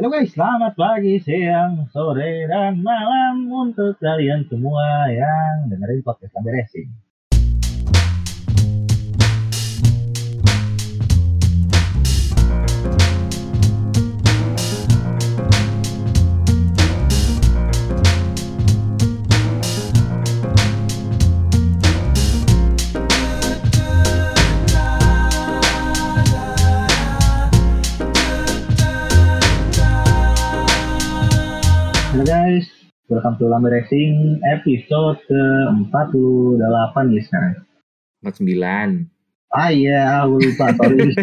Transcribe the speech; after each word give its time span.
Halo 0.00 0.16
guys, 0.16 0.32
selamat 0.32 0.80
pagi, 0.80 1.20
siang, 1.20 1.84
sore, 1.92 2.48
dan 2.48 2.80
malam 2.80 3.52
untuk 3.52 4.00
kalian 4.00 4.48
semua 4.48 5.12
yang 5.12 5.68
dengerin 5.68 6.00
podcast 6.00 6.32
Lambe 6.40 6.56
Racing. 6.56 6.88
Welcome 33.10 33.34
to 33.42 33.50
Lambe 33.50 33.66
Racing 33.74 34.38
episode 34.54 35.18
ke-48 35.26 36.94
nih 37.10 37.22
sekarang. 37.26 37.54
49. 38.22 39.10
Ah 39.50 39.74
iya, 39.74 40.22
aku 40.22 40.38
lupa, 40.38 40.70
sorry. 40.78 41.10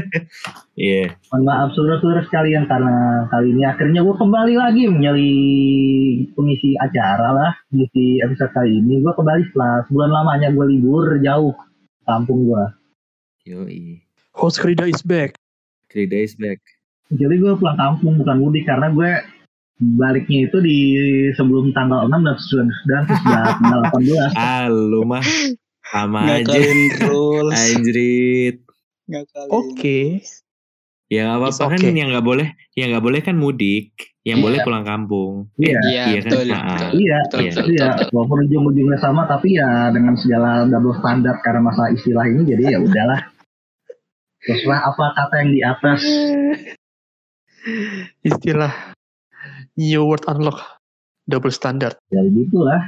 Iya. 0.78 1.16
Mohon 1.31 1.44
maaf 1.48 1.70
saudara-saudara 1.73 2.22
sekalian 2.28 2.70
karena 2.70 3.26
kali 3.34 3.50
ini 3.50 3.64
akhirnya 3.66 4.05
gue 4.05 4.14
kembali 4.14 4.54
lagi 4.59 4.84
menjadi 4.86 5.31
pengisi 6.38 6.78
acara 6.78 7.34
lah 7.34 7.52
di 7.72 8.22
episode 8.22 8.52
kali 8.54 8.84
ini. 8.84 9.02
Gue 9.02 9.16
kembali 9.16 9.42
setelah 9.50 9.88
sebulan 9.90 10.12
lamanya 10.12 10.54
gue 10.54 10.66
libur 10.70 11.17
jauh 11.23 11.56
kampung 12.06 12.45
gue. 12.45 12.64
Yoi. 13.48 14.06
Host 14.36 14.62
Krida 14.62 14.86
is 14.86 15.02
back. 15.02 15.34
Three 15.90 16.06
days 16.06 16.38
back. 16.38 16.62
Jadi 17.09 17.42
gue 17.42 17.58
pulang 17.58 17.80
kampung 17.80 18.22
bukan 18.22 18.38
mudik 18.38 18.67
karena 18.67 18.92
gue 18.92 19.12
baliknya 19.77 20.49
itu 20.49 20.58
di 20.58 20.77
sebelum 21.38 21.70
tanggal 21.72 22.09
6 22.09 22.13
dan 22.26 22.36
sudah 22.42 22.66
dan 22.89 23.02
sudah 23.06 23.42
tanggal 23.61 23.81
18. 23.94 24.33
Ah, 24.33 24.66
lu 24.70 25.06
mah 25.06 25.22
sama 25.88 26.20
aja. 26.42 26.58
rules 27.06 27.53
Anjrit. 27.56 28.58
Oke. 29.53 30.25
Ya 31.08 31.31
nggak 31.31 31.39
apa-apa 31.39 31.66
kan 31.72 31.80
okay. 31.80 31.95
yang 31.95 32.11
nggak 32.11 32.25
boleh, 32.28 32.48
yang 32.75 32.92
nggak 32.92 33.05
boleh 33.08 33.20
kan 33.23 33.39
mudik, 33.39 33.95
yang 34.28 34.44
Iya. 34.44 34.44
boleh 34.44 34.59
pulang 34.59 34.83
kampung. 34.83 35.48
Iya. 35.55 35.80
iya 35.88 36.03
Iya 36.11 36.20
kan? 36.20 36.28
betul 36.28 36.44
Ah, 36.52 36.59
betul 36.59 36.67
Iya, 36.67 36.83
betul 36.83 36.92
iya. 36.92 36.92
betul, 36.92 37.39
iya, 37.39 37.48
betul, 37.55 37.88
betul. 37.95 38.08
walaupun 38.11 38.38
ujung-ujungnya 38.44 38.98
sama 39.00 39.22
tapi 39.23 39.48
ya 39.55 39.70
dengan 39.95 40.14
segala 40.20 40.67
double 40.67 41.00
standar 41.00 41.36
karena 41.39 41.61
masalah 41.64 41.89
istilah 41.95 42.25
ini 42.28 42.42
jadi 42.44 42.64
ya 42.75 42.80
udahlah. 42.83 43.22
Terserah 44.44 44.81
apa 44.83 45.03
kata 45.16 45.36
yang 45.48 45.52
di 45.55 45.61
atas. 45.64 46.02
Istilah 48.28 48.97
New 49.78 50.09
World 50.09 50.25
Unlock 50.25 50.81
double 51.30 51.53
standard. 51.53 52.02
Ya 52.09 52.25
gitulah. 52.25 52.81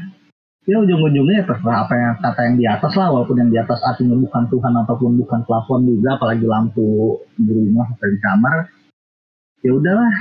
Ya 0.66 0.78
ujung-ujungnya 0.82 1.42
ya 1.42 1.46
terserah 1.50 1.86
apa 1.86 1.94
yang 1.98 2.14
kata 2.22 2.42
yang 2.46 2.56
di 2.58 2.66
atas 2.70 2.94
lah 2.94 3.08
walaupun 3.10 3.42
yang 3.42 3.50
di 3.50 3.58
atas 3.58 3.80
artinya 3.82 4.14
bukan 4.18 4.44
Tuhan 4.54 4.74
ataupun 4.86 5.12
bukan 5.18 5.42
plafon 5.46 5.82
juga 5.86 6.18
apalagi 6.18 6.46
lampu 6.46 7.18
di 7.38 7.50
rumah 7.50 7.90
atau 7.94 8.08
di 8.10 8.20
kamar. 8.22 8.58
Ya 9.66 9.72
udahlah. 9.74 10.14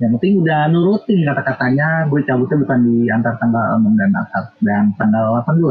Yang 0.00 0.10
penting 0.18 0.34
udah 0.42 0.60
nurutin 0.72 1.20
kata-katanya 1.22 2.10
gue 2.10 2.20
cabutnya 2.26 2.58
bukan 2.66 2.78
di 2.82 2.96
antar 3.12 3.38
tanggal 3.38 3.78
6 3.78 4.00
dan 4.00 4.10
atas 4.16 4.44
dan 4.58 4.84
tanggal 4.98 5.38
18. 5.46 5.62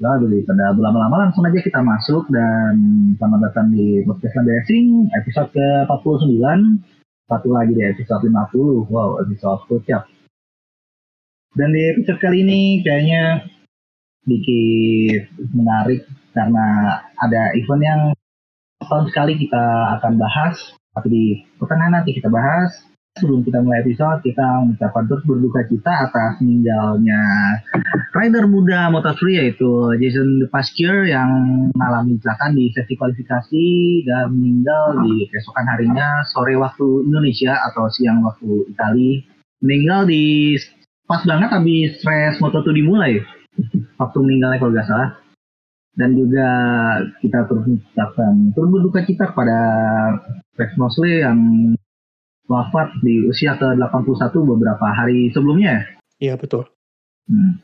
Lalu 0.00 0.24
daripada 0.32 0.72
berlama-lama 0.72 1.28
langsung 1.28 1.44
aja 1.44 1.60
kita 1.60 1.84
masuk 1.84 2.26
dan 2.32 2.74
selamat 3.20 3.52
datang 3.52 3.68
di 3.70 4.00
podcast 4.08 4.32
Lambe 4.32 4.50
Racing 4.56 5.12
episode 5.12 5.52
ke-49 5.52 6.40
satu 7.30 7.54
lagi 7.54 7.78
di 7.78 7.86
episode 7.86 8.26
50 8.26 8.90
wow 8.90 9.22
episode 9.22 9.62
kocak 9.70 10.02
dan 11.54 11.68
di 11.70 11.82
episode 11.94 12.18
kali 12.18 12.42
ini 12.42 12.82
kayaknya 12.82 13.46
sedikit 14.26 15.30
menarik 15.54 16.02
karena 16.34 16.98
ada 17.22 17.54
event 17.54 17.82
yang 17.86 18.02
tahun 18.82 19.06
sekali 19.14 19.38
kita 19.38 19.62
akan 19.98 20.18
bahas 20.18 20.58
tapi 20.90 21.06
di 21.06 21.24
pertengahan 21.62 22.02
nanti 22.02 22.18
kita 22.18 22.26
bahas 22.26 22.89
sebelum 23.18 23.42
kita 23.42 23.58
mulai 23.58 23.82
episode 23.82 24.22
kita 24.22 24.46
mengucapkan 24.62 25.04
terus 25.10 25.24
berduka 25.26 25.60
cita 25.66 25.92
atas 26.06 26.38
meninggalnya 26.38 27.22
rider 28.14 28.46
muda 28.46 28.86
Moto3 28.94 29.20
yaitu 29.34 29.70
Jason 29.98 30.46
Pasquier 30.46 31.10
yang 31.10 31.30
mengalami 31.74 32.18
kecelakaan 32.18 32.54
di 32.54 32.70
sesi 32.70 32.94
kualifikasi 32.94 33.66
dan 34.06 34.30
meninggal 34.30 35.02
di 35.02 35.26
keesokan 35.26 35.66
harinya 35.66 36.22
sore 36.30 36.54
waktu 36.54 37.06
Indonesia 37.06 37.58
atau 37.70 37.90
siang 37.90 38.22
waktu 38.22 38.70
Itali. 38.70 39.26
Meninggal 39.60 40.08
di 40.08 40.56
pas 41.04 41.20
banget 41.26 41.50
habis 41.52 41.98
race 42.06 42.38
Moto2 42.38 42.68
dimulai. 42.72 43.20
Waktu 43.98 44.16
meninggalnya 44.22 44.58
kalau 44.62 44.72
nggak 44.72 44.88
salah. 44.88 45.10
Dan 45.90 46.16
juga 46.16 46.48
kita 47.20 47.44
terus 47.50 47.66
mengucapkan 47.66 48.32
turut 48.56 48.70
berduka 48.72 49.04
cita 49.04 49.34
kepada 49.34 49.58
Rex 50.56 50.70
Mosley 50.78 51.20
yang 51.20 51.38
wafat 52.50 52.98
di 53.06 53.30
usia 53.30 53.54
ke-81 53.54 54.34
beberapa 54.42 54.86
hari 54.90 55.30
sebelumnya. 55.30 55.86
Iya 56.18 56.34
betul. 56.34 56.66
Hmm. 57.30 57.62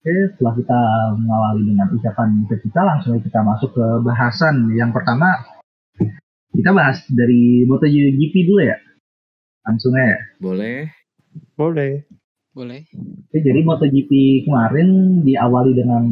Oke, 0.00 0.32
setelah 0.32 0.54
kita 0.56 0.80
mengawali 1.20 1.62
dengan 1.70 1.86
ucapan 1.92 2.28
kita, 2.48 2.80
langsung 2.82 3.20
kita 3.20 3.44
masuk 3.44 3.70
ke 3.76 3.84
bahasan. 4.00 4.72
Yang 4.72 4.96
pertama, 4.96 5.28
kita 6.56 6.72
bahas 6.72 7.04
dari 7.12 7.68
MotoGP 7.68 8.34
dulu 8.48 8.64
ya. 8.64 8.80
Langsung 9.60 9.92
ya. 9.94 10.18
Boleh. 10.40 10.88
Boleh. 11.54 12.08
boleh 12.50 12.82
Oke, 13.30 13.38
jadi 13.44 13.60
MotoGP 13.62 14.42
kemarin 14.48 15.20
diawali 15.22 15.72
dengan 15.76 16.02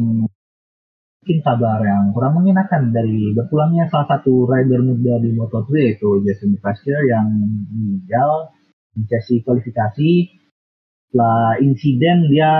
mungkin 1.19 1.43
kabar 1.43 1.83
yang 1.83 2.15
kurang 2.15 2.39
mengenakan 2.39 2.95
dari 2.95 3.35
berpulangnya 3.35 3.91
salah 3.91 4.07
satu 4.07 4.47
rider 4.47 4.79
muda 4.79 5.19
di 5.19 5.35
Moto3 5.35 5.67
yaitu 5.75 6.23
Jason 6.23 6.55
Pasquier 6.63 7.03
yang 7.11 7.27
meninggal 7.75 8.55
di 8.95 9.03
sesi 9.03 9.43
kualifikasi. 9.43 10.11
Setelah 11.11 11.59
insiden 11.59 12.31
dia 12.31 12.53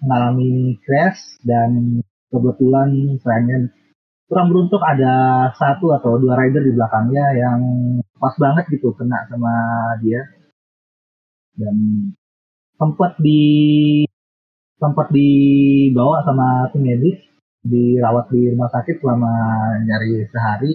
mengalami 0.00 0.80
crash 0.80 1.36
dan 1.44 2.00
kebetulan 2.32 3.20
sayangnya 3.20 3.68
kurang 4.24 4.48
beruntung 4.48 4.80
ada 4.80 5.50
satu 5.60 5.92
atau 5.92 6.16
dua 6.16 6.40
rider 6.40 6.64
di 6.64 6.72
belakangnya 6.72 7.26
yang 7.36 7.60
pas 8.16 8.32
banget 8.40 8.72
gitu 8.72 8.96
kena 8.96 9.28
sama 9.28 9.52
dia. 10.00 10.24
Dan 11.52 11.76
sempat 12.80 13.20
di 13.20 13.44
sempat 14.80 15.12
dibawa 15.12 16.24
sama 16.24 16.72
tim 16.72 16.88
medis 16.88 17.31
dirawat 17.62 18.26
di 18.34 18.50
rumah 18.50 18.70
sakit 18.70 18.98
selama 18.98 19.32
nyari 19.86 20.26
sehari 20.30 20.72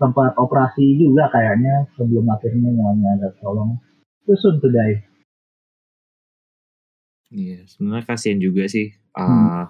sempat 0.00 0.34
operasi 0.34 0.96
juga 0.98 1.30
kayaknya 1.30 1.86
sebelum 1.94 2.26
akhirnya 2.30 2.70
nyawanya 2.72 3.08
ada 3.20 3.28
tolong 3.38 3.78
soon 4.26 4.62
to 4.62 4.70
die 4.70 5.10
Iya, 7.30 7.62
sebenarnya 7.70 8.10
kasihan 8.10 8.42
juga 8.42 8.66
sih. 8.66 8.90
Hmm. 9.14 9.22
Uh, 9.22 9.64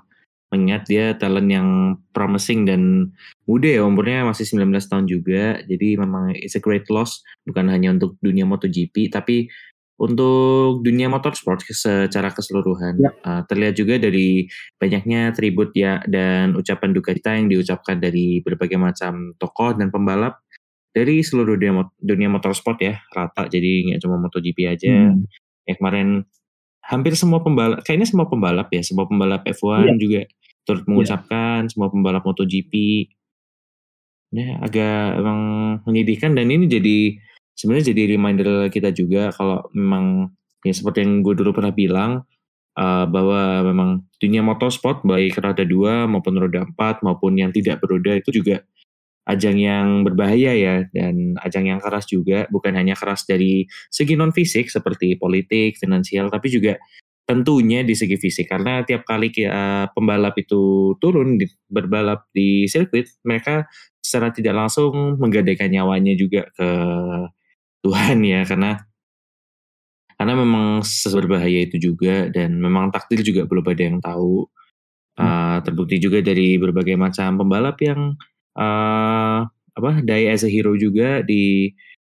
mengingat 0.51 0.83
dia 0.89 1.15
talent 1.15 1.47
yang 1.47 1.69
promising 2.11 2.67
dan 2.67 3.13
muda 3.47 3.69
ya 3.69 3.83
umurnya 3.87 4.27
masih 4.27 4.49
19 4.49 4.73
tahun 4.91 5.07
juga. 5.07 5.61
Jadi 5.69 6.01
memang 6.01 6.35
it's 6.35 6.57
a 6.57 6.63
great 6.63 6.89
loss 6.91 7.23
bukan 7.47 7.69
hanya 7.71 7.95
untuk 7.95 8.17
dunia 8.25 8.49
MotoGP 8.49 9.13
tapi 9.13 9.47
untuk 10.01 10.81
dunia 10.81 11.13
motorsport 11.13 11.61
secara 11.69 12.33
keseluruhan. 12.33 12.97
Yap. 12.97 13.15
Uh, 13.21 13.43
terlihat 13.45 13.77
juga 13.77 14.01
dari 14.01 14.49
banyaknya 14.81 15.37
tribut 15.37 15.77
ya 15.77 16.01
dan 16.09 16.57
ucapan 16.57 16.97
duka 16.97 17.13
cita 17.13 17.37
yang 17.37 17.53
diucapkan 17.53 18.01
dari 18.01 18.41
berbagai 18.41 18.81
macam 18.81 19.37
tokoh 19.37 19.77
dan 19.77 19.93
pembalap 19.93 20.41
dari 20.97 21.21
seluruh 21.21 21.61
dunia, 21.61 21.85
dunia 22.01 22.33
motorsport 22.33 22.81
ya 22.81 22.97
rata. 23.13 23.45
Jadi 23.53 23.93
nggak 23.93 24.01
cuma 24.01 24.17
MotoGP 24.17 24.59
aja. 24.73 24.89
Hmm. 24.89 25.29
Ya 25.69 25.77
kemarin 25.77 26.25
hampir 26.81 27.13
semua 27.15 27.45
pembalap, 27.45 27.85
kayaknya 27.85 28.09
semua 28.09 28.27
pembalap 28.27 28.73
ya, 28.73 28.81
semua 28.81 29.05
pembalap 29.05 29.45
F1 29.45 29.85
Iya. 29.85 29.95
juga 30.01 30.21
turut 30.65 30.85
mengucapkan, 30.89 31.69
semua 31.69 31.93
pembalap 31.93 32.25
MotoGP. 32.25 32.73
Ya 34.33 34.65
agak 34.65 35.21
emang 35.21 35.41
menyedihkan 35.85 36.33
dan 36.33 36.49
ini 36.49 36.65
jadi 36.71 37.21
sebenarnya 37.55 37.93
jadi 37.93 38.03
reminder 38.17 38.51
kita 38.73 38.91
juga 38.91 39.31
kalau 39.35 39.67
memang 39.73 40.35
ya 40.65 40.75
seperti 40.75 41.05
yang 41.05 41.25
gue 41.25 41.35
dulu 41.37 41.57
pernah 41.57 41.73
bilang 41.73 42.25
uh, 42.77 43.05
bahwa 43.09 43.65
memang 43.65 43.91
dunia 44.21 44.45
motorsport 44.45 45.03
baik 45.05 45.41
roda 45.41 45.65
2 45.65 46.11
maupun 46.11 46.35
roda 46.37 46.69
4 46.69 47.05
maupun 47.05 47.37
yang 47.41 47.51
tidak 47.51 47.81
beroda 47.81 48.17
itu 48.17 48.31
juga 48.31 48.65
ajang 49.29 49.57
yang 49.63 50.03
berbahaya 50.03 50.53
ya 50.57 50.75
dan 50.91 51.39
ajang 51.45 51.71
yang 51.71 51.81
keras 51.83 52.11
juga. 52.11 52.51
Bukan 52.51 52.75
hanya 52.75 52.99
keras 52.99 53.29
dari 53.29 53.69
segi 53.93 54.19
non 54.19 54.35
fisik 54.35 54.67
seperti 54.67 55.15
politik, 55.15 55.79
finansial 55.79 56.27
tapi 56.33 56.51
juga 56.51 56.75
tentunya 57.29 57.87
di 57.87 57.95
segi 57.95 58.19
fisik. 58.19 58.51
Karena 58.51 58.83
tiap 58.83 59.07
kali 59.07 59.31
uh, 59.47 59.87
pembalap 59.95 60.35
itu 60.41 60.95
turun 60.99 61.39
di, 61.39 61.47
berbalap 61.71 62.27
di 62.35 62.67
sirkuit 62.67 63.07
mereka 63.23 63.71
secara 64.03 64.35
tidak 64.35 64.57
langsung 64.57 65.21
menggadaikan 65.21 65.71
nyawanya 65.71 66.19
juga 66.19 66.51
ke 66.57 66.69
Tuhan 67.83 68.19
ya 68.25 68.45
karena 68.45 68.81
karena 70.17 70.35
memang 70.37 70.85
seberbahaya 70.85 71.65
itu 71.65 71.81
juga 71.81 72.29
dan 72.29 72.61
memang 72.61 72.93
takdir 72.93 73.25
juga 73.25 73.49
belum 73.49 73.65
ada 73.69 73.83
yang 73.83 73.99
tahu 74.01 74.49
Uh, 75.21 75.61
terbukti 75.61 76.01
juga 76.01 76.25
dari 76.25 76.57
berbagai 76.57 76.97
macam 76.97 77.37
pembalap 77.37 77.77
yang 77.85 78.17
uh, 78.57 79.45
apa 79.77 79.91
die 80.01 80.33
as 80.33 80.41
a 80.41 80.49
hero 80.49 80.73
juga 80.81 81.21
di 81.21 81.69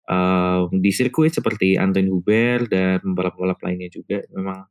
uh, 0.06 0.70
di 0.70 0.90
sirkuit 0.94 1.34
seperti 1.34 1.74
Anton 1.74 2.06
Huber 2.06 2.70
dan 2.70 3.02
pembalap-pembalap 3.02 3.58
lainnya 3.58 3.90
juga 3.90 4.22
memang 4.30 4.70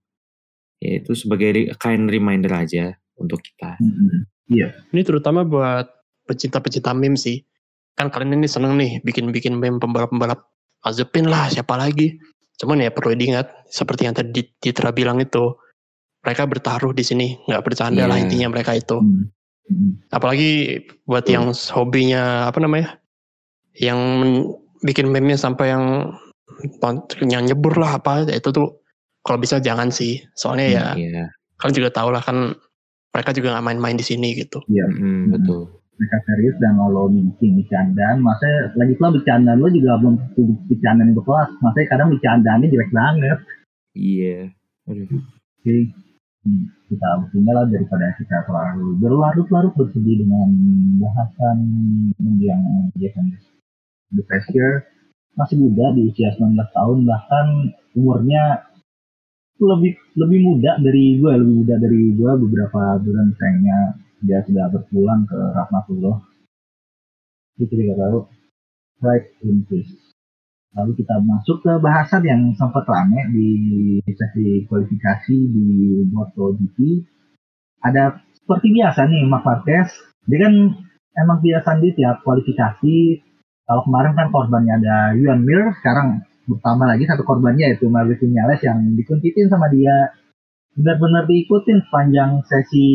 ya 0.79 1.03
itu 1.03 1.11
sebagai 1.11 1.49
re- 1.51 1.71
kind 1.75 2.07
reminder 2.07 2.55
aja 2.55 2.95
untuk 3.19 3.43
kita. 3.43 3.75
Mm-mm. 3.83 4.23
Iya. 4.47 4.79
Ini 4.95 5.01
terutama 5.03 5.43
buat 5.43 5.91
pecinta-pecinta 6.23 6.95
meme 6.95 7.19
sih. 7.19 7.43
Kan 7.99 8.15
kalian 8.15 8.39
ini 8.39 8.47
seneng 8.47 8.79
nih 8.79 9.03
bikin-bikin 9.03 9.59
meme 9.59 9.75
pembalap-pembalap 9.75 10.50
Mazepin 10.81 11.29
lah 11.29 11.47
siapa 11.47 11.77
lagi. 11.77 12.17
Cuman 12.57 12.81
ya 12.81 12.93
perlu 12.93 13.13
diingat 13.13 13.69
seperti 13.69 14.05
yang 14.05 14.13
tadi 14.13 14.41
Citra 14.57 14.89
bilang 14.91 15.17
itu. 15.17 15.57
Mereka 16.21 16.45
bertaruh 16.45 16.93
di 16.93 17.01
sini, 17.01 17.33
nggak 17.49 17.65
bercanda 17.65 18.05
lah 18.05 18.13
Iya. 18.13 18.29
intinya 18.29 18.47
mereka 18.53 18.77
itu. 18.77 19.01
Mm. 19.01 19.25
Mm. 19.73 19.91
Apalagi 20.13 20.51
buat 21.01 21.25
Betul. 21.25 21.33
yang 21.33 21.45
hobinya 21.73 22.21
apa 22.45 22.61
namanya? 22.61 23.01
Yang 23.73 23.99
men- 24.21 24.49
bikin 24.85 25.09
meme 25.09 25.33
sampai 25.33 25.73
yang 25.73 26.13
yang 27.25 27.41
nyebur 27.45 27.73
lah 27.73 27.97
apa 27.97 28.29
itu 28.29 28.53
tuh 28.53 28.85
kalau 29.25 29.41
bisa 29.41 29.57
jangan 29.57 29.89
sih. 29.89 30.21
Soalnya 30.37 30.67
ya 30.69 30.85
Iya, 30.93 31.23
kalian 31.57 31.73
juga 31.73 31.89
tahu 31.89 32.13
lah 32.13 32.21
kan 32.21 32.53
mereka 33.09 33.33
juga 33.33 33.57
nggak 33.57 33.65
main-main 33.65 33.97
di 33.97 34.05
sini 34.05 34.37
gitu. 34.37 34.61
Iya. 34.69 34.85
mm, 34.93 35.23
betul. 35.33 35.80
Mereka 36.01 36.17
serius 36.25 36.57
dan 36.57 36.81
kalau 36.81 37.13
bikin 37.13 37.61
bercandaan, 37.61 38.25
masa 38.25 38.73
lagi 38.73 38.97
pula 38.97 39.13
bercandaan 39.13 39.61
lo 39.61 39.69
juga 39.69 40.01
belum 40.01 40.17
bercandaan 40.65 41.13
yang 41.13 41.17
berkelas. 41.21 41.49
Masa 41.61 41.77
kadang 41.85 42.09
bercandaannya 42.09 42.73
jelek 42.73 42.89
banget. 42.89 43.39
Iya. 43.93 44.49
Aduh. 44.89 45.21
Jadi 45.61 45.81
hmm, 46.41 46.65
kita 46.89 47.09
tinggal 47.29 47.53
lah 47.53 47.65
daripada 47.69 48.17
kita 48.17 48.49
terlalu 48.49 48.97
berlarut-larut 48.97 49.73
bersedih 49.77 50.25
dengan 50.25 50.49
bahasan 50.97 51.57
yang 52.41 52.89
biasanya 52.97 53.37
the 54.09 54.25
pressure 54.25 54.89
masih 55.37 55.61
muda 55.61 55.93
di 55.93 56.09
usia 56.09 56.33
19 56.33 56.57
tahun 56.57 56.97
bahkan 57.05 57.45
umurnya 57.93 58.65
lebih 59.61 59.93
lebih 60.17 60.39
muda 60.49 60.81
dari 60.81 61.21
gue 61.21 61.31
lebih 61.31 61.55
muda 61.61 61.75
dari 61.77 62.01
gue 62.17 62.31
beberapa 62.41 62.97
bulan 62.99 63.27
sayangnya 63.37 63.79
dia 64.21 64.39
sudah 64.45 64.69
berpulang 64.69 65.25
ke 65.25 65.37
rahmatullah. 65.37 66.17
Itu 67.57 67.73
tidak 67.73 67.97
tahu 67.97 68.19
right 69.01 69.27
in 69.45 69.65
peace 69.65 70.11
lalu 70.71 71.03
kita 71.03 71.19
masuk 71.19 71.59
ke 71.59 71.71
bahasan 71.83 72.23
yang 72.23 72.41
sempat 72.55 72.87
rame 72.87 73.27
di 73.35 73.49
sesi 74.07 74.63
kualifikasi 74.71 75.35
di 75.35 75.67
MotoGP 76.07 77.03
ada 77.83 78.23
seperti 78.37 78.71
biasa 78.77 79.09
nih 79.09 79.25
Mark 79.27 79.43
Marquez. 79.43 79.89
Dia 80.29 80.47
kan 80.47 80.53
emang 81.17 81.39
biasa 81.41 81.81
di 81.81 81.89
tiap 81.97 82.21
kualifikasi. 82.21 82.97
Kalau 83.65 83.81
kemarin 83.87 84.13
kan 84.13 84.27
korbannya 84.29 84.73
ada 84.83 84.97
Yuan 85.17 85.41
Mir 85.43 85.73
sekarang 85.81 86.23
bertambah 86.45 86.87
lagi 86.87 87.03
satu 87.07 87.23
korbannya 87.25 87.73
yaitu 87.73 87.89
Maverick 87.89 88.21
Vinales 88.21 88.61
yang 88.61 88.79
dikuntitin 88.95 89.49
sama 89.49 89.67
dia. 89.73 90.13
Benar-benar 90.71 91.27
diikutin 91.27 91.83
sepanjang 91.83 92.47
sesi 92.47 92.87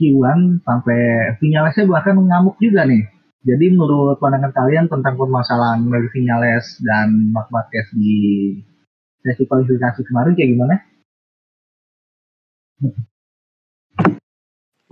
Q1 0.00 0.64
sampai 0.64 0.98
Vinalesnya 1.36 1.84
bahkan 1.84 2.16
mengamuk 2.16 2.56
juga 2.56 2.88
nih 2.88 3.04
jadi 3.40 3.72
menurut 3.72 4.20
pandangan 4.20 4.52
kalian 4.52 4.86
tentang 4.92 5.16
permasalahan 5.16 5.80
Maverick 5.80 6.12
Vinales 6.12 6.76
dan 6.84 7.32
Mark 7.32 7.48
Marquez 7.48 7.88
di 7.96 8.52
sesi 9.24 9.48
kualifikasi 9.48 10.00
kemarin 10.04 10.36
kayak 10.36 10.50
gimana? 10.52 10.76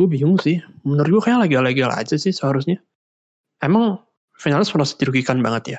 Gue 0.00 0.08
bingung 0.08 0.40
sih. 0.40 0.64
Menurut 0.80 1.20
gue 1.20 1.22
kayak 1.28 1.44
legal-legal 1.44 1.92
aja 1.92 2.16
sih 2.16 2.32
seharusnya. 2.32 2.80
Emang 3.60 4.00
finalis 4.32 4.72
merasa 4.72 4.96
dirugikan 4.96 5.44
banget 5.44 5.76
ya? 5.76 5.78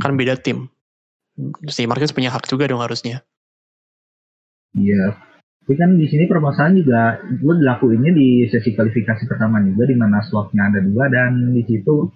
Kan 0.00 0.16
beda 0.16 0.40
tim. 0.40 0.72
Si 1.68 1.84
Marquez 1.84 2.16
punya 2.16 2.32
hak 2.32 2.48
juga 2.48 2.64
dong 2.72 2.80
harusnya. 2.80 3.20
Iya. 4.72 5.31
Tapi 5.72 5.80
kan 5.80 5.96
di 5.96 6.04
sini 6.04 6.28
permasalahan 6.28 6.76
juga 6.84 7.16
gue 7.32 7.54
dilakuinnya 7.64 8.12
di 8.12 8.44
sesi 8.44 8.76
kualifikasi 8.76 9.24
pertama 9.24 9.56
juga 9.64 9.88
di 9.88 9.96
mana 9.96 10.20
slotnya 10.20 10.68
ada 10.68 10.84
dua 10.84 11.08
dan 11.08 11.48
di 11.48 11.64
situ 11.64 12.12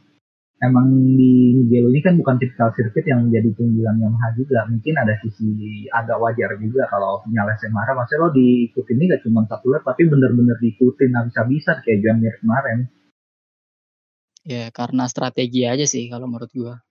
emang 0.60 0.92
di 1.16 1.56
Mugello 1.56 1.88
ini 1.88 2.04
kan 2.04 2.20
bukan 2.20 2.36
tipikal 2.36 2.68
sirkuit 2.76 3.08
yang 3.08 3.24
menjadi 3.24 3.56
keunggulan 3.56 3.96
Yamaha 3.96 4.36
juga. 4.36 4.68
Mungkin 4.68 4.92
ada 5.00 5.16
sisi 5.24 5.48
agak 5.88 6.20
wajar 6.20 6.52
juga 6.60 6.84
kalau 6.92 7.24
Vinales 7.24 7.56
yang 7.64 7.72
marah. 7.72 7.96
Maksudnya 7.96 8.20
lo 8.20 8.28
diikutin 8.36 8.96
ini 9.00 9.04
gak 9.16 9.22
cuma 9.24 9.40
satu 9.48 9.66
lap 9.72 9.88
tapi 9.88 10.04
bener-bener 10.04 10.56
diikutin 10.60 11.16
habis-habisan 11.16 11.80
kayak 11.80 11.98
John 12.04 12.20
Mir 12.20 12.36
kemarin. 12.36 12.92
Ya 14.44 14.68
karena 14.68 15.08
strategi 15.08 15.64
aja 15.64 15.88
sih 15.88 16.12
kalau 16.12 16.28
menurut 16.28 16.52
gua. 16.52 16.84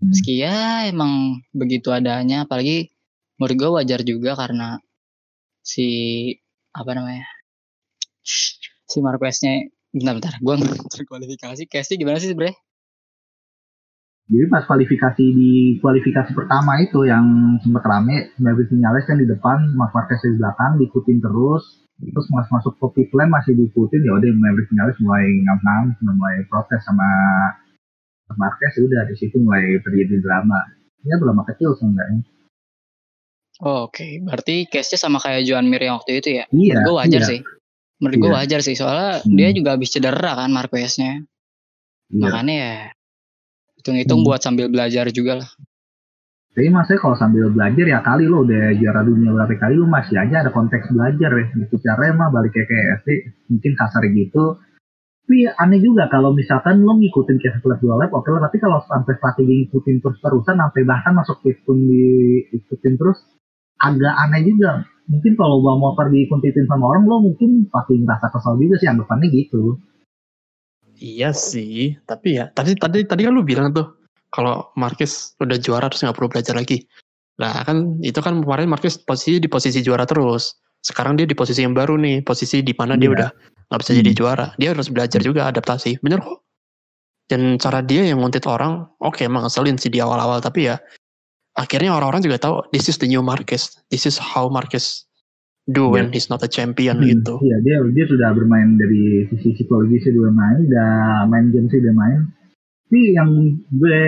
Hmm. 0.00 0.16
Meski 0.16 0.40
ya 0.40 0.88
emang 0.88 1.44
begitu 1.52 1.92
adanya, 1.92 2.48
apalagi 2.48 2.88
menurut 3.36 3.56
gua 3.60 3.70
wajar 3.84 4.00
juga 4.00 4.32
karena 4.32 4.80
si 5.60 5.86
apa 6.72 6.90
namanya 6.96 7.26
si 8.90 8.98
Marqueznya 9.02 9.68
bentar 9.90 10.14
bentar 10.18 10.34
gua 10.42 10.54
nggak 10.58 10.86
terkualifikasi 10.90 11.62
Casey 11.66 11.98
gimana 11.98 12.22
sih 12.22 12.30
sebenernya 12.30 12.56
Jadi 14.30 14.46
pas 14.46 14.62
kualifikasi 14.62 15.24
di 15.34 15.74
kualifikasi 15.82 16.30
pertama 16.38 16.78
itu 16.78 17.02
yang 17.02 17.58
sempat 17.66 17.82
rame, 17.82 18.30
Maverick 18.38 18.70
Vinales 18.70 19.02
kan 19.02 19.18
di 19.18 19.26
depan, 19.26 19.74
Mark 19.74 19.90
Marquez 19.90 20.22
di 20.22 20.38
belakang, 20.38 20.78
diikutin 20.78 21.18
terus. 21.18 21.82
Terus 21.98 22.30
mas 22.30 22.46
masuk 22.54 22.78
ke 22.78 22.86
pit 22.94 23.10
lane 23.10 23.34
masih 23.34 23.58
diikutin, 23.58 24.06
ya 24.06 24.14
udah 24.14 24.30
Maverick 24.38 24.70
Vinales 24.70 24.94
mulai 25.02 25.26
ngam-ngam, 25.26 25.98
mulai 26.14 26.46
protes 26.46 26.78
sama 26.86 27.10
Marquez, 28.38 28.70
ya 28.78 28.86
udah 28.86 29.02
di 29.10 29.18
situ 29.18 29.34
mulai 29.42 29.66
terjadi 29.82 30.22
drama. 30.22 30.62
Ya 31.02 31.18
drama 31.18 31.42
kecil 31.50 31.74
seenggaknya. 31.74 32.22
Oh, 33.60 33.86
oke 33.86 34.24
berarti 34.24 34.64
case-nya 34.66 34.96
sama 34.96 35.20
kayak 35.20 35.44
Joan 35.44 35.68
Mir 35.68 35.84
yang 35.84 36.00
waktu 36.00 36.18
itu 36.18 36.28
ya 36.32 36.44
Iya, 36.48 36.80
menurut 36.80 36.84
gua 36.88 36.96
wajar 37.04 37.20
iya, 37.20 37.28
sih 37.28 37.40
menurut 38.00 38.16
Iya. 38.16 38.32
wajar 38.32 38.60
sih 38.64 38.74
soalnya 38.74 39.10
Hmm. 39.20 39.36
dia 39.36 39.48
juga 39.52 39.68
habis 39.76 39.90
cedera 39.92 40.32
kan 40.32 40.48
Marqueznya 40.48 41.12
iya. 42.08 42.20
makanya 42.20 42.54
ya 42.56 42.74
hitung-hitung 43.76 44.20
Hmm. 44.24 44.28
buat 44.28 44.40
sambil 44.40 44.66
belajar 44.68 45.12
juga 45.12 45.44
lah 45.44 45.50
Tapi 46.50 46.66
maksudnya 46.66 46.98
kalau 46.98 47.14
sambil 47.14 47.46
belajar 47.46 47.86
ya 47.86 48.02
kali 48.02 48.26
lo 48.26 48.42
udah 48.42 48.74
juara 48.74 49.06
dunia 49.06 49.30
berapa 49.30 49.54
kali 49.54 49.78
lo 49.78 49.86
masih 49.86 50.18
aja 50.18 50.42
ada 50.42 50.50
konteks 50.50 50.90
belajar 50.90 51.30
ya. 51.30 51.46
Gitu 51.54 51.78
cara 51.78 52.10
mah 52.10 52.26
balik 52.26 52.50
kayak 52.50 52.66
kayak 52.66 52.86
SD 53.00 53.08
mungkin 53.54 53.72
kasar 53.78 54.02
gitu. 54.10 54.58
Tapi 55.30 55.46
aneh 55.46 55.78
juga 55.78 56.10
kalau 56.10 56.34
misalkan 56.34 56.82
lo 56.82 56.98
ngikutin 56.98 57.38
kayak 57.38 57.54
satu 57.62 57.70
lap 57.70 57.78
dua 57.78 58.02
lap 58.02 58.10
oke 58.10 58.26
lah. 58.34 58.50
Tapi 58.50 58.58
kalau 58.58 58.82
sampai 58.82 59.14
strategi 59.14 59.52
ngikutin 59.62 59.96
terus-terusan 60.02 60.56
sampai 60.58 60.82
bahkan 60.82 61.12
masuk 61.14 61.38
pit 61.38 61.54
pun 61.62 61.78
diikutin 61.86 62.94
terus 62.98 63.18
agak 63.80 64.14
aneh 64.28 64.44
juga. 64.46 64.84
Mungkin 65.10 65.34
kalau 65.34 65.58
bawa 65.58 65.76
motor 65.90 66.06
diikutin 66.06 66.70
sama 66.70 66.94
orang 66.94 67.02
lo 67.10 67.18
mungkin 67.18 67.66
pasti 67.74 67.98
ngerasa 67.98 68.30
kesal 68.30 68.54
juga 68.62 68.78
sih 68.78 68.86
anggapannya 68.86 69.26
gitu. 69.34 69.74
Iya 71.00 71.32
sih, 71.32 71.96
tapi 72.04 72.36
ya 72.36 72.52
tadi 72.52 72.76
tadi 72.76 73.02
tadi 73.08 73.24
kan 73.24 73.32
lu 73.32 73.40
bilang 73.40 73.72
tuh 73.72 73.88
kalau 74.30 74.68
Marquez 74.76 75.32
udah 75.40 75.56
juara 75.56 75.88
terus 75.88 76.04
nggak 76.04 76.14
perlu 76.14 76.28
belajar 76.28 76.54
lagi. 76.54 76.84
Nah 77.40 77.64
kan 77.64 77.96
itu 78.04 78.20
kan 78.20 78.44
kemarin 78.44 78.68
Marquez 78.68 79.00
posisi 79.00 79.40
di 79.40 79.48
posisi 79.48 79.80
juara 79.80 80.04
terus. 80.04 80.60
Sekarang 80.84 81.16
dia 81.16 81.24
di 81.24 81.32
posisi 81.36 81.64
yang 81.64 81.72
baru 81.72 81.96
nih, 81.96 82.20
posisi 82.24 82.60
di 82.60 82.72
mana 82.76 82.96
dia 83.00 83.08
Iya. 83.08 83.16
udah 83.16 83.28
nggak 83.72 83.80
bisa 83.80 83.92
jadi 83.96 84.10
Hmm. 84.12 84.18
juara. 84.20 84.46
Dia 84.60 84.68
harus 84.76 84.88
belajar 84.92 85.20
juga 85.24 85.48
adaptasi. 85.48 86.00
Bener 86.04 86.20
kok. 86.20 86.44
Dan 87.30 87.56
cara 87.62 87.80
dia 87.80 88.02
yang 88.04 88.20
nguntit 88.20 88.42
orang, 88.50 88.90
oke 88.98 89.22
emang 89.22 89.46
ngeselin 89.46 89.78
sih 89.78 89.88
di 89.88 90.02
awal-awal, 90.02 90.42
tapi 90.42 90.66
ya 90.66 90.76
akhirnya 91.60 91.92
orang-orang 91.92 92.24
juga 92.24 92.40
tahu 92.40 92.54
this 92.72 92.88
is 92.88 92.96
the 92.96 93.04
new 93.04 93.20
Marquez. 93.20 93.76
This 93.92 94.08
is 94.08 94.16
how 94.16 94.48
Marquez 94.48 95.04
do 95.68 95.92
when 95.92 96.08
he's 96.10 96.32
not 96.32 96.40
a 96.40 96.48
champion 96.48 96.98
Hmm, 96.98 97.08
gitu. 97.12 97.34
Iya 97.44 97.56
dia 97.60 97.76
dia 97.92 98.04
sudah 98.08 98.32
bermain 98.32 98.80
dari 98.80 99.28
sisi 99.28 99.60
psikologis 99.60 100.08
dia 100.08 100.16
udah 100.16 100.34
main, 100.34 100.58
udah 100.64 100.92
main 101.28 101.46
game 101.52 101.68
sih 101.68 101.78
udah 101.78 101.94
main. 101.94 102.20
Tapi 102.88 103.00
yang 103.14 103.30
gue 103.70 104.02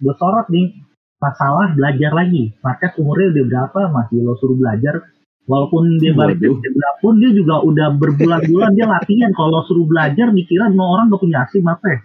gue 0.00 0.14
sorot 0.16 0.46
nih 0.48 0.70
masalah 1.18 1.74
belajar 1.74 2.10
lagi. 2.14 2.54
Marquez 2.62 2.94
umurnya 2.96 3.34
udah 3.34 3.44
berapa 3.50 3.80
masih 3.90 4.16
lo 4.22 4.38
suruh 4.38 4.56
belajar. 4.56 5.02
Walaupun 5.42 5.98
dia 5.98 6.14
balik 6.14 6.38
dari 6.38 6.54
cedera 6.54 6.90
pun 7.02 7.18
dia 7.18 7.34
juga 7.34 7.58
udah 7.66 7.98
berbulan-bulan 7.98 8.78
dia 8.78 8.86
latihan. 8.86 9.34
Kalau 9.34 9.66
suruh 9.66 9.90
belajar 9.90 10.30
dikira 10.30 10.70
mau 10.70 10.94
orang 10.94 11.10
gak 11.10 11.18
punya 11.18 11.42
SIM 11.50 11.66
apa 11.66 11.86
ya? 11.90 11.98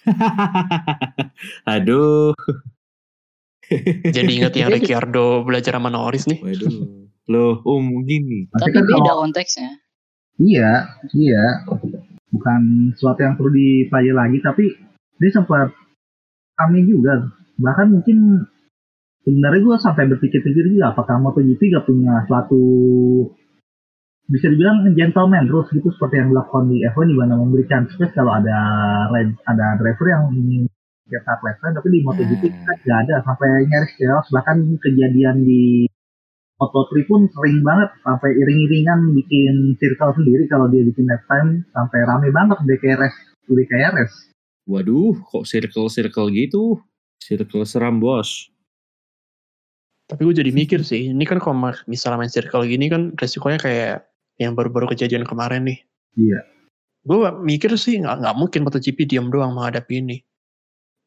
Aduh. 1.76 2.32
Jadi 4.16 4.42
ingat 4.42 4.54
yang 4.58 4.70
Ricciardo 4.74 5.46
belajar 5.46 5.78
sama 5.78 5.88
Norris 5.88 6.26
nih. 6.26 6.42
Waduh. 6.42 6.74
Loh, 7.30 7.62
om 7.62 8.02
gini. 8.02 8.50
Tapi 8.50 8.70
kan 8.74 8.82
beda 8.82 9.12
konteksnya 9.14 9.70
Iya, 10.40 10.88
iya. 11.12 11.68
bukan 12.30 12.94
sesuatu 12.94 13.26
yang 13.26 13.34
perlu 13.34 13.50
dipelajari 13.50 14.14
lagi 14.14 14.38
tapi 14.38 14.64
dia 15.18 15.30
sempat 15.34 15.74
kami 16.54 16.86
juga 16.86 17.26
bahkan 17.58 17.90
mungkin 17.90 18.46
sebenarnya 19.26 19.60
gue 19.66 19.76
sampai 19.82 20.04
berpikir-pikir 20.14 20.70
juga 20.70 20.94
apakah 20.94 21.18
MotoGP 21.18 21.60
gak 21.74 21.90
punya 21.90 22.22
suatu 22.30 22.62
bisa 24.30 24.46
dibilang 24.46 24.86
gentleman 24.94 25.50
rules 25.50 25.66
gitu 25.74 25.90
seperti 25.90 26.22
yang 26.22 26.30
dilakukan 26.30 26.70
di 26.70 26.86
F1 26.86 27.02
di 27.10 27.16
mana 27.18 27.34
memberikan 27.34 27.90
space 27.90 28.14
kalau 28.14 28.30
ada 28.30 28.58
ada 29.50 29.66
driver 29.82 30.06
yang 30.06 30.30
ingin 30.30 30.70
cetak 31.10 31.42
lap 31.42 31.56
time, 31.58 31.74
tapi 31.74 31.88
di 31.90 32.00
MotoGP 32.06 32.42
Hmm. 32.46 32.62
kan 32.64 32.76
gak 32.86 32.98
ada 33.04 33.14
sampai 33.26 33.48
nyaris 33.66 33.92
chaos 33.98 34.26
bahkan 34.30 34.56
kejadian 34.80 35.42
di 35.42 35.84
Moto3 36.60 37.08
pun 37.08 37.24
sering 37.32 37.64
banget 37.64 37.88
sampai 38.04 38.36
iring-iringan 38.36 39.16
bikin 39.16 39.74
circle 39.80 40.12
sendiri 40.12 40.44
kalau 40.46 40.68
dia 40.68 40.84
bikin 40.84 41.08
lap 41.08 41.24
time 41.24 41.64
sampai 41.72 42.04
rame 42.04 42.28
banget 42.30 42.58
di 42.68 42.76
KRS 42.78 43.16
di 43.48 43.64
KRS 43.64 44.12
Waduh, 44.68 45.18
kok 45.26 45.48
circle-circle 45.48 46.30
gitu? 46.30 46.78
Circle 47.18 47.66
seram 47.66 47.98
bos. 47.98 48.52
Tapi 50.06 50.20
gue 50.26 50.36
jadi 50.42 50.52
mikir 50.54 50.86
sih, 50.86 51.10
ini 51.10 51.26
kan 51.26 51.42
kalau 51.42 51.74
misalnya 51.90 52.22
main 52.22 52.30
circle 52.30 52.62
gini 52.66 52.86
kan 52.86 53.10
resikonya 53.18 53.58
kayak 53.58 54.06
yang 54.38 54.54
baru-baru 54.54 54.94
kejadian 54.94 55.26
kemarin 55.26 55.66
nih. 55.66 55.78
Iya. 56.14 56.40
Gue 57.02 57.18
mikir 57.40 57.74
sih 57.80 57.98
nggak 57.98 58.20
nggak 58.22 58.36
mungkin 58.36 58.60
MotoGP 58.62 59.08
diam 59.10 59.32
doang 59.32 59.56
menghadapi 59.56 60.02
ini. 60.04 60.22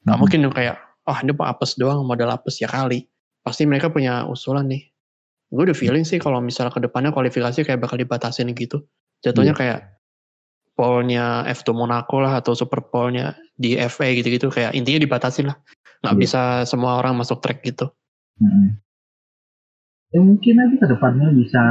Nggak 0.04 0.16
Hmm. 0.16 0.22
mungkin 0.22 0.40
yang 0.44 0.54
kayak, 0.54 0.76
oh 1.08 1.18
ini 1.24 1.32
apa 1.32 1.46
apes 1.52 1.76
doang, 1.76 2.04
modal 2.04 2.30
apes 2.32 2.60
ya 2.60 2.68
kali. 2.68 3.08
Pasti 3.44 3.64
mereka 3.68 3.92
punya 3.92 4.24
usulan 4.28 4.68
nih. 4.68 4.88
Gue 5.52 5.70
udah 5.70 5.78
feeling 5.78 6.04
sih 6.04 6.18
kalau 6.18 6.40
misalnya 6.40 6.74
ke 6.74 6.82
depannya 6.82 7.14
kualifikasi 7.14 7.62
kayak 7.62 7.80
bakal 7.80 7.96
dibatasin 8.00 8.50
gitu. 8.56 8.84
Jatuhnya 9.22 9.54
kayak 9.54 10.02
polnya 10.74 11.46
F2 11.46 11.78
Monaco 11.78 12.18
lah 12.18 12.42
atau 12.42 12.58
super 12.58 12.82
polnya 12.82 13.38
di 13.54 13.78
FA 13.78 14.10
gitu-gitu 14.18 14.50
kayak 14.50 14.74
intinya 14.74 14.98
dibatasin 14.98 15.54
lah. 15.54 15.58
Nggak 16.02 16.16
Iya. 16.18 16.22
bisa 16.26 16.42
semua 16.66 16.98
orang 16.98 17.16
masuk 17.22 17.40
track 17.40 17.62
gitu. 17.64 17.94
Mm-mm. 18.42 18.82
Ya 20.14 20.22
mungkin 20.22 20.54
nanti 20.58 20.76
ke 20.78 20.86
depannya 20.90 21.30
bisa 21.34 21.62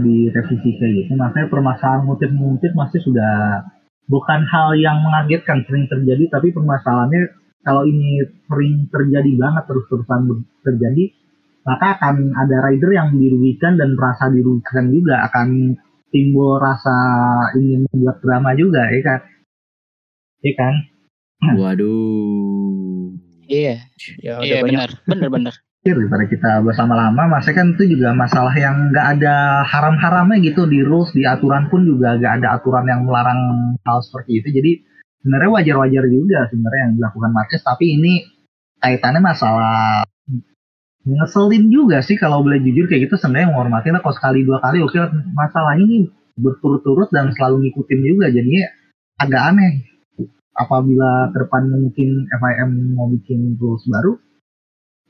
direvisi 0.00 0.70
kayak 0.80 0.92
gitu. 1.04 1.10
Makanya 1.16 1.48
permasalahan 1.52 2.04
ngutip-ngutip 2.08 2.72
masih 2.72 3.00
sudah 3.04 3.64
bukan 4.08 4.40
hal 4.48 4.76
yang 4.76 5.00
mengagetkan 5.00 5.64
sering 5.68 5.88
terjadi, 5.88 6.28
tapi 6.28 6.52
permasalahannya 6.52 7.28
kalau 7.64 7.88
ini 7.88 8.20
sering 8.44 8.86
terjadi 8.92 9.32
banget 9.40 9.64
terus-terusan 9.66 10.20
terjadi, 10.60 11.04
maka 11.64 11.96
akan 11.96 12.36
ada 12.36 12.56
rider 12.68 12.92
yang 12.92 13.16
dirugikan 13.16 13.80
dan 13.80 13.96
merasa 13.96 14.28
dirugikan 14.28 14.92
juga 14.92 15.24
akan 15.32 15.72
timbul 16.12 16.60
rasa 16.60 16.96
ingin 17.56 17.88
membuat 17.88 18.20
drama 18.20 18.52
juga, 18.54 18.84
ya 18.92 19.00
kan? 19.00 19.20
Ya 20.44 20.52
kan? 20.60 20.74
Waduh. 21.56 23.16
Iya, 23.48 23.80
Ya 24.24 24.40
udah 24.40 24.46
iya 24.46 24.56
banyak 24.60 24.72
benar, 24.72 24.90
benar 25.08 25.28
benar. 25.32 25.54
daripada 25.84 26.24
kita 26.24 26.64
bersama 26.64 26.96
lama 26.96 27.28
masa 27.28 27.52
kan 27.52 27.76
itu 27.76 27.92
juga 27.92 28.16
masalah 28.16 28.56
yang 28.56 28.88
nggak 28.88 29.20
ada 29.20 29.60
haram-haramnya 29.68 30.40
gitu 30.40 30.64
di 30.64 30.80
rules 30.80 31.12
di 31.12 31.28
aturan 31.28 31.68
pun 31.68 31.84
juga 31.84 32.16
nggak 32.16 32.40
ada 32.40 32.56
aturan 32.56 32.88
yang 32.88 33.04
melarang 33.04 33.76
hal 33.84 34.00
seperti 34.00 34.40
itu 34.40 34.48
jadi 34.48 34.72
sebenarnya 35.24 35.50
wajar-wajar 35.56 36.04
juga 36.12 36.44
sebenarnya 36.52 36.80
yang 36.84 36.94
dilakukan 37.00 37.30
Marquez 37.32 37.64
tapi 37.64 37.96
ini 37.96 38.28
kaitannya 38.84 39.24
masalah 39.24 40.04
ngeselin 41.04 41.68
juga 41.68 42.00
sih 42.00 42.16
kalau 42.16 42.44
boleh 42.44 42.60
jujur 42.60 42.88
kayak 42.88 43.08
gitu 43.08 43.16
sebenarnya 43.16 43.52
menghormati 43.52 43.92
lah 43.92 44.00
kalau 44.00 44.16
sekali 44.16 44.44
dua 44.44 44.60
kali. 44.60 44.80
Oke 44.80 44.96
masalah 45.36 45.76
ini 45.76 46.08
berturut-turut 46.36 47.12
dan 47.12 47.32
selalu 47.36 47.68
ngikutin 47.68 48.00
juga 48.04 48.26
jadinya 48.32 48.64
agak 49.20 49.42
aneh. 49.52 49.72
Apabila 50.54 51.34
depannya 51.34 51.76
mungkin 51.82 52.30
FIM 52.30 52.70
mau 52.94 53.10
bikin 53.10 53.58
rules 53.58 53.82
baru 53.90 54.14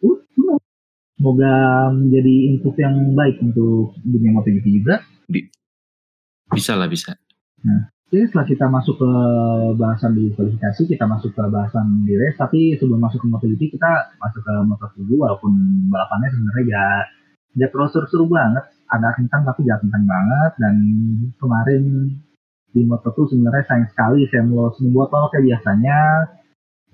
uh, 0.00 0.18
semoga 1.20 1.52
menjadi 1.92 2.34
input 2.54 2.74
yang 2.80 3.12
baik 3.12 3.36
untuk 3.44 3.92
dunia 4.02 4.30
MotoGP 4.34 4.66
juga. 4.82 5.04
Bisa 6.48 6.74
lah 6.74 6.88
bisa. 6.88 7.12
Oke, 8.04 8.20
setelah 8.20 8.44
kita 8.44 8.66
masuk 8.68 9.00
ke 9.00 9.10
bahasan 9.80 10.12
di 10.12 10.28
kualifikasi, 10.36 10.82
kita 10.84 11.08
masuk 11.08 11.32
ke 11.32 11.40
bahasan 11.48 12.04
di 12.04 12.12
race. 12.20 12.36
Tapi 12.36 12.76
sebelum 12.76 13.00
masuk 13.00 13.24
ke 13.24 13.26
MotoGP, 13.32 13.80
kita 13.80 14.12
masuk 14.20 14.44
ke 14.44 14.54
Moto2 14.60 15.08
walaupun 15.16 15.52
balapannya 15.88 16.28
sebenarnya 16.28 16.64
ya 16.68 16.84
ya 17.64 17.66
terlalu 17.72 17.90
seru-seru 17.96 18.28
banget. 18.28 18.64
Ada 18.92 19.08
kencang 19.16 19.42
tapi 19.48 19.64
gak 19.64 19.80
kencang 19.88 20.04
banget. 20.04 20.52
Dan 20.60 20.74
kemarin 21.40 21.82
di 22.76 22.80
Moto2 22.84 23.18
sebenarnya 23.32 23.64
sayang 23.72 23.88
sekali 23.88 24.28
Sam 24.28 24.52
Lowe's 24.52 24.76
botol 24.92 25.32
kayak 25.32 25.44
biasanya. 25.48 25.98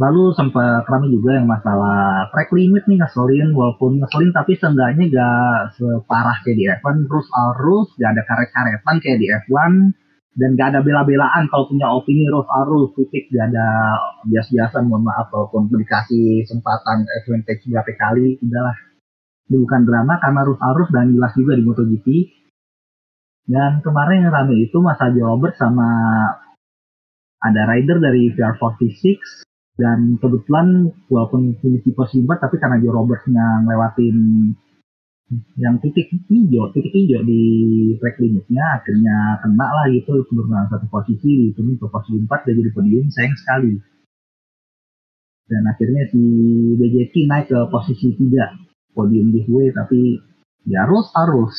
Lalu 0.01 0.33
sempat 0.33 0.89
rame 0.89 1.13
juga 1.13 1.37
yang 1.37 1.45
masalah 1.45 2.31
track 2.33 2.55
limit 2.57 2.89
nih 2.89 2.97
ngeselin, 3.05 3.53
walaupun 3.53 4.01
ngeselin 4.01 4.33
tapi 4.33 4.57
seenggaknya 4.57 5.05
gak 5.13 5.77
separah 5.77 6.41
kayak 6.41 6.57
di 6.57 6.65
F1, 6.81 7.05
rules 7.05 7.29
are 7.37 7.53
rules, 7.61 7.91
gak 8.01 8.17
ada 8.17 8.23
karet-karetan 8.25 8.97
kayak 9.05 9.19
di 9.21 9.29
F1, 9.29 9.93
dan 10.31 10.55
gak 10.55 10.75
ada 10.75 10.81
bela-belaan 10.87 11.51
kalau 11.51 11.67
punya 11.67 11.91
opini 11.91 12.31
rules 12.31 12.47
are 12.51 12.69
rules, 12.71 12.95
titik, 12.95 13.27
gak 13.35 13.51
ada 13.51 13.67
bias-biasan, 14.31 14.87
mohon 14.87 15.03
maaf, 15.03 15.27
walaupun 15.35 15.67
dikasih 15.75 16.47
kesempatan 16.47 17.03
advantage 17.19 17.67
berapa 17.67 17.93
kali, 17.99 18.39
udahlah. 18.39 18.77
Ini 19.51 19.57
bukan 19.59 19.83
drama 19.83 20.15
karena 20.23 20.41
rules 20.47 20.63
are 20.63 20.75
rules 20.79 20.93
dan 20.95 21.11
jelas 21.11 21.33
juga 21.35 21.59
di 21.59 21.63
MotoGP. 21.67 22.07
Dan 23.51 23.83
kemarin 23.83 24.31
yang 24.31 24.31
rame 24.31 24.55
itu 24.63 24.79
Mas 24.79 25.03
Ajo 25.03 25.27
Robert 25.27 25.59
sama 25.59 25.91
ada 27.41 27.63
rider 27.67 27.99
dari 27.99 28.31
VR46 28.31 29.19
dan 29.81 30.21
kebetulan 30.21 30.93
walaupun 31.09 31.57
finish 31.59 31.83
di 31.83 31.93
posisi 31.97 32.21
4 32.23 32.37
tapi 32.37 32.61
karena 32.61 32.77
Joe 32.85 32.93
Roberts-nya 32.93 33.65
ngelewatin 33.65 34.17
yang 35.31 35.79
titik 35.79 36.11
hijau, 36.27 36.75
titik 36.75 36.91
hijau 36.91 37.23
di 37.23 37.43
track 38.03 38.19
limitnya 38.19 38.83
akhirnya 38.83 39.39
kena 39.39 39.67
lah 39.71 39.87
gitu 39.95 40.27
penurunan 40.27 40.67
satu 40.67 40.91
posisi 40.91 41.55
diturun 41.55 41.79
ke 41.79 41.87
posisi 41.87 42.19
4 42.27 42.27
dan 42.27 42.55
jadi 42.59 42.71
podium 42.75 43.07
sayang 43.15 43.37
sekali. 43.39 43.73
Dan 45.47 45.63
akhirnya 45.71 46.03
si 46.11 46.23
BJT 46.79 47.15
naik 47.31 47.47
ke 47.47 47.59
posisi 47.71 48.11
3 48.19 48.95
podium 48.95 49.31
giveaway 49.31 49.71
tapi 49.71 50.19
ya 50.67 50.83
harus 50.83 51.07
harus. 51.15 51.55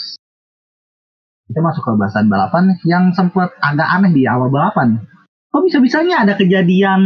Kita 1.47 1.59
masuk 1.63 1.83
ke 1.83 1.91
bahasan 1.95 2.27
balapan 2.31 2.75
yang 2.87 3.11
sempat 3.15 3.55
agak 3.59 3.87
aneh 3.87 4.11
di 4.11 4.23
awal 4.27 4.51
balapan 4.51 5.03
kok 5.51 5.63
bisa-bisanya 5.67 6.23
ada 6.23 6.33
kejadian 6.39 7.01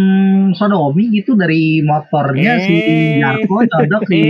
sodomi 0.53 1.09
gitu 1.09 1.33
dari 1.33 1.81
motornya 1.81 2.61
si 2.61 2.77
Jarko 3.17 3.65
codok 3.65 4.05
si 4.05 4.21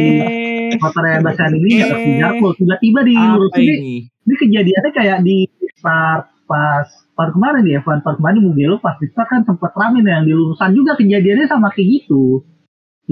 motornya 0.80 1.20
Basan 1.20 1.52
ini 1.60 1.84
nggak 1.84 2.00
si 2.00 2.12
Jarko. 2.24 2.48
Tiba-tiba 2.56 3.00
di 3.04 3.16
lurus 3.20 3.54
ini 3.60 3.76
ini? 3.76 3.96
ini 4.08 4.34
kejadiannya 4.40 4.92
kayak 4.96 5.20
di 5.20 5.52
start 5.76 6.32
pas 6.48 6.88
part 7.12 7.36
kemarin 7.36 7.68
ya 7.68 7.84
Evan 7.84 8.00
part 8.08 8.16
kemarin 8.16 8.40
Mugello 8.40 8.80
pas 8.80 8.96
di 9.04 9.12
start 9.12 9.28
kan 9.28 9.42
sempet 9.44 9.72
rame 9.76 10.00
yang 10.00 10.24
di 10.24 10.32
lurusan 10.32 10.72
juga 10.72 10.96
kejadiannya 10.96 11.52
sama 11.52 11.76
kayak 11.76 11.88
gitu. 12.00 12.48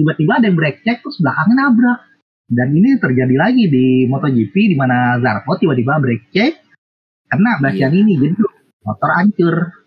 Tiba-tiba 0.00 0.40
ada 0.40 0.48
yang 0.48 0.56
break 0.56 0.88
check 0.88 1.04
terus 1.04 1.20
belakangnya 1.20 1.68
nabrak. 1.68 2.00
Dan 2.44 2.68
ini 2.76 2.96
terjadi 3.00 3.34
lagi 3.36 3.68
di 3.68 4.08
MotoGP 4.08 4.54
di 4.72 4.76
mana 4.76 5.20
Zarco 5.20 5.52
tiba-tiba 5.60 6.00
break 6.00 6.32
check 6.32 6.64
kena 7.28 7.60
Bastian 7.60 7.92
ini 7.92 8.16
jadi 8.20 8.36
motor 8.84 9.10
hancur 9.16 9.83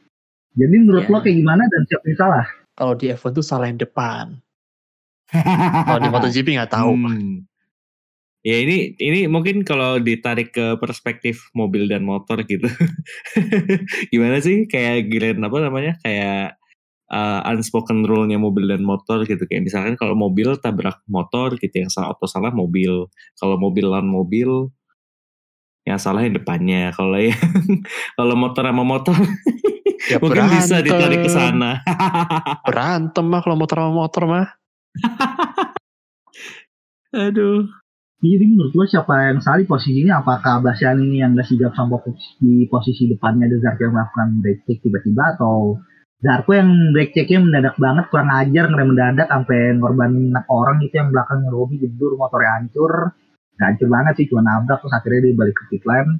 jadi 0.57 0.75
menurut 0.81 1.05
Ya. 1.05 1.11
lo 1.13 1.19
kayak 1.21 1.37
gimana 1.37 1.63
dan 1.69 1.81
siapa 1.85 2.05
yang 2.09 2.19
salah 2.19 2.45
Kalau 2.77 2.93
di 2.93 3.05
F1 3.09 3.33
tuh 3.33 3.45
salah 3.45 3.65
yang 3.73 3.81
depan. 3.81 4.37
Kalau 5.33 5.97
di 5.97 6.09
MotoGP 6.13 6.47
nggak 6.61 6.73
tahu. 6.77 6.93
Hmm. 6.93 7.49
Ya 8.45 8.61
ini 8.61 8.93
ini 9.01 9.25
mungkin 9.25 9.65
kalau 9.65 9.97
ditarik 9.97 10.53
ke 10.53 10.77
perspektif 10.77 11.49
mobil 11.57 11.89
dan 11.89 12.05
motor 12.05 12.45
gitu. 12.45 12.69
Gimana 14.13 14.37
sih 14.45 14.69
kayak 14.69 15.09
grand 15.09 15.41
apa 15.41 15.57
namanya? 15.57 15.97
Kayak 16.05 16.61
uh, 17.09 17.41
unspoken 17.49 18.05
rule-nya 18.05 18.37
mobil 18.37 18.69
dan 18.69 18.85
motor 18.85 19.25
gitu 19.25 19.41
kayak 19.49 19.67
misalkan 19.67 19.97
kalau 19.97 20.13
mobil 20.13 20.53
tabrak 20.61 21.01
motor 21.09 21.57
gitu 21.57 21.75
yang 21.81 21.89
salah 21.89 22.13
atau 22.13 22.29
salah 22.29 22.53
mobil. 22.53 23.09
Kalau 23.41 23.57
mobil 23.57 23.89
lawan 23.89 24.07
mobil 24.07 24.69
yang 25.83 25.97
salah 25.97 26.23
yang 26.23 26.37
depannya. 26.37 26.93
Kalau 26.93 27.17
yang 27.17 27.35
kalau 28.21 28.37
motor 28.37 28.63
sama 28.63 28.85
motor 28.85 29.17
Ya 30.05 30.21
mungkin 30.21 30.45
bisa 30.53 30.77
berantem. 30.77 30.85
ditarik 30.85 31.19
ke 31.25 31.31
sana. 31.33 31.71
Berantem 32.69 33.25
mah 33.25 33.41
kalau 33.41 33.57
motor 33.57 33.77
sama 33.81 33.93
motor 33.93 34.23
mah. 34.29 34.47
Aduh. 37.17 37.65
jadi 38.17 38.45
menurut 38.49 38.73
lo 38.73 38.83
siapa 38.89 39.29
yang 39.29 39.39
salah 39.45 39.61
di 39.61 39.69
posisinya 39.69 40.25
apakah 40.25 40.59
Bastian 40.65 40.97
ini 41.05 41.21
yang 41.21 41.37
gak 41.37 41.45
sigap 41.45 41.77
sama 41.77 42.01
posisi, 42.01 42.33
di 42.41 42.65
posisi 42.65 43.05
depannya 43.05 43.45
ada 43.45 43.57
Zarco 43.61 43.81
yang 43.85 43.93
melakukan 43.93 44.27
break 44.41 44.59
check 44.65 44.81
tiba-tiba 44.81 45.23
atau 45.37 45.77
Zarco 46.17 46.51
yang 46.57 46.97
break 46.97 47.13
checknya 47.13 47.45
mendadak 47.45 47.77
banget 47.77 48.09
kurang 48.09 48.33
ajar 48.33 48.73
ngerem 48.73 48.89
mendadak 48.89 49.29
sampai 49.29 49.77
ngorbanin 49.77 50.33
orang 50.49 50.81
itu 50.81 50.97
yang 50.97 51.13
belakangnya 51.13 51.49
Robi 51.53 51.77
jedur 51.77 52.17
motornya 52.17 52.57
hancur 52.57 53.13
Nggak 53.57 53.67
hancur 53.69 53.87
banget 53.89 54.13
sih 54.17 54.25
cuma 54.29 54.41
nabrak 54.45 54.77
terus 54.81 54.93
akhirnya 54.97 55.19
dia 55.21 55.33
balik 55.37 55.55
ke 55.57 55.63
pit 55.69 55.83
lane 55.85 56.11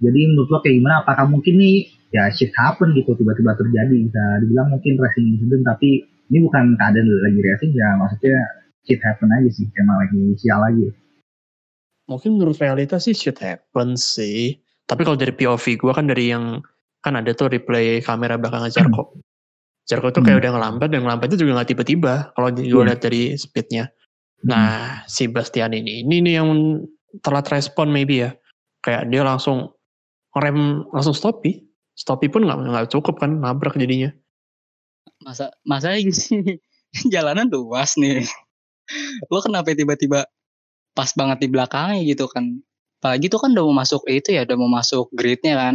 jadi 0.00 0.20
menurut 0.32 0.48
lo 0.48 0.58
kayak 0.64 0.76
gimana 0.80 0.96
apakah 1.04 1.26
mungkin 1.28 1.54
nih 1.60 1.99
ya 2.10 2.26
shit 2.30 2.50
happen 2.58 2.90
gitu 2.92 3.14
tiba-tiba 3.14 3.54
terjadi 3.54 3.94
bisa 3.94 4.22
dibilang 4.42 4.68
mungkin 4.68 4.98
racing 4.98 5.26
incident 5.38 5.62
tapi 5.62 6.02
ini 6.30 6.38
bukan 6.42 6.74
keadaan 6.74 7.06
lagi 7.06 7.40
racing 7.40 7.70
ya 7.72 7.88
maksudnya 7.96 8.36
shit 8.82 9.00
happen 9.00 9.30
aja 9.30 9.50
sih 9.50 9.66
emang 9.78 9.98
lagi 9.98 10.20
sial 10.36 10.58
lagi 10.58 10.90
Mungkin 12.10 12.34
menurut 12.34 12.58
realitas 12.58 13.06
sih 13.06 13.14
shit 13.14 13.38
happens 13.38 14.02
sih. 14.02 14.58
Tapi 14.90 15.06
kalau 15.06 15.14
dari 15.14 15.30
POV 15.30 15.78
gue 15.78 15.92
kan 15.94 16.10
dari 16.10 16.34
yang 16.34 16.58
kan 17.06 17.14
ada 17.14 17.30
tuh 17.30 17.46
replay 17.46 18.02
kamera 18.02 18.34
belakangnya 18.34 18.66
Jarko. 18.82 19.14
Jarko 19.86 20.10
tuh 20.10 20.26
kayak 20.26 20.34
Hmm. 20.34 20.42
udah 20.42 20.50
ngelambat 20.58 20.88
dan 20.90 21.00
ngelambatnya 21.06 21.38
juga 21.38 21.62
nggak 21.62 21.70
tiba-tiba 21.70 22.34
kalau 22.34 22.50
gue 22.50 22.66
Iya. 22.66 22.82
lihat 22.82 23.00
dari 23.06 23.38
speednya. 23.38 23.94
Nah 24.42 25.06
si 25.06 25.30
Bastian 25.30 25.70
ini 25.70 26.02
ini 26.02 26.18
nih 26.18 26.34
yang 26.42 26.82
telat 27.22 27.46
respon 27.46 27.94
maybe 27.94 28.26
ya. 28.26 28.34
Kayak 28.82 29.06
dia 29.06 29.22
langsung 29.22 29.70
rem 30.34 30.82
langsung 30.90 31.14
stopi. 31.14 31.62
Stopi 32.00 32.32
pun 32.32 32.48
nggak 32.48 32.58
nggak 32.64 32.88
cukup 32.88 33.20
kan 33.20 33.36
nabrak 33.36 33.76
jadinya. 33.76 34.08
Masa 35.20 35.52
masa 35.68 36.00
sih 36.00 36.56
jalanan 37.12 37.52
luas 37.52 38.00
nih. 38.00 38.24
Lo 39.28 39.44
kenapa 39.44 39.76
tiba-tiba 39.76 40.24
pas 40.96 41.12
banget 41.12 41.44
di 41.44 41.48
belakangnya 41.52 42.00
gitu 42.08 42.24
kan? 42.32 42.64
Apalagi 43.04 43.28
tuh 43.28 43.40
kan 43.44 43.52
udah 43.52 43.64
mau 43.68 43.76
masuk 43.84 44.08
itu 44.08 44.32
ya, 44.32 44.48
udah 44.48 44.56
mau 44.56 44.72
masuk 44.72 45.12
gridnya 45.12 45.60
kan. 45.60 45.74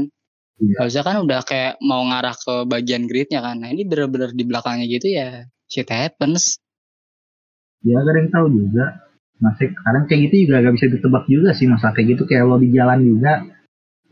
Iya. 0.58 0.74
Harusnya 0.82 1.04
kan 1.06 1.16
udah 1.22 1.40
kayak 1.46 1.74
mau 1.86 2.02
ngarah 2.10 2.34
ke 2.34 2.54
bagian 2.66 3.06
gridnya 3.06 3.46
kan. 3.46 3.62
Nah 3.62 3.70
ini 3.70 3.86
bener-bener 3.86 4.34
di 4.34 4.44
belakangnya 4.50 4.90
gitu 4.90 5.14
ya 5.14 5.46
shit 5.70 5.90
happens. 5.90 6.58
ya 7.86 8.02
gak 8.02 8.18
ada 8.18 8.18
yang 8.18 8.32
tahu 8.34 8.48
juga 8.50 8.86
masih 9.38 9.68
kadang 9.78 10.10
kayak 10.10 10.22
gitu 10.26 10.50
juga 10.50 10.66
gak 10.66 10.74
bisa 10.74 10.88
ditebak 10.90 11.24
juga 11.30 11.50
sih 11.54 11.70
masalah 11.70 11.94
kayak 11.94 12.18
gitu 12.18 12.24
kayak 12.26 12.50
lo 12.50 12.58
di 12.58 12.74
jalan 12.74 13.06
juga 13.06 13.46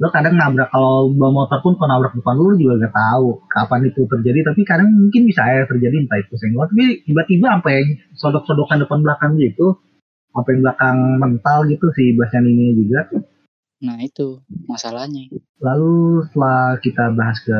lo 0.01 0.09
kadang 0.09 0.33
nabrak 0.33 0.73
kalau 0.73 1.13
bawa 1.13 1.45
motor 1.45 1.62
pun 1.62 1.77
kalau 1.77 1.89
nabrak 1.97 2.17
depan 2.17 2.35
lo, 2.35 2.57
juga 2.57 2.89
gak 2.89 2.95
tahu 2.97 3.27
kapan 3.45 3.81
itu 3.89 4.01
terjadi. 4.09 4.39
Tapi 4.50 4.62
kadang 4.65 4.89
mungkin 4.89 5.21
bisa 5.29 5.41
aja 5.45 5.69
terjadi 5.69 5.95
entah 6.01 6.19
itu 6.19 6.33
senggol. 6.38 6.65
Tapi 6.65 7.05
tiba-tiba 7.05 7.45
sampai 7.53 7.77
sodok-sodokan 8.17 8.81
depan 8.81 9.00
belakang 9.05 9.38
gitu 9.38 9.77
sampai 10.33 10.53
belakang 10.57 10.97
mental 11.21 11.69
gitu 11.69 11.85
si 11.93 12.17
Bastian 12.17 12.50
ini 12.50 12.73
juga. 12.73 13.05
Nah 13.83 14.00
itu 14.01 14.41
masalahnya. 14.65 15.29
Lalu 15.62 16.25
setelah 16.27 16.79
kita 16.81 17.13
bahas 17.13 17.38
ke 17.43 17.59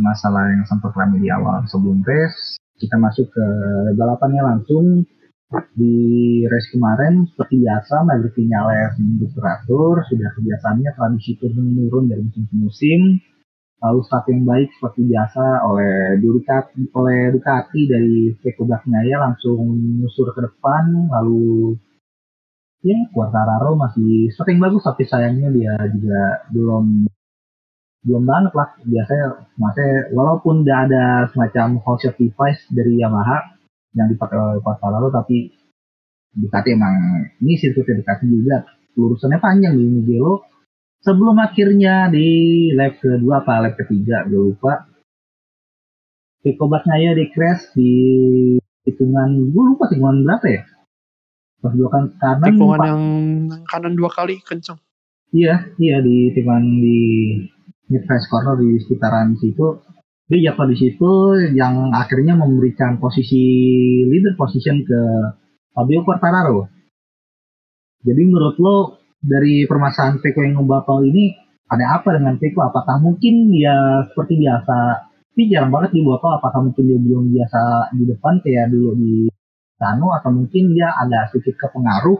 masalah 0.00 0.48
yang 0.48 0.64
sempat 0.64 0.96
ramai 0.96 1.20
di 1.20 1.28
awal 1.28 1.66
sebelum 1.68 2.00
race, 2.06 2.56
kita 2.80 2.96
masuk 2.96 3.28
ke 3.28 3.46
balapannya 3.98 4.42
langsung 4.42 5.04
di 5.78 6.42
race 6.42 6.74
kemarin 6.74 7.22
seperti 7.30 7.62
biasa 7.62 8.02
Maverick 8.02 8.34
Vinales 8.34 8.98
menunggu 8.98 9.30
teratur. 9.30 10.02
Sudah 10.10 10.30
kebiasaannya 10.34 10.90
tradisi 10.98 11.38
turun 11.38 11.70
menurun 11.70 12.10
dari 12.10 12.22
musim 12.26 12.44
ke 12.50 12.56
musim 12.56 13.00
lalu 13.76 14.00
start 14.08 14.24
yang 14.32 14.42
baik 14.48 14.72
seperti 14.72 15.04
biasa 15.04 15.44
oleh 15.68 16.16
Ducati 16.18 16.90
oleh 16.96 17.20
Ducati 17.36 17.80
dari 17.86 18.32
Pecco 18.40 18.64
Bagnaia 18.64 19.22
langsung 19.22 19.62
menyusur 19.62 20.34
ke 20.34 20.40
depan. 20.42 21.12
Lalu 21.12 21.76
ya 22.82 22.98
Quartararo 23.14 23.78
masih 23.78 24.32
sering 24.34 24.58
bagus 24.58 24.82
tapi 24.82 25.06
sayangnya 25.06 25.50
dia 25.54 25.74
juga 25.92 26.42
belum 26.50 27.06
belum 28.02 28.22
banget 28.26 28.52
lah. 28.56 28.68
Biasanya 28.82 29.26
maksudnya 29.54 29.94
walaupun 30.10 30.66
udah 30.66 30.78
ada 30.90 31.04
semacam 31.30 31.78
holster 31.84 32.14
device 32.18 32.66
dari 32.74 32.98
Yamaha 32.98 33.55
yang 33.96 34.12
dipakai 34.12 34.36
oleh 34.36 34.60
Quartararo 34.60 35.08
tapi 35.08 35.50
Ducati 36.36 36.68
emang 36.76 36.94
ini 37.40 37.56
sirkuitnya 37.56 38.04
Ducati 38.04 38.24
juga 38.28 38.56
lurusannya 38.92 39.40
panjang 39.40 39.74
di 39.74 39.84
Mugello 39.88 40.44
sebelum 41.00 41.36
akhirnya 41.40 42.12
di 42.12 42.28
lap 42.76 43.00
kedua 43.00 43.40
apa 43.40 43.64
lap 43.64 43.74
ketiga 43.80 44.28
gue 44.28 44.52
lupa 44.52 44.84
Pecco 46.44 46.68
Bagnaia 46.68 47.16
di 47.16 47.26
crash 47.32 47.72
di 47.72 47.92
hitungan 48.84 49.50
gue 49.50 49.64
lupa 49.64 49.88
hitungan 49.88 50.22
berapa 50.22 50.46
ya 50.46 50.62
pas 51.66 51.72
dua 51.72 51.88
kan 51.90 52.04
kanan 52.20 52.46
Tikungan 52.52 52.78
Pak. 52.78 52.86
yang 52.86 53.02
kanan 53.66 53.92
dua 53.96 54.10
kali 54.12 54.38
kenceng. 54.44 54.78
Iya, 55.34 55.74
iya 55.82 55.98
di 55.98 56.30
tikungan 56.30 56.64
di 56.78 56.98
mid 57.90 58.04
corner 58.06 58.54
di 58.60 58.78
sekitaran 58.78 59.34
situ. 59.40 59.82
Dia 60.26 60.50
jatuh 60.50 60.66
di 60.66 60.76
situ 60.76 61.10
yang 61.54 61.94
akhirnya 61.94 62.34
memberikan 62.34 62.98
posisi 62.98 63.38
leader 64.02 64.34
position 64.34 64.82
ke 64.82 65.00
Fabio 65.70 66.02
Quartararo. 66.02 66.66
Jadi 68.02 68.22
menurut 68.26 68.58
lo 68.58 68.76
dari 69.22 69.66
permasalahan 69.70 70.18
Peko 70.18 70.42
yang 70.42 70.58
ngebatal 70.62 71.06
ini 71.06 71.30
ada 71.70 72.02
apa 72.02 72.18
dengan 72.18 72.38
Peko? 72.42 72.58
Apakah 72.58 72.98
mungkin 72.98 73.54
dia 73.54 74.02
seperti 74.10 74.34
biasa? 74.42 74.78
Tapi 75.30 75.42
jarang 75.52 75.70
banget 75.70 75.94
di 75.94 76.02
botol. 76.02 76.34
Apakah 76.42 76.64
mungkin 76.64 76.90
dia 76.90 76.98
belum 76.98 77.24
biasa 77.30 77.92
di 77.94 78.04
depan 78.10 78.34
kayak 78.42 78.66
dulu 78.72 78.90
di 78.98 79.14
Kano 79.76 80.16
atau 80.16 80.32
mungkin 80.32 80.72
dia 80.72 80.88
ada 80.96 81.28
sedikit 81.28 81.68
kepengaruh 81.68 82.16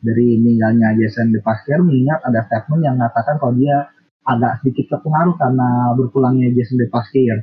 dari 0.00 0.40
meninggalnya 0.40 0.96
Jason 0.96 1.28
De 1.28 1.44
Pasquier 1.44 1.84
mengingat 1.84 2.24
ada 2.24 2.40
statement 2.48 2.80
yang 2.80 2.96
mengatakan 2.96 3.36
kalau 3.36 3.52
dia 3.52 3.92
agak 4.26 4.60
sedikit 4.62 4.98
terpengaruh 4.98 5.38
karena 5.38 5.68
berpulangnya 5.94 6.50
Jason 6.52 6.82
De 6.82 6.86
Pasquier. 6.90 7.38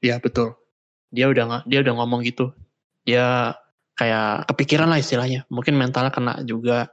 Iya 0.00 0.22
betul. 0.22 0.54
Dia 1.10 1.26
udah 1.30 1.44
nggak, 1.46 1.62
dia 1.66 1.78
udah 1.82 1.94
ngomong 1.98 2.22
gitu. 2.22 2.54
Dia 3.02 3.54
kayak 3.98 4.46
kepikiran 4.50 4.90
lah 4.90 5.02
istilahnya. 5.02 5.42
Mungkin 5.50 5.74
mentalnya 5.74 6.14
kena 6.14 6.42
juga. 6.46 6.90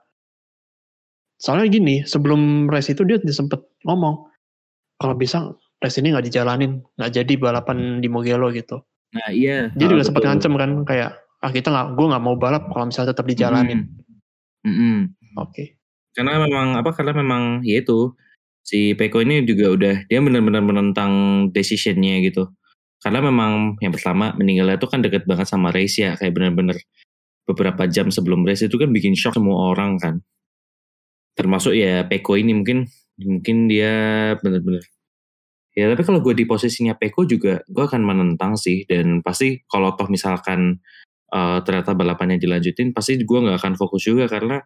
Soalnya 1.37 1.69
gini, 1.69 1.95
sebelum 2.07 2.71
race 2.71 2.95
itu 2.95 3.03
dia 3.03 3.19
sempet 3.29 3.59
ngomong 3.83 4.31
kalau 4.97 5.13
bisa 5.17 5.53
race 5.83 5.99
ini 5.99 6.15
nggak 6.15 6.31
dijalanin, 6.31 6.79
nggak 6.95 7.11
jadi 7.11 7.33
balapan 7.35 7.99
di 7.99 8.07
Mugello 8.07 8.49
gitu. 8.55 8.79
Nah 9.13 9.29
iya. 9.29 9.67
Dia 9.75 9.91
juga 9.91 10.01
Ah, 10.01 10.07
sempat 10.07 10.23
ngancem 10.23 10.53
kan 10.55 10.71
kayak 10.87 11.11
ah 11.43 11.51
kita 11.51 11.67
nggak, 11.67 11.99
gue 11.99 12.05
nggak 12.07 12.23
mau 12.23 12.39
balap 12.39 12.71
kalau 12.71 12.87
misalnya 12.87 13.11
tetap 13.11 13.27
dijalanin. 13.27 13.91
Mm. 14.63 14.71
Mm-mm. 14.71 14.97
Oke. 15.43 15.75
Karena 16.15 16.39
memang 16.39 16.79
apa? 16.79 16.95
Karena 16.95 17.11
memang 17.11 17.65
ya 17.67 17.83
itu 17.83 18.15
si 18.63 18.95
Peko 18.95 19.19
ini 19.21 19.43
juga 19.43 19.76
udah 19.76 19.95
dia 20.08 20.19
benar-benar 20.23 20.63
menentang 20.63 21.12
decisionnya 21.52 22.23
gitu. 22.23 22.49
Karena 23.04 23.19
memang 23.19 23.76
yang 23.84 23.91
pertama 23.91 24.32
meninggalnya 24.39 24.80
itu 24.80 24.88
kan 24.88 25.04
deket 25.04 25.28
banget 25.28 25.47
sama 25.52 25.69
race 25.76 25.99
ya 25.99 26.15
kayak 26.15 26.34
benar-benar 26.34 26.80
beberapa 27.43 27.84
jam 27.91 28.08
sebelum 28.08 28.47
race 28.47 28.63
itu 28.63 28.80
kan 28.80 28.89
bikin 28.95 29.13
shock 29.13 29.36
semua 29.36 29.76
orang 29.76 29.99
kan. 29.99 30.23
Termasuk 31.36 31.76
ya 31.76 32.08
Peko 32.08 32.39
ini 32.39 32.56
mungkin 32.56 32.88
mungkin 33.19 33.69
dia 33.69 33.93
benar-benar 34.41 34.82
ya 35.73 35.89
tapi 35.89 36.02
kalau 36.06 36.21
gue 36.21 36.34
di 36.38 36.45
posisinya 36.45 36.97
Peko 36.97 37.26
juga 37.26 37.62
gue 37.65 37.84
akan 37.84 38.02
menentang 38.06 38.58
sih 38.58 38.86
dan 38.86 39.26
pasti 39.26 39.62
kalau 39.65 39.93
toh 39.97 40.10
misalkan 40.10 40.82
eh, 41.34 41.58
ternyata 41.65 41.97
balapannya 41.97 42.38
dilanjutin 42.38 42.93
pasti 42.93 43.17
gue 43.21 43.39
nggak 43.41 43.58
akan 43.62 43.73
fokus 43.78 44.06
juga 44.06 44.30
karena 44.30 44.62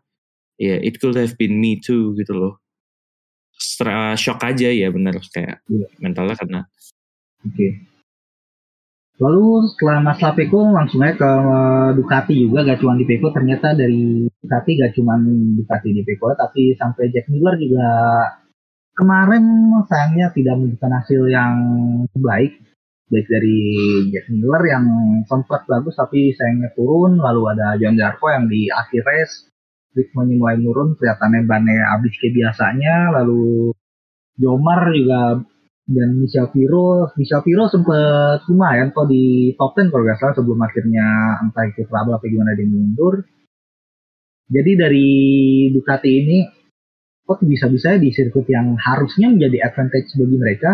ya 0.59 0.75
it 0.83 0.99
could 0.99 1.15
have 1.15 1.35
been 1.39 1.59
me 1.59 1.79
too 1.79 2.11
gitu 2.19 2.35
loh 2.35 2.53
shock 4.15 4.39
aja 4.45 4.69
ya 4.69 4.87
bener. 4.93 5.17
Kayak 5.33 5.61
Iya. 5.67 5.87
mentalnya 5.99 6.35
karena 6.37 6.61
Oke. 7.45 7.67
Lalu 9.17 9.65
setelah 9.73 9.97
masalah 10.13 10.37
Peko 10.37 10.69
langsung 10.77 11.01
aja 11.01 11.17
ke 11.17 11.31
Ducati 11.97 12.37
juga 12.37 12.61
gak 12.61 12.85
cuma 12.85 12.93
di 12.93 13.05
Peko 13.09 13.33
ternyata 13.33 13.73
dari 13.73 14.29
Ducati 14.29 14.71
gak 14.77 14.93
cuma 14.93 15.17
Ducati 15.57 15.89
di 15.89 16.05
Peko 16.05 16.37
tapi 16.37 16.77
sampai 16.77 17.09
Jack 17.09 17.25
Miller 17.33 17.57
juga 17.57 17.89
kemarin 18.93 19.73
sayangnya 19.89 20.29
tidak 20.37 20.53
menunjukkan 20.61 20.91
hasil 21.01 21.21
yang 21.33 21.53
baik. 22.13 22.61
Baik 23.09 23.25
dari 23.25 23.59
Jack 24.13 24.29
Miller 24.29 24.61
yang 24.69 24.85
sempat 25.25 25.65
bagus 25.65 25.97
tapi 25.97 26.37
sayangnya 26.37 26.69
turun. 26.77 27.17
Lalu 27.17 27.41
ada 27.57 27.73
John 27.81 27.97
Zarco 27.97 28.29
yang 28.29 28.45
di 28.45 28.69
akhir 28.69 29.01
race 29.01 29.49
ritmenya 29.97 30.35
mulai 30.37 30.55
menurun 30.61 30.93
kelihatannya 30.95 31.49
bannya 31.49 31.81
habis 31.97 32.13
kayak 32.21 32.37
biasanya 32.37 33.17
lalu 33.17 33.73
Jomar 34.37 34.93
juga 34.93 35.41
dan 35.87 36.19
Michel 36.19 36.51
Piro, 36.51 37.09
Michel 37.15 37.41
Piro 37.41 37.71
sempat 37.71 38.43
lumayan 38.51 38.91
kok 38.91 39.07
di 39.07 39.55
top 39.55 39.71
10 39.79 39.87
kalau 39.87 40.03
nggak 40.03 40.19
salah 40.19 40.35
sebelum 40.35 40.59
akhirnya 40.59 41.07
entah 41.47 41.63
itu 41.63 41.87
trouble 41.87 42.11
apa 42.11 42.27
gimana 42.27 42.51
dia 42.59 42.67
mundur. 42.67 43.23
Jadi 44.51 44.71
dari 44.75 45.07
Ducati 45.71 46.11
ini 46.11 46.39
kok 47.23 47.39
bisa-bisa 47.43 47.95
di 47.95 48.11
sirkuit 48.11 48.51
yang 48.51 48.75
harusnya 48.75 49.31
menjadi 49.31 49.71
advantage 49.71 50.11
bagi 50.15 50.37
mereka, 50.39 50.71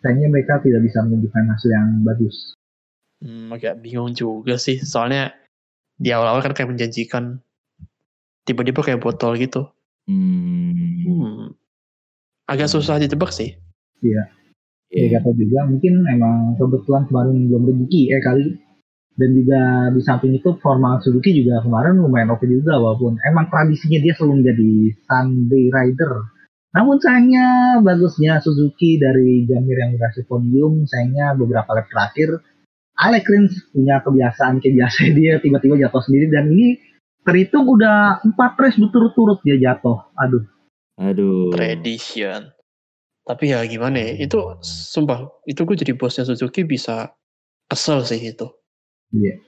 sayangnya 0.00 0.28
mereka 0.32 0.60
tidak 0.64 0.80
bisa 0.84 0.98
menunjukkan 1.04 1.44
hasil 1.44 1.70
yang 1.72 1.88
bagus. 2.04 2.36
Hmm, 3.20 3.52
agak 3.52 3.80
bingung 3.80 4.12
juga 4.16 4.56
sih. 4.56 4.80
Soalnya 4.80 5.32
di 5.96 6.08
awal-awal 6.12 6.44
kan 6.44 6.56
kayak 6.56 6.72
menjanjikan. 6.72 7.40
Tiba-tiba 8.44 8.80
kayak 8.84 9.00
botol 9.00 9.36
gitu. 9.40 9.72
hmm, 10.08 11.04
Hmm. 11.04 11.56
Agak 12.44 12.68
susah 12.68 13.00
ditebak 13.00 13.32
sih. 13.32 13.56
Iya. 14.04 14.28
ya, 14.92 15.04
Ya 15.08 15.18
kata 15.18 15.32
juga 15.34 15.64
mungkin 15.64 16.04
emang 16.06 16.60
kebetulan 16.60 17.08
kemarin 17.08 17.48
belum 17.48 17.62
rezeki 17.72 18.02
eh 18.12 18.22
kali 18.22 18.46
dan 19.14 19.30
juga 19.30 19.60
di 19.94 20.00
samping 20.02 20.32
itu 20.34 20.58
formal 20.58 20.98
Suzuki 20.98 21.30
juga 21.38 21.62
kemarin 21.62 22.02
lumayan 22.02 22.34
oke 22.34 22.44
juga 22.50 22.76
walaupun 22.82 23.14
emang 23.22 23.46
tradisinya 23.46 24.02
dia 24.02 24.12
selalu 24.18 24.42
menjadi 24.42 24.70
Sunday 25.06 25.64
rider 25.70 26.12
Namun 26.74 26.98
sayangnya 26.98 27.78
bagusnya 27.86 28.42
Suzuki 28.42 28.98
dari 28.98 29.46
Jamir 29.46 29.78
yang 29.78 29.94
berhasil 29.94 30.26
podium, 30.26 30.82
sayangnya 30.90 31.38
beberapa 31.38 31.70
lap 31.70 31.86
terakhir 31.86 32.42
Alex 32.98 33.22
Rins 33.30 33.54
punya 33.70 34.02
kebiasaan 34.02 34.58
kayak 34.58 34.74
biasa 34.82 34.98
dia 35.14 35.38
tiba-tiba 35.38 35.74
jatuh 35.86 36.02
sendiri 36.02 36.34
dan 36.34 36.50
ini 36.50 36.78
terhitung 37.24 37.64
udah 37.66 38.20
empat 38.22 38.56
race 38.60 38.78
berturut-turut 38.78 39.40
dia 39.42 39.56
jatuh. 39.58 39.98
Aduh. 40.20 40.44
Aduh. 41.00 41.50
Tradition. 41.50 42.52
Tapi 43.24 43.56
ya 43.56 43.64
gimana 43.64 43.96
ya, 43.96 44.28
itu 44.28 44.36
sumpah, 44.60 45.24
itu 45.48 45.64
gue 45.64 45.76
jadi 45.80 45.96
bosnya 45.96 46.28
Suzuki 46.28 46.60
bisa 46.60 47.08
kesel 47.72 48.04
sih 48.04 48.20
itu. 48.20 48.44
Iya. 49.16 49.40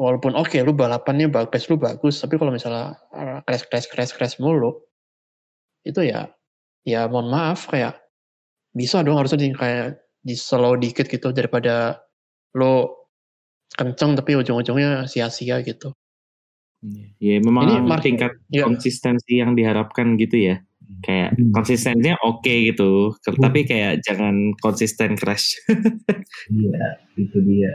Walaupun 0.00 0.32
oke 0.32 0.56
lu 0.64 0.72
balapannya 0.72 1.28
bagus, 1.28 1.68
lu 1.68 1.76
bagus, 1.76 2.24
tapi 2.24 2.40
kalau 2.40 2.48
misalnya 2.48 2.96
uh, 3.12 3.44
crash 3.44 3.68
crash 3.68 3.88
crash 3.92 4.12
crash 4.16 4.40
mulu, 4.40 4.80
itu 5.84 6.00
ya 6.08 6.32
ya 6.88 7.04
mohon 7.12 7.28
maaf 7.28 7.68
kayak 7.68 8.00
bisa 8.72 9.04
dong 9.04 9.20
harusnya 9.20 9.44
di 9.44 9.52
kayak 9.52 10.00
di 10.24 10.32
slow 10.32 10.80
dikit 10.80 11.04
gitu 11.12 11.36
daripada 11.36 12.00
lo 12.56 13.04
kenceng 13.76 14.16
tapi 14.16 14.40
ujung-ujungnya 14.40 15.04
sia-sia 15.04 15.60
gitu. 15.60 15.92
Ya 17.18 17.38
memang 17.38 17.62
Ini 17.64 17.74
Mark- 17.86 18.02
tingkat 18.02 18.32
ya. 18.50 18.66
konsistensi 18.66 19.38
yang 19.38 19.54
diharapkan 19.54 20.18
gitu 20.18 20.34
ya. 20.34 20.56
Kayak 21.02 21.34
Hmm. 21.34 21.50
konsistensinya 21.54 22.14
oke 22.20 22.50
gitu, 22.68 23.14
Ke- 23.22 23.32
Hmm. 23.34 23.42
tapi 23.42 23.62
kayak 23.64 24.02
jangan 24.02 24.54
konsisten 24.58 25.14
crash. 25.14 25.56
Iya, 26.50 26.86
itu 27.16 27.38
dia. 27.42 27.72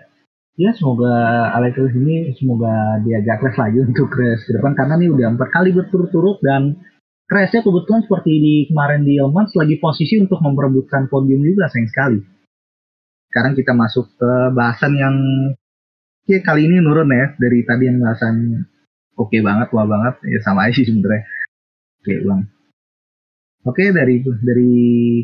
Ya 0.58 0.74
semoga 0.74 1.14
Alex 1.54 1.78
Rins 1.78 1.96
ini 1.96 2.16
semoga 2.34 2.74
dia 3.06 3.22
gak 3.22 3.40
crash 3.40 3.58
lagi 3.58 3.78
untuk 3.80 4.10
crash 4.10 4.42
ke 4.44 4.58
depan 4.58 4.74
karena 4.74 4.98
nih 4.98 5.10
udah 5.14 5.28
empat 5.38 5.50
kali 5.54 5.70
berturut-turut 5.70 6.42
dan 6.42 6.82
crashnya 7.26 7.62
kebetulan 7.62 8.02
seperti 8.04 8.32
di 8.34 8.56
kemarin 8.66 9.06
di 9.06 9.22
Le 9.22 9.30
Mans 9.30 9.54
lagi 9.54 9.78
posisi 9.78 10.18
untuk 10.18 10.42
memperebutkan 10.42 11.08
podium 11.08 11.46
juga 11.46 11.70
sayang 11.70 11.88
sekali. 11.88 12.20
Sekarang 13.30 13.54
kita 13.54 13.72
masuk 13.72 14.10
ke 14.18 14.32
bahasan 14.52 14.94
yang 14.98 15.16
ya 16.26 16.42
kali 16.42 16.66
ini 16.66 16.82
nurun 16.82 17.08
ya 17.08 17.38
dari 17.38 17.62
tadi 17.62 17.84
yang 17.86 18.02
bahasan 18.02 18.36
oke 19.18 19.38
banget, 19.42 19.68
wah 19.74 19.88
banget, 19.90 20.16
ya 20.30 20.40
sama 20.46 20.70
aja 20.70 20.78
sih 20.78 20.86
sebenarnya. 20.86 21.26
Oke, 22.02 22.14
ulang. 22.24 22.42
Oke 23.68 23.92
dari 23.92 24.24
dari 24.24 24.74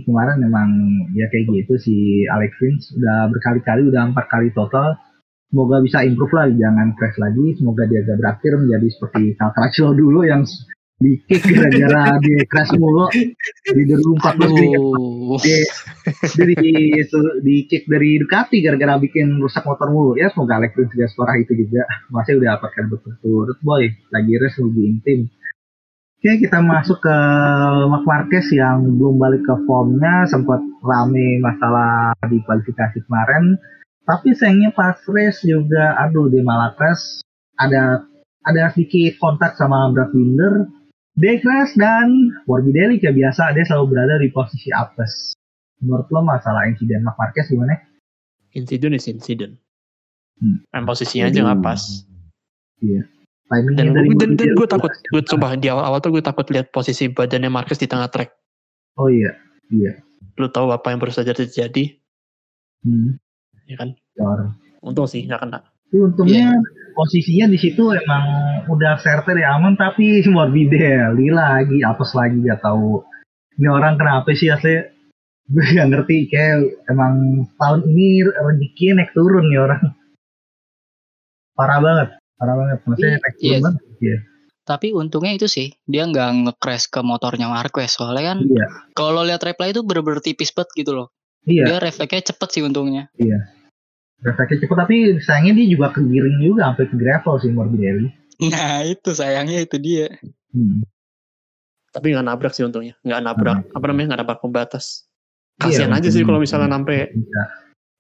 kemarin 0.04 0.44
memang 0.44 0.68
ya 1.16 1.32
kayak 1.32 1.48
gitu 1.64 1.80
si 1.80 1.96
Alex 2.28 2.52
Rins 2.60 2.92
udah 3.00 3.32
berkali-kali 3.32 3.88
udah 3.88 4.12
empat 4.12 4.28
kali 4.28 4.52
total 4.52 5.00
semoga 5.48 5.80
bisa 5.80 6.04
improve 6.04 6.36
lah 6.36 6.52
jangan 6.52 6.92
crash 7.00 7.16
lagi 7.24 7.56
semoga 7.56 7.88
dia 7.88 8.04
gak 8.04 8.20
berakhir 8.20 8.60
menjadi 8.60 8.88
seperti 9.00 9.40
Calcraccio 9.40 9.96
dulu 9.96 10.28
yang 10.28 10.44
di 11.04 11.20
kick 11.28 11.44
gara-gara 11.52 12.16
dia 12.24 12.40
crash 12.48 12.72
mulu 12.80 13.12
di 13.12 13.84
2014 13.92 14.40
dia, 14.56 14.80
Aduh. 14.80 15.36
dia, 15.44 15.60
dia 16.32 16.46
di, 16.48 16.56
di 17.44 17.56
kick 17.68 17.84
dari 17.92 18.16
Ducati 18.24 18.64
gara-gara 18.64 18.96
bikin 18.96 19.44
rusak 19.44 19.68
motor 19.68 19.92
mulu 19.92 20.16
ya 20.16 20.32
semoga 20.32 20.64
Alex 20.64 20.80
Rins 20.80 20.96
gak 20.96 21.12
separah 21.12 21.36
itu 21.36 21.52
juga 21.60 21.84
masih 22.16 22.40
udah 22.40 22.56
empat 22.56 22.72
kali 22.72 22.88
berturut 22.88 23.60
boy 23.60 23.84
lagi 24.16 24.34
race 24.40 24.60
lebih 24.64 24.86
intim 24.96 25.28
Oke, 26.24 26.40
kita 26.40 26.64
masuk 26.64 27.04
ke 27.04 27.18
Mark 27.92 28.08
Marquez 28.08 28.48
yang 28.56 28.96
belum 28.96 29.20
balik 29.20 29.44
ke 29.44 29.60
formnya, 29.68 30.24
sempat 30.32 30.64
rame 30.80 31.44
masalah 31.44 32.16
di 32.32 32.40
kualifikasi 32.48 33.04
kemarin. 33.04 33.60
Tapi 34.08 34.32
sayangnya 34.32 34.72
pas 34.72 34.96
race 35.04 35.44
juga, 35.44 36.00
aduh 36.00 36.32
dia 36.32 36.40
malah 36.40 36.72
crash. 36.80 37.28
Ada 37.60 38.08
ada 38.44 38.72
sedikit 38.72 39.20
kontak 39.20 39.60
sama 39.60 39.92
Brad 39.92 40.16
Binder. 40.16 40.72
Dia 41.14 41.38
crash 41.38 41.78
dan 41.78 42.34
Morbidelli 42.50 42.98
kayak 42.98 43.14
biasa, 43.14 43.54
dia 43.54 43.62
selalu 43.70 43.94
berada 43.94 44.18
di 44.18 44.34
posisi 44.34 44.74
apes. 44.74 45.38
Menurut 45.84 46.10
lo 46.10 46.26
masalah 46.26 46.66
insiden 46.66 47.06
Mark 47.06 47.22
Marquez 47.22 47.46
gimana? 47.54 47.78
Insiden 48.58 48.98
is 48.98 49.06
insiden. 49.06 49.62
Hmm. 50.42 50.66
Main 50.74 50.90
posisinya 50.90 51.30
aja 51.30 51.46
nggak 51.46 51.62
pas. 51.62 51.82
Timingnya 52.82 53.06
Dan 53.78 53.94
dari 53.94 54.10
gue 54.10 54.18
dan, 54.18 54.30
dan 54.34 54.42
Morbidelli 54.42 54.54
gue 54.58 54.68
takut, 54.68 54.94
gue 55.14 55.22
coba 55.30 55.48
di 55.54 55.68
awal-awal 55.70 56.02
tuh 56.02 56.12
gue 56.18 56.24
takut 56.26 56.46
lihat 56.50 56.74
posisi 56.74 57.06
badannya 57.12 57.54
Marquez 57.54 57.78
di 57.78 57.86
tengah 57.86 58.10
trek. 58.10 58.34
Oh 58.98 59.10
iya, 59.14 59.38
iya. 59.70 60.02
Lu 60.42 60.50
tahu 60.50 60.74
apa 60.74 60.90
yang 60.90 60.98
baru 60.98 61.14
saja 61.14 61.38
terjadi, 61.38 61.94
Hmm, 62.84 63.16
ya 63.70 63.80
kan? 63.80 63.96
cor. 64.18 64.52
Untung 64.84 65.08
sih 65.08 65.24
nggak 65.24 65.46
kena. 65.46 65.60
Tapi 65.94 66.10
untungnya 66.10 66.58
posisinya 66.98 67.46
di 67.54 67.58
situ 67.62 67.94
emang 67.94 68.26
udah 68.66 68.98
serter 68.98 69.38
ya 69.38 69.54
aman 69.62 69.78
tapi 69.78 70.26
Morbidelli 70.26 71.30
lagi 71.30 71.86
apes 71.86 72.18
lagi 72.18 72.42
gak 72.42 72.66
tahu. 72.66 73.06
Ini 73.62 73.70
orang 73.70 74.02
kenapa 74.02 74.34
sih 74.34 74.50
asli? 74.50 74.82
Gue 75.46 75.62
gak 75.62 75.94
ngerti 75.94 76.34
kayak 76.34 76.90
emang 76.90 77.46
tahun 77.62 77.86
ini 77.94 78.26
rezekinya 78.26 79.06
naik 79.06 79.14
turun 79.14 79.46
nih 79.54 79.60
orang. 79.62 79.82
Parah 81.54 81.78
banget 81.78 82.10
parah 82.42 82.56
banget. 82.58 82.78
Maksudnya 82.90 83.18
naik 83.22 83.36
turun 83.38 83.46
Iya. 83.54 83.60
banget 83.62 83.84
ya 84.02 84.18
Tapi 84.64 84.88
untungnya 84.98 85.38
itu 85.38 85.46
sih 85.46 85.78
dia 85.86 86.10
nggak 86.10 86.30
nge-crash 86.50 86.90
ke 86.90 87.06
motornya 87.06 87.54
Marquez 87.54 87.94
soalnya 87.94 88.34
kan 88.34 88.38
iya. 88.42 88.66
kalau 88.98 89.22
lihat 89.22 89.46
replay 89.46 89.76
itu 89.78 89.86
bener-bener 89.86 90.26
tipis 90.26 90.50
banget 90.58 90.74
gitu 90.74 90.98
loh. 90.98 91.14
iya. 91.46 91.70
Dia 91.70 91.78
refleksnya 91.78 92.34
cepet 92.34 92.50
sih 92.50 92.64
untungnya. 92.66 93.14
Refleksnya 94.24 94.58
cepet 94.64 94.78
tapi 94.80 94.96
sayangnya 95.22 95.54
dia 95.62 95.68
juga 95.76 95.88
kegiring 95.92 96.38
juga 96.42 96.72
sampai 96.72 96.86
ke 96.90 96.96
gravel 96.96 97.36
sih 97.44 97.52
Morbidelli 97.52 98.08
Nah 98.44 98.82
itu 98.84 99.14
sayangnya 99.14 99.62
itu 99.62 99.78
dia. 99.78 100.10
hmm. 100.52 100.84
Tapi 101.94 102.10
nggak 102.10 102.26
nabrak 102.26 102.52
sih 102.58 102.66
untungnya. 102.66 102.98
Nggak 103.06 103.22
nabrak, 103.22 103.58
apa 103.70 103.86
namanya, 103.86 104.06
nggak 104.12 104.22
nabrak 104.26 104.40
pembatas. 104.42 105.06
Iya, 105.62 105.86
Kasian 105.86 105.94
aja 105.94 106.10
sih 106.10 106.26
kalau 106.26 106.42
misalnya 106.42 106.74
sampai 106.74 107.14
bisa 107.14 107.42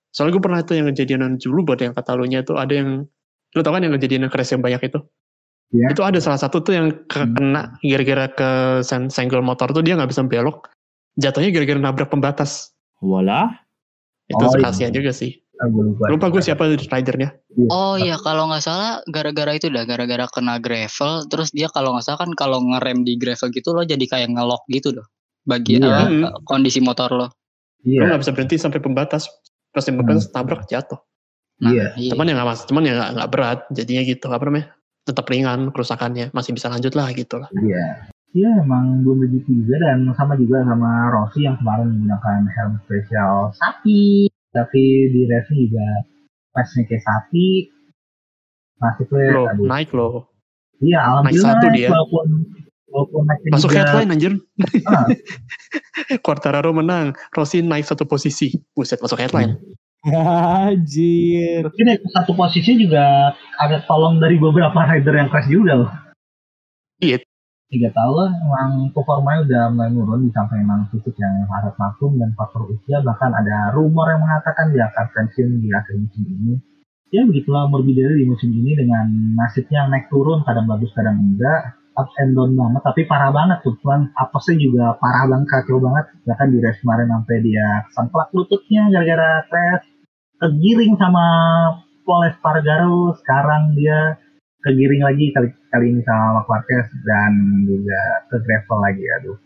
Soalnya 0.09 0.33
gue 0.33 0.43
pernah 0.45 0.59
itu 0.65 0.73
yang 0.73 0.87
kejadian 0.89 1.37
dulu 1.37 1.59
buat 1.69 1.79
yang 1.81 1.93
Katalunya 1.93 2.41
itu 2.41 2.57
ada 2.57 2.73
yang 2.73 3.05
lu 3.53 3.61
tau 3.61 3.73
kan 3.77 3.85
yang 3.85 3.93
kejadian 3.93 4.25
crash 4.33 4.57
yang 4.57 4.65
banyak 4.65 4.81
itu? 4.89 4.99
Iya. 5.69 5.93
Itu 5.93 6.01
ada 6.01 6.17
salah 6.17 6.41
satu 6.41 6.65
tuh 6.65 6.73
yang 6.73 6.87
ke- 7.05 7.29
kena 7.29 7.77
gara-gara 7.81 8.25
ke 8.33 8.49
sen 8.81 9.13
senggol 9.13 9.45
motor 9.45 9.69
tuh 9.69 9.85
dia 9.85 9.93
nggak 9.93 10.09
bisa 10.09 10.25
belok. 10.25 10.73
Jatuhnya 11.17 11.53
gara-gara 11.53 11.77
nabrak 11.77 12.09
pembatas. 12.09 12.73
Walah. 13.01 13.53
Itu 14.25 14.41
Oh, 14.41 14.57
iya. 14.57 14.73
kasihan 14.73 14.93
juga 14.93 15.13
sih. 15.13 15.42
Ah, 15.63 15.71
gue 15.71 15.83
lupa 15.95 16.11
Lupa 16.11 16.25
gue 16.27 16.41
siapa 16.43 16.67
ridernya. 16.67 17.31
Oh 17.71 17.95
iya 17.95 18.19
kalau 18.19 18.51
nggak 18.51 18.59
salah 18.59 18.99
gara-gara 19.07 19.55
itu 19.55 19.71
dah 19.71 19.87
gara-gara 19.87 20.27
kena 20.27 20.59
gravel 20.59 21.23
terus 21.31 21.55
dia 21.55 21.71
kalau 21.71 21.95
nggak 21.95 22.03
salah 22.03 22.19
kan 22.19 22.35
kalau 22.35 22.59
ngerem 22.59 23.07
di 23.07 23.15
gravel 23.15 23.47
gitu 23.55 23.71
lo 23.71 23.87
jadi 23.87 24.03
kayak 24.03 24.35
ngelok 24.35 24.67
gitu 24.67 24.91
loh 24.91 25.07
bagi 25.47 25.79
Iya. 25.79 25.87
apa, 26.11 26.43
kondisi 26.43 26.83
motor 26.83 27.09
lo. 27.15 27.27
Iya 27.87 28.11
nggak 28.11 28.19
bisa 28.27 28.31
berhenti 28.35 28.59
sampai 28.59 28.83
pembatas. 28.83 29.31
Pas 29.71 29.87
yang 29.87 30.03
pembatas 30.03 30.27
tabrak 30.29 30.67
jatuh. 30.67 30.99
Nah, 31.63 31.71
Iya. 31.95 32.11
Cuman 32.11 32.27
ya 32.27 32.33
nggak 32.35 32.47
mas, 32.51 32.61
cuman 32.67 32.83
ya 32.83 32.93
nggak 32.99 33.11
nggak 33.15 33.29
berat. 33.31 33.59
Jadinya 33.71 34.01
gitu 34.03 34.25
apa 34.27 34.43
namanya? 34.43 34.67
Tetap 35.03 35.25
ringan 35.27 35.71
kerusakannya, 35.71 36.31
masih 36.35 36.51
bisa 36.55 36.67
lanjut 36.67 36.91
lah 36.95 37.07
gitu 37.15 37.39
lah. 37.39 37.47
Iya. 37.55 38.11
Iya 38.33 38.49
emang 38.65 39.05
belum 39.05 39.29
begitu 39.29 39.61
juga 39.61 39.77
dan 39.77 40.09
sama 40.17 40.33
juga 40.33 40.65
sama 40.65 41.13
Rossi 41.13 41.45
yang 41.45 41.53
kemarin 41.61 41.85
menggunakan 41.93 42.49
helm 42.49 42.73
spesial 42.81 43.53
sapi. 43.53 44.25
Tapi 44.53 44.81
di 45.09 45.21
racing 45.25 45.59
juga 45.67 45.87
pasnya 46.53 46.85
kayak 46.85 47.03
sapi. 47.03 47.47
Masuknya 48.77 49.33
Loh, 49.33 49.45
aduh. 49.49 49.65
naik 49.65 49.89
loh. 49.95 50.29
Iya 50.83 50.99
alhamdulillah 50.99 51.53
satu 51.55 51.65
naik, 51.71 51.77
dia. 51.79 51.89
walaupun 51.89 52.25
walaupun 52.91 53.21
naiknya 53.25 53.51
Masuk 53.55 53.69
juga, 53.71 53.79
headline 53.79 54.09
anjir. 54.13 54.33
Ah. 54.85 55.07
Quartararo 56.25 56.71
menang, 56.75 57.15
Rossi 57.33 57.63
naik 57.63 57.87
satu 57.87 58.03
posisi. 58.05 58.53
Buset 58.75 58.99
masuk 59.01 59.17
headline. 59.17 59.57
Anjir. 60.03 61.63
Naik 61.79 62.03
ke 62.03 62.09
satu 62.11 62.35
posisi 62.35 62.75
juga 62.75 63.31
ada 63.57 63.77
tolong 63.87 64.19
dari 64.19 64.35
beberapa 64.35 64.75
rider 64.75 65.15
yang 65.15 65.31
crash 65.31 65.47
juga 65.47 65.73
loh. 65.79 65.91
Tiga 67.73 67.89
tahun 67.89 68.13
lah, 68.13 68.31
emang 68.37 68.93
performanya 68.93 69.39
udah 69.49 69.63
mulai 69.73 69.89
menurun 69.89 70.21
di 70.21 70.29
samping 70.29 70.61
emang 70.61 70.85
fisik 70.93 71.17
yang 71.17 71.41
harus 71.49 71.73
maklum 71.81 72.21
dan 72.21 72.29
faktor 72.37 72.69
usia 72.69 73.01
bahkan 73.01 73.33
ada 73.33 73.73
rumor 73.73 74.13
yang 74.13 74.21
mengatakan 74.21 74.69
dia 74.69 74.93
akan 74.93 75.09
pensiun 75.09 75.57
di 75.57 75.73
akhir 75.73 75.97
musim 75.97 76.21
ini. 76.21 76.53
Ya 77.09 77.25
begitulah 77.25 77.65
Morbidelli 77.73 78.21
di 78.21 78.25
musim 78.29 78.53
ini 78.53 78.77
dengan 78.77 79.09
nasibnya 79.33 79.89
naik 79.89 80.05
turun 80.13 80.45
kadang 80.45 80.69
bagus 80.69 80.93
kadang 80.93 81.17
enggak 81.17 81.73
up 81.97 82.09
and 82.21 82.33
down 82.33 82.53
banget 82.53 82.81
tapi 82.81 83.01
parah 83.05 83.29
banget 83.29 83.57
tuh 83.61 83.77
kan 83.85 84.09
apesnya 84.17 84.55
juga 84.57 84.85
parah 84.97 85.29
banget 85.29 85.47
kacau 85.49 85.77
banget 85.77 86.05
bahkan 86.25 86.49
di 86.49 86.57
race 86.57 86.81
kemarin 86.81 87.09
sampai 87.09 87.37
dia 87.45 87.67
semplak 87.93 88.29
lututnya 88.33 88.89
gara-gara 88.89 89.45
crash 89.49 89.85
kegiring 90.41 90.93
sama 90.97 91.25
Paul 92.01 92.33
Espargaro 92.33 93.13
sekarang 93.21 93.77
dia 93.77 94.17
kegiring 94.65 95.05
lagi 95.05 95.29
kali 95.31 95.49
kali 95.73 95.89
ini 95.89 96.01
sama 96.05 96.37
Marc 96.37 96.47
Marquez 96.47 96.87
dan 97.01 97.33
juga 97.65 98.01
ke 98.29 98.37
gravel 98.45 98.77
lagi 98.85 99.05
aduh 99.17 99.37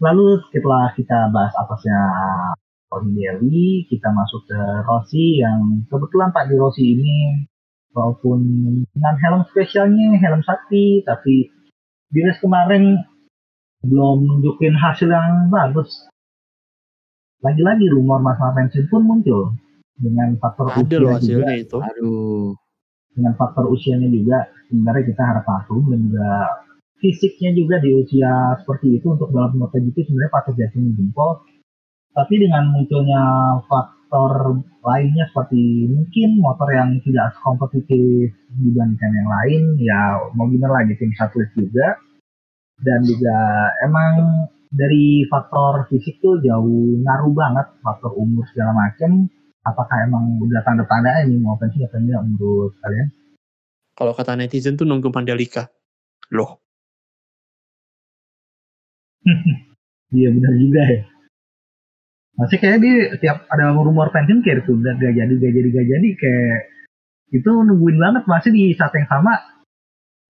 lalu 0.00 0.40
setelah 0.48 0.96
kita 0.96 1.28
bahas 1.28 1.52
apasnya 1.60 2.00
Morbidelli 2.90 3.86
kita 3.86 4.10
masuk 4.10 4.48
ke 4.50 4.60
Rossi 4.88 5.38
yang 5.38 5.86
kebetulan 5.86 6.32
Pak 6.32 6.50
di 6.50 6.58
Rossi 6.58 6.96
ini 6.96 7.46
walaupun 7.94 8.38
dengan 8.96 9.14
helm 9.20 9.46
spesialnya 9.52 10.18
helm 10.18 10.42
sapi 10.42 11.06
tapi 11.06 11.52
di 12.10 12.18
race 12.26 12.42
kemarin 12.42 12.98
belum 13.86 14.26
nunjukin 14.26 14.76
hasil 14.76 15.08
yang 15.08 15.48
bagus. 15.48 15.88
Lagi-lagi 17.40 17.88
rumor 17.88 18.20
masalah 18.20 18.52
pensiun 18.52 18.90
pun 18.92 19.02
muncul 19.06 19.56
dengan 19.96 20.36
faktor 20.36 20.68
Ada 20.68 20.76
usia 20.76 20.98
loh 21.00 21.00
juga. 21.00 21.16
hasilnya 21.16 21.54
itu. 21.56 21.78
Aduh. 21.80 22.52
Dengan 23.10 23.34
faktor 23.34 23.66
usianya 23.70 24.06
juga 24.06 24.46
sebenarnya 24.70 25.04
kita 25.10 25.22
harap 25.22 25.44
patung 25.44 25.82
dan 25.90 25.98
juga 26.06 26.30
fisiknya 27.00 27.50
juga 27.56 27.80
di 27.80 27.90
usia 27.96 28.54
seperti 28.60 29.00
itu 29.00 29.06
untuk 29.16 29.32
balap 29.32 29.56
MotoGP 29.56 30.06
sebenarnya 30.06 30.32
patut 30.32 30.54
jatuhin 30.54 30.94
jempol. 30.94 31.42
Tapi 32.10 32.34
dengan 32.36 32.70
munculnya 32.70 33.22
faktor 33.66 34.62
lainnya 34.82 35.24
seperti 35.30 35.88
mungkin 35.88 36.42
motor 36.42 36.68
yang 36.74 36.98
tidak 37.06 37.34
kompetitif 37.40 38.34
dibandingkan 38.50 39.12
yang 39.14 39.28
lain, 39.30 39.62
ya 39.80 40.00
mau 40.34 40.46
gimana 40.50 40.82
lagi 40.84 40.98
tim 40.98 41.10
satelit 41.16 41.50
juga. 41.56 41.96
Dan 42.80 43.04
juga 43.04 43.36
emang 43.84 44.46
dari 44.72 45.28
faktor 45.28 45.90
fisik 45.90 46.22
tuh 46.22 46.40
jauh 46.40 47.02
ngaruh 47.02 47.34
banget 47.34 47.66
faktor 47.82 48.14
umur 48.16 48.46
segala 48.50 48.72
macem. 48.74 49.28
Apakah 49.60 50.08
emang 50.08 50.40
udah 50.40 50.64
tanda-tanda 50.64 51.24
ini 51.28 51.36
mau 51.36 51.56
pensiun 51.60 51.84
atau 51.84 52.00
enggak 52.00 52.20
menurut 52.24 52.72
kalian? 52.80 53.08
Kalau 53.92 54.12
kata 54.16 54.32
netizen 54.38 54.80
tuh 54.80 54.88
nunggu 54.88 55.12
Mandalika. 55.12 55.68
Loh, 56.32 56.62
Iya 60.16 60.28
benar 60.34 60.52
juga 60.58 60.82
ya. 60.90 61.02
Masih 62.38 62.56
kayak 62.56 62.78
dia 62.80 62.96
tiap 63.20 63.44
ada 63.52 63.76
rumor 63.76 64.08
pensiun 64.10 64.40
kayak 64.40 64.64
itu 64.64 64.72
udah 64.72 64.96
gak 64.96 65.12
jadi 65.12 65.32
gak 65.36 65.52
jadi 65.52 65.68
gak 65.70 65.86
jadi 65.86 66.08
kayak 66.16 66.60
itu 67.30 67.50
nungguin 67.50 67.98
banget 68.00 68.24
masih 68.26 68.50
di 68.50 68.74
saat 68.74 68.90
yang 68.96 69.06
sama 69.06 69.38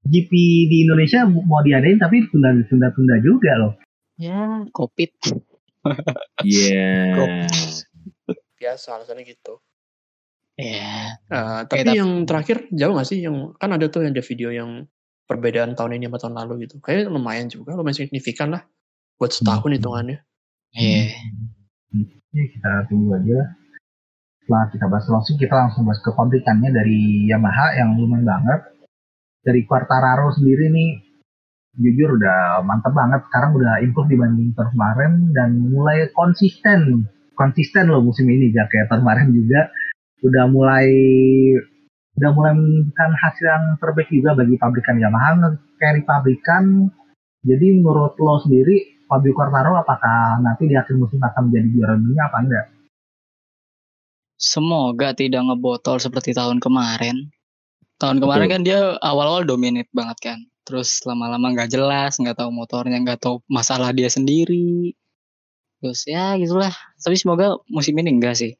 GP 0.04 0.32
di 0.68 0.76
Indonesia 0.84 1.24
mau 1.28 1.62
diadain 1.64 2.00
tapi 2.00 2.24
tunda 2.28 2.52
tunda 2.66 2.88
tunda 2.92 3.14
juga 3.22 3.52
loh. 3.56 3.72
Ya, 4.20 4.66
covid. 4.74 5.12
Iya. 6.44 7.48
Biasa 8.60 9.00
alasannya 9.00 9.24
gitu. 9.24 9.56
Ya, 10.60 11.16
Eh, 11.32 11.60
tapi 11.64 11.88
tapi- 11.88 11.96
yang 11.96 12.28
terakhir 12.28 12.68
jauh 12.68 12.92
gak 12.92 13.08
sih 13.08 13.24
yang 13.24 13.56
kan 13.56 13.72
ada 13.72 13.88
tuh 13.88 14.04
yang 14.04 14.12
ada 14.12 14.20
video 14.20 14.52
yang 14.52 14.84
perbedaan 15.24 15.72
tahun 15.72 15.96
ini 15.96 16.12
sama 16.12 16.18
tahun 16.20 16.34
lalu 16.44 16.68
gitu. 16.68 16.76
Kayaknya 16.84 17.08
lumayan 17.08 17.48
juga, 17.48 17.72
lumayan 17.72 17.96
signifikan 17.96 18.52
lah 18.52 18.62
buat 19.16 19.32
setahun 19.32 19.72
Hmm. 19.72 19.76
hitungannya. 19.80 20.18
iya. 20.70 21.16
Ya, 22.30 22.44
kita 22.46 22.86
tunggu 22.86 23.16
aja. 23.16 23.58
Setelah 24.38 24.64
kita 24.70 24.86
bahas 24.86 25.06
langsung 25.08 25.34
kita 25.34 25.54
langsung 25.56 25.82
bahas 25.82 25.98
ke 25.98 26.10
pabrikannya 26.12 26.70
dari 26.70 27.26
Yamaha 27.26 27.74
yang 27.74 27.98
lumayan 27.98 28.22
banget. 28.22 28.60
Dari 29.42 29.66
Quartararo 29.66 30.30
sendiri 30.30 30.70
nih 30.70 30.90
jujur 31.74 32.14
udah 32.14 32.62
mantep 32.62 32.92
banget. 32.92 33.24
Sekarang 33.26 33.56
udah 33.56 33.82
improve 33.82 34.10
dibanding 34.10 34.54
tahun 34.54 34.70
kemarin 34.70 35.12
dan 35.34 35.48
mulai 35.58 36.06
konsisten. 36.14 37.08
Konsisten 37.40 37.88
loh 37.88 38.04
musim 38.04 38.28
ini 38.28 38.52
gak 38.52 38.68
kayak 38.68 38.92
kemarin 38.92 39.32
juga. 39.32 39.72
Udah 40.20 40.44
mulai 40.52 40.92
udah 42.20 42.30
mulai 42.36 42.52
menunjukkan 42.52 43.10
hasil 43.16 43.46
yang 43.48 43.64
terbaik 43.80 44.12
juga 44.12 44.36
bagi 44.36 44.60
pabrikan 44.60 45.00
Yamaha 45.00 45.56
carry 45.80 46.04
pabrikan. 46.04 46.92
Jadi 47.40 47.80
menurut 47.80 48.12
lo 48.20 48.36
sendiri 48.44 49.00
Fabio 49.08 49.32
Quartararo 49.32 49.80
apakah 49.80 50.44
nanti 50.44 50.68
di 50.68 50.76
akhir 50.76 51.00
musim 51.00 51.16
akan 51.16 51.48
menjadi 51.48 51.68
juara 51.72 51.94
dunia 51.96 52.22
apa 52.28 52.38
enggak? 52.44 52.66
Semoga 54.36 55.16
tidak 55.16 55.48
ngebotol 55.48 55.96
seperti 55.96 56.36
tahun 56.36 56.60
kemarin. 56.60 57.32
Tahun 57.96 58.20
kemarin 58.20 58.48
Betul. 58.48 58.54
kan 58.56 58.62
dia 58.64 58.80
awal-awal 59.00 59.48
dominate 59.48 59.88
banget 59.96 60.18
kan. 60.20 60.38
Terus 60.64 61.00
lama-lama 61.08 61.52
nggak 61.56 61.72
jelas, 61.72 62.16
nggak 62.20 62.36
tahu 62.36 62.52
motornya, 62.52 63.00
nggak 63.00 63.20
tahu 63.20 63.42
masalah 63.48 63.90
dia 63.96 64.06
sendiri. 64.12 64.94
Terus 65.80 66.00
ya 66.04 66.36
gitulah. 66.36 66.72
Tapi 67.00 67.16
semoga 67.16 67.56
musim 67.72 67.96
ini 67.96 68.20
enggak 68.20 68.36
sih. 68.36 68.52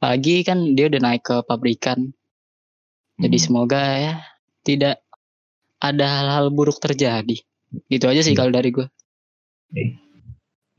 Pagi 0.00 0.40
kan 0.40 0.72
dia 0.72 0.88
udah 0.88 1.00
naik 1.00 1.22
ke 1.28 1.36
pabrikan. 1.44 2.10
Jadi 3.20 3.36
Hmm. 3.36 3.44
semoga 3.44 3.80
ya 4.00 4.14
tidak 4.64 5.04
ada 5.80 6.06
hal-hal 6.08 6.48
buruk 6.48 6.80
terjadi. 6.80 7.36
Gitu 7.92 8.04
aja 8.08 8.24
sih 8.24 8.32
kalau 8.32 8.50
dari 8.50 8.72
gue. 8.72 8.88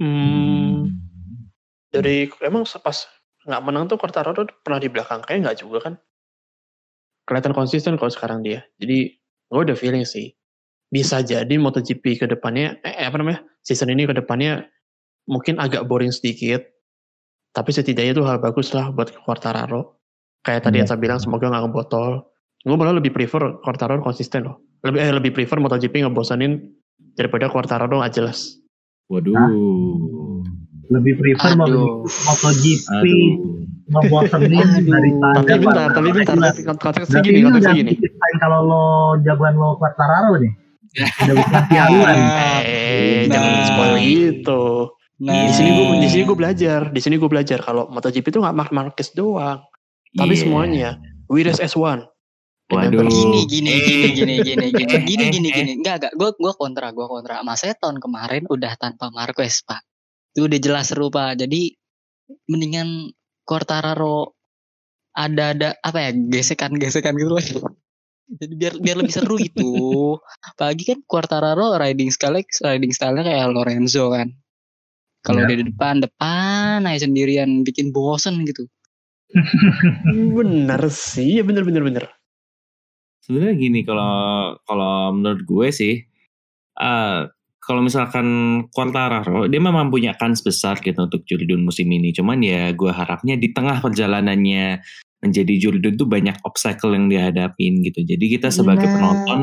Hmm, 0.02 0.90
dari 1.94 2.28
emang 2.42 2.66
pas 2.66 3.06
nggak 3.46 3.62
menang 3.64 3.86
tuh 3.88 4.02
Quartararo 4.02 4.50
pernah 4.66 4.82
di 4.82 4.90
belakang 4.90 5.22
kayak 5.22 5.40
nggak 5.46 5.58
juga 5.62 5.80
kan? 5.86 5.94
Kelihatan 7.30 7.54
konsisten 7.54 7.96
kalau 8.02 8.10
sekarang 8.10 8.42
dia. 8.42 8.66
Jadi 8.82 9.14
gue 9.48 9.62
udah 9.62 9.78
feeling 9.78 10.04
sih 10.04 10.34
bisa 10.92 11.24
jadi 11.24 11.56
MotoGP 11.56 12.20
ke 12.20 12.26
depannya 12.28 12.76
eh, 12.84 13.08
apa 13.08 13.16
namanya 13.16 13.48
season 13.64 13.94
ini 13.94 14.04
ke 14.04 14.12
depannya 14.18 14.68
mungkin 15.26 15.58
agak 15.58 15.86
boring 15.86 16.10
sedikit 16.10 16.64
tapi 17.52 17.70
setidaknya 17.70 18.16
itu 18.16 18.24
hal 18.24 18.40
bagus 18.40 18.72
lah 18.72 18.90
buat 18.90 19.12
Quartararo 19.14 20.00
kayak 20.42 20.66
tadi 20.66 20.80
Iya. 20.80 20.88
Ata 20.88 20.96
bilang 20.96 21.20
semoga 21.20 21.48
nggak 21.48 21.68
ngebotol 21.68 22.26
gue 22.62 22.76
malah 22.78 22.96
lebih 22.96 23.12
prefer 23.12 23.60
Quartararo 23.60 24.02
konsisten 24.02 24.46
loh 24.46 24.58
lebih 24.82 25.00
eh, 25.00 25.14
lebih 25.14 25.32
prefer 25.32 25.58
MotoGP 25.58 26.02
ngebosanin 26.02 26.62
daripada 27.14 27.50
Quartararo 27.50 28.02
nggak 28.02 28.14
jelas 28.16 28.58
Waduh. 29.12 29.36
Lebih 30.88 31.20
prefer 31.20 31.52
Aduh. 31.54 32.08
MotoGP 32.08 32.88
Aduh. 32.88 34.32
Aduh. 34.32 34.88
daripada 34.88 35.36
tapi 35.36 35.60
bentar 35.60 35.88
tapi 35.92 36.10
bentar 36.16 36.36
konteksnya 36.80 37.20
gini 37.20 37.38
ini 37.40 37.46
konteksnya 37.46 37.74
udah 37.76 37.76
gini 37.76 37.94
kalau 38.40 38.60
lo 38.64 38.84
jagoan 39.22 39.56
lo 39.56 39.76
Quartararo 39.76 40.40
nih. 40.40 40.54
Udah 41.24 41.36
bukan 41.40 41.64
pialuan. 41.72 42.18
Eh, 42.68 43.24
Nah. 43.24 43.32
jangan 43.32 43.64
spoil 43.64 43.96
gitu. 44.04 44.64
Nah, 45.22 45.46
Di 45.46 45.54
sini 45.54 45.70
gue 45.78 45.86
di 46.02 46.10
sini 46.10 46.24
gue 46.26 46.38
belajar. 46.38 46.90
Di 46.90 46.98
sini 46.98 47.16
gue 47.22 47.30
belajar 47.30 47.62
kalau 47.62 47.86
MotoGP 47.94 48.34
itu 48.34 48.40
nggak 48.42 48.58
Mark 48.58 48.72
Marquez 48.74 49.14
doang, 49.14 49.62
tapi 50.18 50.34
Iya. 50.34 50.42
semuanya. 50.42 50.90
Wires 51.30 51.62
S1. 51.62 52.10
Waduh. 52.72 53.04
gini 53.04 53.44
gini 53.52 53.70
Eh. 53.70 53.80
gini 53.84 54.08
gini 54.16 54.36
gini 54.40 54.66
gini 54.72 54.94
Eh, 54.96 55.04
gini 55.04 55.24
eh, 55.28 55.32
gini 55.36 55.50
gini 55.52 55.72
enggak 55.84 55.96
enggak 56.00 56.14
gue 56.16 56.30
gue 56.40 56.54
kontra 56.56 56.96
gue 56.96 57.04
kontra 57.04 57.44
masanya 57.44 57.76
tahun 57.76 58.00
kemarin 58.00 58.48
udah 58.48 58.80
tanpa 58.80 59.12
Marquez 59.12 59.60
pak 59.68 59.84
itu 60.32 60.48
udah 60.48 60.56
jelas 60.64 60.88
seru 60.88 61.12
pak 61.12 61.36
jadi 61.36 61.76
mendingan 62.48 63.12
Quartararo 63.44 64.32
ada 65.12 65.52
ada 65.52 65.70
apa 65.84 66.00
ya 66.00 66.12
gesekan 66.16 66.80
gesekan 66.80 67.20
gitu 67.20 67.36
lah 67.36 67.44
jadi 68.40 68.54
biar 68.56 68.74
biar 68.80 68.96
lebih 69.04 69.12
seru 69.12 69.36
itu 69.36 70.16
pagi 70.60 70.88
kan 70.88 71.04
Quartararo 71.04 71.76
riding 71.76 72.08
style 72.08 72.40
riding 72.40 72.96
stylenya 72.96 73.28
kayak 73.28 73.52
Lorenzo 73.52 74.16
kan 74.16 74.32
kalau 75.22 75.42
Ya. 75.42 75.48
dia 75.50 75.58
di 75.62 75.70
depan 75.70 76.02
depan 76.02 76.84
aja 76.84 77.06
sendirian 77.06 77.62
bikin 77.62 77.90
bosen 77.90 78.42
gitu 78.44 78.66
Bener 80.38 80.82
sih, 80.92 81.40
ya 81.40 81.44
bener 81.48 81.64
bener 81.64 81.84
bener. 81.88 82.04
Sebenarnya 83.24 83.56
gini 83.56 83.80
kalau 83.86 84.12
kalau 84.66 85.16
menurut 85.16 85.42
gue 85.46 85.68
sih 85.72 85.94
eh 86.76 87.20
kalau 87.62 87.80
misalkan 87.80 88.28
Quartararo 88.74 89.46
dia 89.46 89.62
memang 89.62 89.88
punya 89.88 90.18
kans 90.18 90.42
besar 90.42 90.82
gitu 90.82 91.06
untuk 91.06 91.24
Jurdun 91.24 91.64
musim 91.64 91.88
ini. 91.88 92.12
Cuman 92.12 92.42
ya 92.42 92.74
gue 92.74 92.90
harapnya 92.92 93.38
di 93.38 93.54
tengah 93.54 93.80
perjalanannya 93.80 94.82
menjadi 95.22 95.54
Jurdun 95.62 95.96
tuh 95.96 96.10
banyak 96.10 96.42
obstacle 96.44 96.92
yang 96.92 97.08
dihadapin 97.08 97.86
gitu. 97.86 98.02
Jadi 98.02 98.26
kita 98.36 98.50
sebagai 98.50 98.90
Nah. 98.90 98.94
penonton 98.98 99.40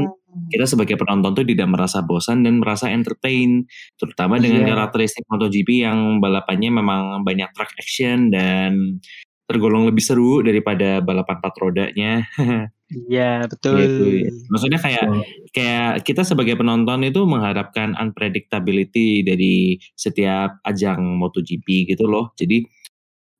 kita 0.53 0.65
sebagai 0.69 0.97
penonton 1.01 1.33
tuh 1.33 1.47
tidak 1.47 1.69
merasa 1.73 2.05
bosan 2.05 2.45
dan 2.45 2.61
merasa 2.61 2.89
entertain 2.93 3.65
terutama 3.97 4.37
dengan 4.37 4.65
Iya. 4.65 4.71
karakteristik 4.77 5.25
MotoGP 5.29 5.85
yang 5.85 6.21
balapannya 6.21 6.71
memang 6.73 7.03
banyak 7.25 7.49
track 7.57 7.73
action 7.81 8.29
dan 8.33 9.01
tergolong 9.49 9.89
lebih 9.89 10.05
seru 10.05 10.45
daripada 10.45 11.01
balapan 11.01 11.41
empat 11.41 11.55
rodanya 11.57 12.13
iya 13.09 13.45
betul 13.49 13.81
gitu 13.81 14.05
ya. 14.29 14.31
Maksudnya 14.53 14.81
kayak 14.81 15.05
So, 15.09 15.21
kayak 15.57 15.91
kita 16.05 16.23
sebagai 16.25 16.57
penonton 16.57 17.01
itu 17.05 17.25
mengharapkan 17.25 17.97
unpredictability 17.97 19.25
dari 19.25 19.77
setiap 19.97 20.61
ajang 20.65 21.17
MotoGP 21.21 21.89
gitu 21.89 22.05
loh. 22.09 22.33
Jadi 22.37 22.65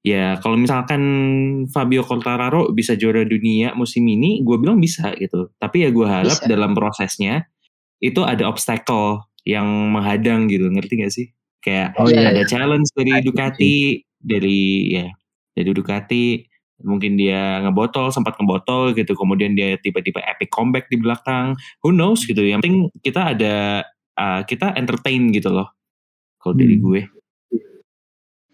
ya 0.07 0.39
kalau 0.43 0.57
misalkan 0.59 1.03
Fabio 1.71 2.03
Quartararo 2.07 2.71
bisa 2.75 2.95
juara 2.95 3.23
dunia 3.27 3.75
musim 3.75 4.07
ini, 4.07 4.41
gue 4.43 4.57
bilang 4.61 4.79
bisa 4.79 5.13
gitu. 5.19 5.51
Tapi 5.59 5.87
ya 5.87 5.91
gue 5.91 6.07
harap 6.07 6.39
Bisa. 6.43 6.49
dalam 6.49 6.73
prosesnya 6.77 7.47
itu 7.99 8.23
ada 8.23 8.47
obstacle 8.47 9.27
yang 9.43 9.67
menghadang 9.91 10.47
gitu, 10.47 10.69
ngerti 10.71 10.95
gak 11.03 11.13
sih? 11.15 11.27
Kayak 11.65 11.99
Oh 11.99 12.07
iya, 12.07 12.31
ada 12.31 12.43
challenge 12.47 12.89
dari 12.95 13.11
Nah, 13.11 13.19
itu 13.21 13.27
Ducati, 13.35 13.75
dari 14.23 14.61
ya 14.95 15.07
dari 15.57 15.71
Ducati. 15.75 16.27
Mungkin 16.79 17.19
dia 17.19 17.59
ngebotol 17.67 18.15
sempat 18.15 18.39
ngebotol 18.39 18.95
gitu. 18.95 19.19
Kemudian 19.19 19.59
dia 19.59 19.75
tiba-tiba 19.83 20.23
epic 20.23 20.47
comeback 20.55 20.87
di 20.87 20.95
belakang. 20.95 21.59
Who 21.83 21.91
knows 21.91 22.23
gitu. 22.23 22.39
Yang 22.39 22.63
penting 22.63 22.79
kita 23.03 23.35
ada 23.35 23.83
uh, 24.15 24.47
kita 24.47 24.79
entertain 24.79 25.35
gitu 25.35 25.51
loh. 25.51 25.75
Kalau 26.39 26.55
dari 26.55 26.79
Hmm. 26.79 26.87
gue 26.87 27.01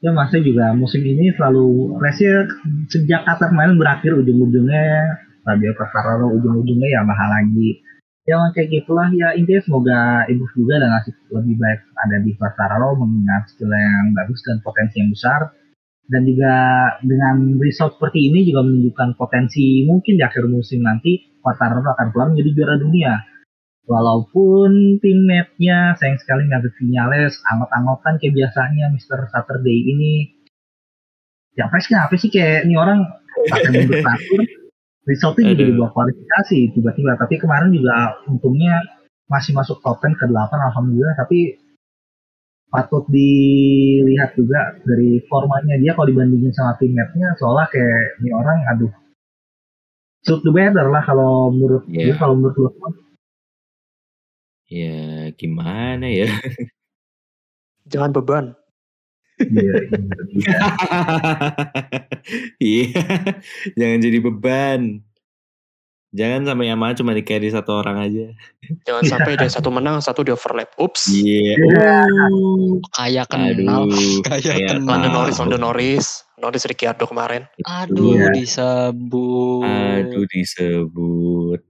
ya 0.05 0.13
masih 0.13 0.45
juga 0.45 0.77
musim 0.77 1.01
ini 1.01 1.33
selalu 1.33 1.97
race 1.97 2.53
sejak 2.93 3.25
Qatar 3.25 3.49
kemarin 3.49 3.81
berakhir 3.81 4.13
ujung-ujungnya 4.21 5.17
Fabio 5.41 5.73
Quartararo 5.73 6.29
ujung-ujungnya 6.37 7.01
Yamaha 7.01 7.41
lagi. 7.41 7.81
Ya 8.29 8.41
kayak 8.53 8.69
gitulah. 8.73 9.09
Ya 9.17 9.33
intinya 9.37 9.65
semoga 9.65 10.29
improve 10.29 10.57
juga 10.57 10.81
dan 10.81 10.89
ngasih 10.93 11.13
lebih 11.33 11.57
baik 11.57 11.81
ada 12.05 12.17
di 12.21 12.31
Quartararo 12.37 12.97
mengingat 13.01 13.53
skill 13.53 13.73
yang 13.73 14.13
bagus 14.13 14.41
dan 14.45 14.61
potensi 14.61 15.01
yang 15.01 15.09
besar. 15.13 15.41
Dan 16.05 16.29
juga 16.29 16.53
dengan 17.01 17.57
result 17.57 17.97
seperti 17.97 18.29
ini 18.29 18.45
juga 18.45 18.61
menunjukkan 18.61 19.17
potensi 19.17 19.89
mungkin 19.89 20.21
di 20.21 20.25
akhir 20.25 20.45
musim 20.53 20.85
nanti 20.85 21.41
Quartararo 21.41 21.81
akan 21.81 22.07
keluar 22.13 22.29
menjadi 22.33 22.51
juara 22.53 22.77
dunia 22.77 23.13
walaupun 23.85 25.01
teammate-nya 25.01 25.97
sayang 26.01 26.17
sekali 26.21 26.49
nggak 26.49 26.61
ada 26.65 26.71
Vinales 26.81 27.35
angot-angotan 27.53 28.17
kayak 28.21 28.35
biasanya 28.35 28.87
Mr. 28.93 29.29
Saturday 29.29 29.79
ini. 29.85 30.15
Ya 31.55 31.71
Presnya 31.71 32.09
apa 32.09 32.19
sih? 32.19 32.33
Kayak 32.33 32.67
ini 32.67 32.75
orang 32.75 33.07
pakai 33.47 33.71
mundur 33.71 34.01
terakhir 34.03 34.43
resultnya 35.05 35.53
juga 35.53 35.63
Aduh. 35.63 35.69
di 35.69 35.75
bawah 35.79 35.93
kualifikasi 35.95 36.59
tiba-tiba. 36.75 37.13
Tapi 37.21 37.35
kemarin 37.39 37.71
juga 37.71 38.19
untungnya 38.27 38.83
masih 39.31 39.55
masuk 39.55 39.79
top 39.85 40.03
10 40.03 40.19
ke 40.19 40.27
8 40.27 40.35
alhamdulillah. 40.51 41.15
Tapi 41.15 41.39
patut 42.75 43.07
dilihat 43.07 44.35
juga 44.35 44.75
dari 44.83 45.23
formanya 45.31 45.79
dia 45.79 45.95
kalau 45.95 46.11
dibandingin 46.11 46.51
sama 46.51 46.75
teammate-nya 46.75 47.39
seolah 47.39 47.71
kayak 47.71 48.19
ini 48.19 48.35
orang 48.35 48.59
aduh 48.67 48.91
shoot 50.27 50.43
the 50.43 50.51
better 50.51 50.91
lah 50.91 50.99
kalau 51.07 51.55
menurut 51.55 51.87
dia 51.87 52.19
kalau 52.19 52.35
menurut 52.35 52.59
lu 52.59 52.71
Ya 54.75 55.31
gimana 55.39 56.11
ya? 56.11 56.27
Jangan 57.95 58.11
beban. 58.11 58.47
iya 59.39 59.75
iya 60.35 60.55
Iya, 62.63 63.03
jangan 63.75 63.99
jadi 64.01 64.19
beban. 64.23 64.81
Jangan 66.15 66.47
sampai 66.47 66.71
Yamaha 66.71 66.95
cuma 66.95 67.11
di 67.11 67.27
carry 67.27 67.51
satu 67.51 67.83
orang 67.83 67.99
aja. 67.99 68.31
Jangan 68.87 69.03
sampai 69.03 69.35
dia 69.35 69.51
satu 69.51 69.75
menang, 69.75 69.99
satu 69.99 70.23
di 70.23 70.31
overlap. 70.31 70.71
Ups. 70.79 71.11
Iya. 71.11 71.59
Uh. 72.31 72.79
Kayak 72.95 73.35
kenal. 73.35 73.91
Aduh. 73.91 74.23
Kayak 74.27 74.43
kayak 74.47 74.69
kenal. 74.79 75.03
Tahu. 75.03 75.11
Norris, 75.11 75.37
Lando 75.43 75.59
Norris. 75.59 76.07
Norris 76.39 76.65
Ricciardo 76.71 77.05
kemarin. 77.11 77.43
Aduh, 77.67 78.15
Iya. 78.15 78.31
disebut. 78.31 79.67
Aduh 79.67 80.25
disebut. 80.31 81.61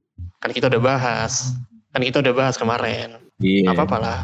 Kan 0.45 0.51
kita 0.53 0.69
udah 0.69 0.83
bahas. 0.85 1.57
Kan 1.95 2.03
kita 2.03 2.27
udah 2.27 2.35
bahas 2.35 2.59
kemarin. 2.59 3.23
Iya. 3.39 3.71
Gak 3.71 3.79
apa-apa 3.79 3.97
lah. 4.03 4.19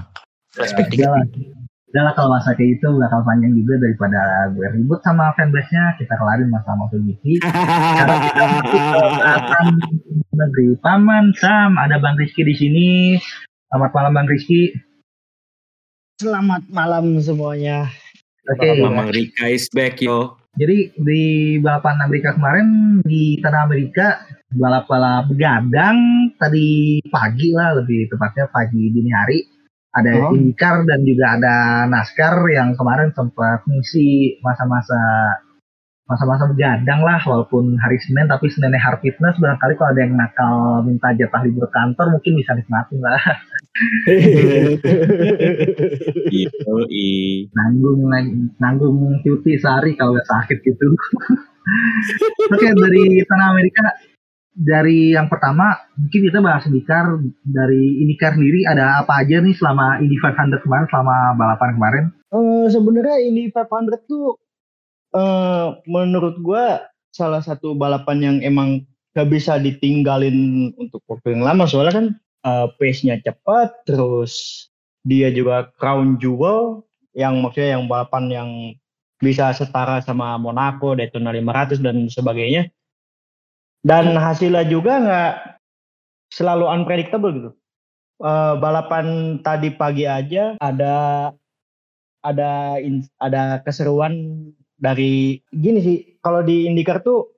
Flashback 0.50 0.90
dikit. 0.90 1.06
Udah 1.06 2.02
lah. 2.02 2.12
Kalau 2.18 2.34
masa 2.34 2.50
kayak 2.58 2.82
itu 2.82 2.88
bakal 2.98 3.22
panjang 3.22 3.54
juga 3.54 3.78
daripada 3.78 4.50
gue 4.50 4.66
ribut 4.74 4.98
sama 5.06 5.30
fanbase-nya 5.38 5.94
kita 5.94 6.18
kelarin 6.18 6.50
masalah 6.50 6.82
MotoGP. 6.82 7.22
Sekarang 7.46 8.20
kita 8.26 8.42
masuk 8.50 8.74
ke 8.74 8.98
bahasan 9.22 9.66
negeri 10.34 10.66
Paman 10.82 11.30
Sam. 11.38 11.78
Ada 11.78 12.02
Bang 12.02 12.18
Rizky 12.18 12.42
di 12.42 12.58
sini. 12.58 12.88
Selamat 13.70 13.90
malam 13.94 14.12
Bang 14.18 14.26
Rizky. 14.26 14.74
Selamat 16.18 16.62
malam 16.74 17.22
semuanya. 17.22 17.86
Oke. 18.50 18.82
Mamang 18.82 19.14
Rika 19.14 19.46
is 19.46 19.70
back 19.70 20.02
yo. 20.02 20.34
Jadi 20.58 20.90
di 20.98 21.22
balapan 21.62 22.02
Amerika 22.02 22.34
kemarin 22.34 22.98
di 23.06 23.38
tanah 23.38 23.70
Amerika 23.70 24.26
balap-balap 24.58 25.30
gadang 25.38 26.29
tadi 26.40 26.98
pagi 27.12 27.52
lah 27.52 27.76
lebih 27.78 28.08
tepatnya 28.08 28.48
pagi 28.48 28.88
dini 28.88 29.10
hari 29.12 29.38
ada 29.90 30.10
Oh. 30.22 30.30
IndyCar 30.32 30.86
dan 30.86 31.02
juga 31.02 31.34
ada 31.34 31.56
NASCAR 31.90 32.46
yang 32.54 32.78
kemarin 32.78 33.10
sempat 33.10 33.66
ngisi 33.66 34.38
masa-masa 34.38 34.96
masa-masa 36.06 36.50
begadang 36.50 37.06
lah 37.06 37.22
walaupun 37.22 37.78
hari 37.78 37.94
Senin 38.02 38.26
tapi 38.26 38.50
Seninnya 38.50 38.82
hard 38.82 38.98
fitness 38.98 39.38
barangkali 39.38 39.78
kalau 39.78 39.94
ada 39.94 40.00
yang 40.02 40.18
nakal 40.18 40.82
minta 40.82 41.14
jatah 41.14 41.38
libur 41.46 41.70
kantor 41.70 42.18
mungkin 42.18 42.34
bisa 42.34 42.50
nikmatin 42.58 42.98
lah 42.98 43.22
Gitu 46.34 46.74
i. 46.90 47.08
nanggung 47.54 48.10
nanggung 48.58 49.22
cuti 49.22 49.54
sehari 49.58 49.94
kalau 49.94 50.18
nggak 50.18 50.26
sakit 50.26 50.58
gitu. 50.66 50.86
Oke 52.54 52.66
dari 52.74 53.22
tanah 53.22 53.46
Amerika 53.54 53.84
dari 54.54 55.14
yang 55.14 55.30
pertama 55.30 55.78
mungkin 55.94 56.20
kita 56.26 56.38
bahas 56.42 56.66
IndyCar 56.66 57.22
dari 57.46 58.02
IndyCar 58.02 58.34
sendiri 58.34 58.66
ada 58.66 59.02
apa 59.02 59.22
aja 59.22 59.38
nih 59.38 59.54
selama 59.54 60.02
Indy 60.02 60.18
500 60.18 60.64
kemarin 60.66 60.86
selama 60.90 61.16
balapan 61.38 61.70
kemarin? 61.78 62.04
Eh, 62.30 62.66
sebenarnya 62.70 63.16
ini 63.22 63.50
500 63.50 64.10
tuh 64.10 64.38
eh 65.10 65.66
menurut 65.90 66.38
gua 66.38 66.86
salah 67.10 67.42
satu 67.42 67.74
balapan 67.74 68.18
yang 68.22 68.36
emang 68.46 68.86
gak 69.10 69.26
bisa 69.26 69.58
ditinggalin 69.58 70.70
untuk 70.78 71.02
waktu 71.10 71.34
yang 71.34 71.42
lama 71.42 71.66
soalnya 71.66 71.94
kan 71.94 72.06
eh, 72.46 72.66
pace-nya 72.78 73.18
cepat 73.22 73.74
terus 73.86 74.66
dia 75.02 75.32
juga 75.34 75.72
crown 75.80 76.20
jewel 76.22 76.86
yang 77.16 77.42
maksudnya 77.42 77.78
yang 77.78 77.90
balapan 77.90 78.24
yang 78.30 78.50
bisa 79.20 79.52
setara 79.52 80.00
sama 80.00 80.40
Monaco, 80.40 80.96
Daytona 80.96 81.30
500 81.30 81.84
dan 81.84 82.08
sebagainya. 82.08 82.72
Dan 83.80 84.12
hasilnya 84.12 84.68
juga 84.68 84.92
nggak 85.00 85.32
selalu 86.30 86.64
unpredictable 86.68 87.32
gitu. 87.32 87.50
Eh, 88.20 88.54
balapan 88.60 89.40
tadi 89.40 89.72
pagi 89.72 90.04
aja 90.04 90.60
ada 90.60 90.94
ada 92.20 92.76
in- 92.76 93.08
ada 93.16 93.64
keseruan 93.64 94.44
dari 94.76 95.40
gini 95.48 95.80
sih. 95.80 95.98
Kalau 96.20 96.44
di 96.44 96.68
IndyCar 96.68 97.00
tuh 97.00 97.32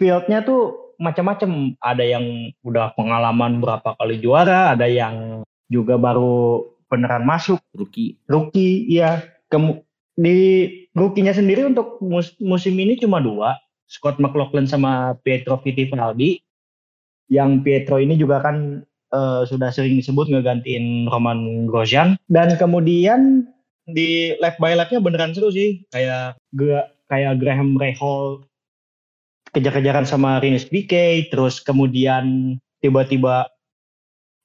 fieldnya 0.00 0.40
tuh 0.40 0.96
macam-macam. 0.96 1.76
Ada 1.76 2.04
yang 2.16 2.24
udah 2.64 2.96
pengalaman 2.96 3.60
berapa 3.60 3.92
kali 4.00 4.24
juara 4.24 4.72
ada 4.72 4.88
yang 4.88 5.44
juga 5.68 6.00
baru 6.00 6.64
beneran 6.88 7.24
masuk. 7.24 7.60
Rookie. 7.76 8.16
rookie 8.28 8.88
ya 8.88 9.20
Kemu- 9.52 9.84
di 10.16 10.36
rookie-nya 10.96 11.36
sendiri 11.36 11.68
untuk 11.68 12.00
mus- 12.00 12.36
musim 12.40 12.72
ini 12.76 12.96
cuma 12.96 13.20
dua 13.20 13.56
Scott 13.92 14.16
McLaughlin 14.16 14.64
sama 14.64 15.20
Pietro 15.20 15.60
Fittipaldi 15.60 16.40
yang 17.28 17.60
Pietro 17.60 18.00
ini 18.00 18.16
juga 18.16 18.40
kan 18.40 18.80
eh, 19.12 19.42
sudah 19.44 19.68
sering 19.68 20.00
disebut 20.00 20.32
ngegantiin 20.32 21.12
Roman 21.12 21.68
Grosjean. 21.68 22.16
Dan 22.32 22.56
kemudian 22.56 23.44
di 23.84 24.32
lap 24.40 24.56
by 24.56 24.72
lapnya 24.72 25.04
beneran 25.04 25.36
seru 25.36 25.52
sih. 25.52 25.84
Kayak 25.92 26.40
kayak 27.12 27.36
Graham 27.36 27.76
Rahal 27.76 28.48
kejar-kejaran 29.52 30.08
sama 30.08 30.40
Rinus 30.40 30.64
BK 30.64 31.28
terus 31.28 31.60
kemudian 31.60 32.56
tiba-tiba 32.80 33.52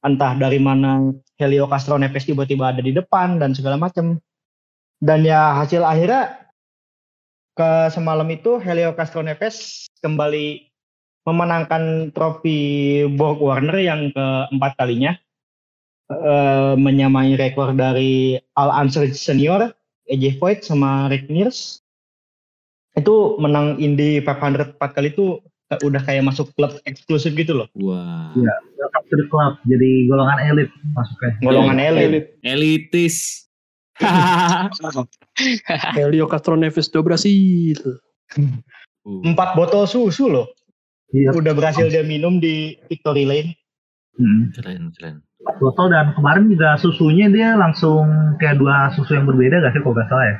entah 0.04 0.36
dari 0.36 0.60
mana 0.60 1.16
Helio 1.40 1.66
Castro 1.72 1.96
Neves 1.96 2.28
tiba-tiba 2.28 2.76
ada 2.76 2.84
di 2.84 2.92
depan 2.92 3.40
dan 3.40 3.56
segala 3.56 3.80
macam 3.80 4.20
dan 5.00 5.24
ya 5.24 5.56
hasil 5.64 5.86
akhirnya 5.86 6.47
ke 7.58 7.90
semalam 7.90 8.30
itu 8.30 8.62
Helio 8.62 8.94
Castro 8.94 9.26
Neves 9.26 9.90
kembali 10.06 10.70
memenangkan 11.26 12.14
trofi 12.14 13.04
Borg 13.10 13.42
Warner 13.42 13.82
yang 13.82 14.14
keempat 14.14 14.78
kalinya 14.78 15.18
eh, 16.14 16.74
menyamai 16.78 17.34
rekor 17.36 17.74
dari 17.74 18.38
Al 18.56 18.70
Ansar 18.72 19.10
Senior, 19.12 19.74
AJ 20.08 20.38
Foyt 20.38 20.62
sama 20.64 21.10
Rick 21.10 21.28
Mears. 21.28 21.82
Itu 22.96 23.42
menang 23.42 23.82
Indy 23.82 24.22
500 24.22 24.78
empat 24.78 24.94
kali 24.94 25.12
itu 25.12 25.42
udah 25.68 26.02
kayak 26.08 26.24
masuk 26.24 26.54
klub 26.56 26.80
eksklusif 26.88 27.36
gitu 27.36 27.58
loh. 27.58 27.68
Wah. 27.76 28.32
Iya. 28.38 28.56
To 29.08 29.16
the 29.16 29.28
club 29.32 29.56
jadi 29.68 30.08
golongan 30.12 30.40
elit 30.52 30.70
masuknya. 30.96 31.32
Golongan 31.44 31.78
elit. 31.80 32.36
Elitis. 32.44 33.47
Helio 35.98 36.26
Castro 36.30 36.56
Neves 36.56 36.90
do 36.90 37.02
Brasil. 37.02 37.78
Uh, 38.38 39.24
Empat 39.24 39.56
botol 39.56 39.88
susu 39.88 40.28
loh. 40.28 40.48
Iya. 41.16 41.32
Udah 41.32 41.56
berhasil 41.56 41.88
dia 41.88 42.04
minum 42.04 42.44
di 42.44 42.76
Victory 42.92 43.24
Lane. 43.24 43.56
Hmm. 44.18 44.50
keren 44.52 44.92
keren. 44.98 45.22
Botol 45.62 45.94
dan 45.94 46.12
kemarin 46.18 46.50
juga 46.52 46.76
susunya 46.82 47.30
dia 47.32 47.56
langsung 47.56 48.36
kayak 48.42 48.58
dua 48.60 48.92
susu 48.98 49.16
yang 49.16 49.30
berbeda 49.30 49.62
gak 49.64 49.72
sih 49.78 49.82
kalau 49.86 49.96
nggak 49.96 50.10
salah 50.10 50.26
ya? 50.26 50.36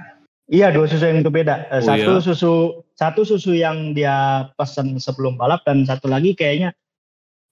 Iya 0.48 0.68
dua 0.76 0.86
susu 0.90 1.06
yang 1.08 1.22
berbeda. 1.24 1.56
Eh, 1.72 1.80
Oh, 1.80 1.86
satu 1.86 2.12
iya? 2.20 2.24
susu 2.26 2.54
satu 2.98 3.22
susu 3.24 3.52
yang 3.56 3.94
dia 3.94 4.50
pesan 4.58 4.98
sebelum 5.00 5.38
balap 5.40 5.64
dan 5.64 5.86
satu 5.86 6.10
lagi 6.12 6.34
kayaknya 6.36 6.74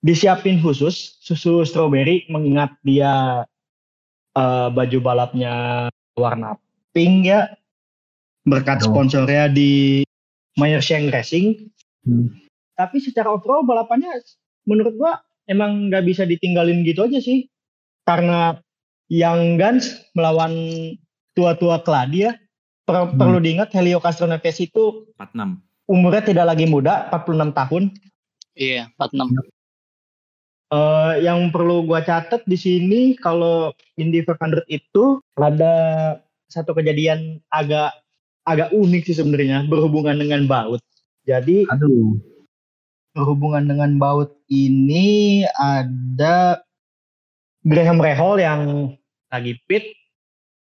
disiapin 0.01 0.59
khusus 0.59 1.21
susu 1.21 1.63
strawberry 1.63 2.25
mengingat 2.27 2.73
dia 2.83 3.45
eh, 4.35 4.67
baju 4.69 4.97
balapnya 4.99 5.53
warna 6.15 6.55
pink 6.91 7.27
ya 7.27 7.51
berkat 8.45 8.83
Oh. 8.85 8.93
sponsornya 8.93 9.49
di 9.49 10.03
Meyershank 10.55 11.11
Racing. 11.11 11.67
Hmm. 12.05 12.31
Tapi 12.75 12.99
secara 12.99 13.31
overall 13.31 13.65
balapannya 13.65 14.11
menurut 14.63 14.95
gua 14.95 15.19
emang 15.47 15.89
nggak 15.89 16.05
bisa 16.05 16.23
ditinggalin 16.23 16.85
gitu 16.85 17.07
aja 17.07 17.19
sih 17.19 17.47
karena 18.03 18.59
Young 19.09 19.57
Guns 19.57 20.05
melawan 20.13 20.53
tua-tua 21.33 21.81
keladi 21.81 22.29
ya. 22.29 22.33
Per- 22.85 23.11
Hmm. 23.11 23.17
Perlu 23.17 23.41
diingat 23.41 23.73
Helio 23.73 23.97
Castro 23.97 24.29
Neves 24.29 24.61
itu 24.61 25.09
46. 25.17 25.57
umurnya 25.85 26.21
tidak 26.21 26.45
lagi 26.49 26.65
muda, 26.65 27.09
46 27.09 27.49
tahun. 27.51 27.83
Iya, 28.55 28.89
46. 28.97 29.41
Eh, 30.73 31.13
yang 31.21 31.53
perlu 31.53 31.85
gua 31.85 32.01
catat 32.01 32.41
di 32.49 32.57
sini 32.57 33.13
kalau 33.21 33.69
Indy 34.01 34.25
500 34.25 34.65
itu 34.65 35.21
ada 35.37 35.73
satu 36.49 36.73
kejadian 36.73 37.37
agak 37.53 37.93
agak 38.49 38.73
unik 38.73 39.05
sih 39.05 39.17
sebenarnya 39.21 39.69
berhubungan 39.69 40.17
dengan 40.17 40.49
baut. 40.49 40.81
Jadi 41.25 41.69
Aduh. 41.69 42.17
berhubungan 43.13 43.61
dengan 43.69 44.01
baut 44.01 44.33
ini 44.49 45.45
ada 45.53 46.65
Graham 47.61 48.01
Rahal 48.01 48.41
yang 48.41 48.61
lagi 49.29 49.57
pit 49.69 49.93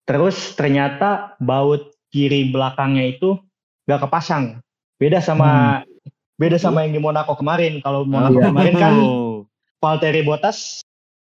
terus 0.05 0.53
ternyata 0.59 1.39
baut 1.41 1.95
kiri 2.13 2.53
belakangnya 2.53 3.17
itu 3.17 3.41
gak 3.89 4.05
kepasang 4.07 4.61
beda 5.01 5.19
sama 5.19 5.83
beda 6.37 6.61
sama 6.61 6.85
yang 6.85 6.95
di 6.95 7.01
Monaco 7.01 7.35
kemarin 7.35 7.81
kalau 7.81 8.05
Monaco 8.05 8.39
iya. 8.39 8.49
kemarin 8.53 8.75
kan 8.77 8.95
Oh, 9.01 9.49
Valtteri 9.85 10.25
Bottas 10.25 10.81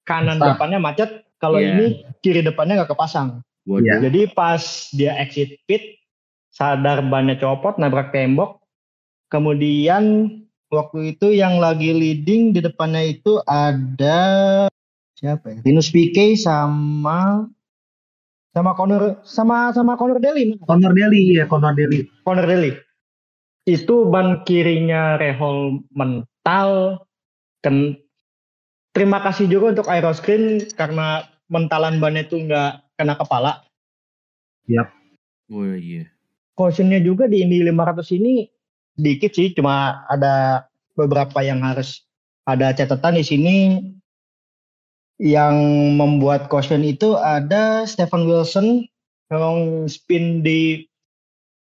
kanan 0.07 0.39
depannya 0.39 0.79
macet 0.79 1.27
kalau 1.43 1.59
Iya. 1.59 1.67
ini 1.75 1.85
kiri 2.23 2.39
depannya 2.39 2.87
gak 2.87 2.95
kepasang 2.95 3.43
waduh. 3.67 3.83
Iya. 3.83 4.07
jadi 4.07 4.31
pas 4.31 4.87
dia 4.95 5.19
exit 5.19 5.59
pit 5.67 5.99
sadar 6.47 7.03
bannya 7.03 7.35
copot 7.35 7.75
nabrak 7.75 8.15
tembok 8.15 8.63
kemudian 9.27 10.31
waktu 10.71 11.15
itu 11.15 11.35
yang 11.35 11.59
lagi 11.59 11.91
leading 11.91 12.55
di 12.55 12.63
depannya 12.63 13.19
itu 13.19 13.43
ada 13.43 14.65
siapa 15.19 15.51
ya 15.51 15.59
Linus 15.67 15.91
Piquet 15.91 16.39
sama 16.39 17.51
sama 18.55 18.71
Conor 18.73 19.21
sama 19.27 19.75
sama 19.75 19.99
Conor 19.99 20.23
Daly 20.23 20.55
Conor 20.63 20.95
Daly 20.95 21.35
ya 21.37 21.45
Conor 21.45 21.75
Daly. 21.75 22.07
Conor 22.23 22.47
Daly 22.47 22.71
itu 23.67 24.07
ban 24.07 24.47
kirinya 24.47 25.19
Rehol 25.19 25.83
mental 25.91 27.03
ken 27.59 27.99
terima 28.97 29.21
kasih 29.21 29.45
juga 29.45 29.77
untuk 29.77 29.87
Aeroscreen 29.87 30.65
karena 30.73 31.29
mentalan 31.47 32.01
bannya 32.01 32.25
itu 32.25 32.41
nggak 32.41 32.97
kena 32.97 33.13
kepala 33.13 33.61
Oh 35.47 35.63
iya. 35.63 36.11
cautionnya 36.57 36.99
juga 36.99 37.29
di 37.29 37.39
Indy 37.45 37.63
500 37.63 38.17
ini 38.19 38.49
dikit 38.97 39.31
sih, 39.31 39.53
cuma 39.53 40.03
ada 40.09 40.65
beberapa 40.97 41.39
yang 41.45 41.63
harus 41.63 42.03
ada 42.43 42.73
catatan 42.73 43.21
di 43.21 43.23
sini. 43.23 43.57
Yang 45.17 45.57
membuat 45.97 46.45
caution 46.45 46.85
itu 46.85 47.17
ada 47.17 47.89
Stephen 47.89 48.29
Wilson 48.29 48.85
yang 49.33 49.89
spin 49.89 50.45
di 50.45 50.85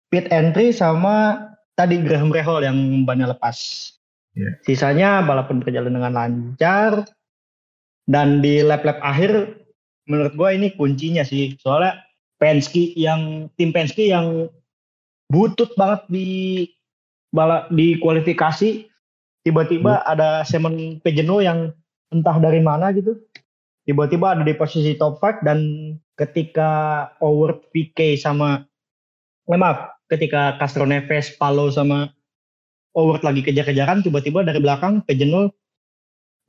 pit 0.09 0.25
entry 0.33 0.73
sama 0.73 1.45
tadi 1.77 2.01
Graham 2.01 2.33
Rahal 2.33 2.65
yang 2.65 3.05
bannya 3.05 3.29
lepas. 3.29 3.57
Iya. 4.33 4.49
Sisanya 4.65 5.21
balapan 5.21 5.61
berjalan 5.61 5.93
dengan 5.93 6.13
lancar 6.17 7.05
dan 8.05 8.41
di 8.41 8.61
lap-lap 8.61 9.01
akhir 9.01 9.61
menurut 10.05 10.33
gue 10.37 10.49
ini 10.53 10.67
kuncinya 10.77 11.25
sih. 11.25 11.57
Soalnya 11.61 12.01
Penske 12.35 12.93
yang 12.99 13.49
tim 13.55 13.71
Penske 13.71 14.11
yang 14.11 14.51
butut 15.31 15.73
banget 15.79 16.05
di 16.11 16.27
bala 17.33 17.67
di 17.73 17.97
kualifikasi 17.99 18.85
tiba-tiba 19.43 20.05
ada 20.05 20.45
Simon 20.45 21.01
Pageno 21.01 21.41
yang 21.41 21.73
entah 22.13 22.37
dari 22.37 22.61
mana 22.61 22.93
gitu 22.93 23.17
tiba-tiba 23.85 24.33
ada 24.33 24.43
di 24.45 24.53
posisi 24.57 24.97
top 24.97 25.21
5 25.21 25.45
dan 25.45 25.59
ketika 26.17 26.69
Howard 27.21 27.69
PK 27.73 28.17
sama 28.17 28.65
eh, 29.51 29.59
maaf 29.59 29.91
ketika 30.09 30.57
Castro 30.61 30.85
Neves 30.85 31.33
Palo 31.35 31.69
sama 31.73 32.09
Howard 32.95 33.25
lagi 33.25 33.43
kejar-kejaran 33.43 34.05
tiba-tiba 34.05 34.45
dari 34.45 34.61
belakang 34.61 35.03
Pageno 35.03 35.51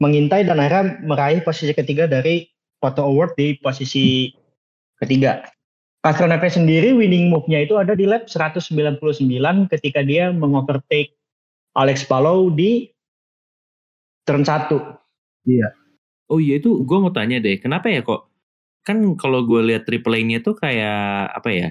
mengintai 0.02 0.44
dan 0.44 0.60
akhirnya 0.60 1.00
meraih 1.04 1.40
posisi 1.40 1.72
ketiga 1.72 2.04
dari 2.04 2.48
Toto 2.80 3.04
Howard 3.04 3.34
di 3.34 3.56
posisi 3.56 4.28
ketiga 5.00 5.44
Castro 6.06 6.30
Neves 6.30 6.54
sendiri 6.54 6.94
winning 6.94 7.34
move-nya 7.34 7.66
itu 7.66 7.74
ada 7.82 7.98
di 7.98 8.06
lap 8.06 8.30
199 8.30 9.02
ketika 9.74 10.06
dia 10.06 10.30
mengovertake 10.30 11.18
Alex 11.74 12.06
Palou 12.06 12.46
di 12.54 12.86
turn 14.22 14.46
1. 14.46 14.70
Oh 16.30 16.38
iya 16.38 16.62
itu 16.62 16.86
gue 16.86 16.98
mau 17.02 17.10
tanya 17.10 17.42
deh, 17.42 17.58
kenapa 17.58 17.90
ya 17.90 18.06
kok? 18.06 18.30
Kan 18.86 19.18
kalau 19.18 19.42
gue 19.42 19.66
lihat 19.66 19.82
triple 19.82 20.14
A-nya 20.14 20.38
tuh 20.46 20.54
kayak 20.54 21.34
apa 21.34 21.48
ya? 21.50 21.68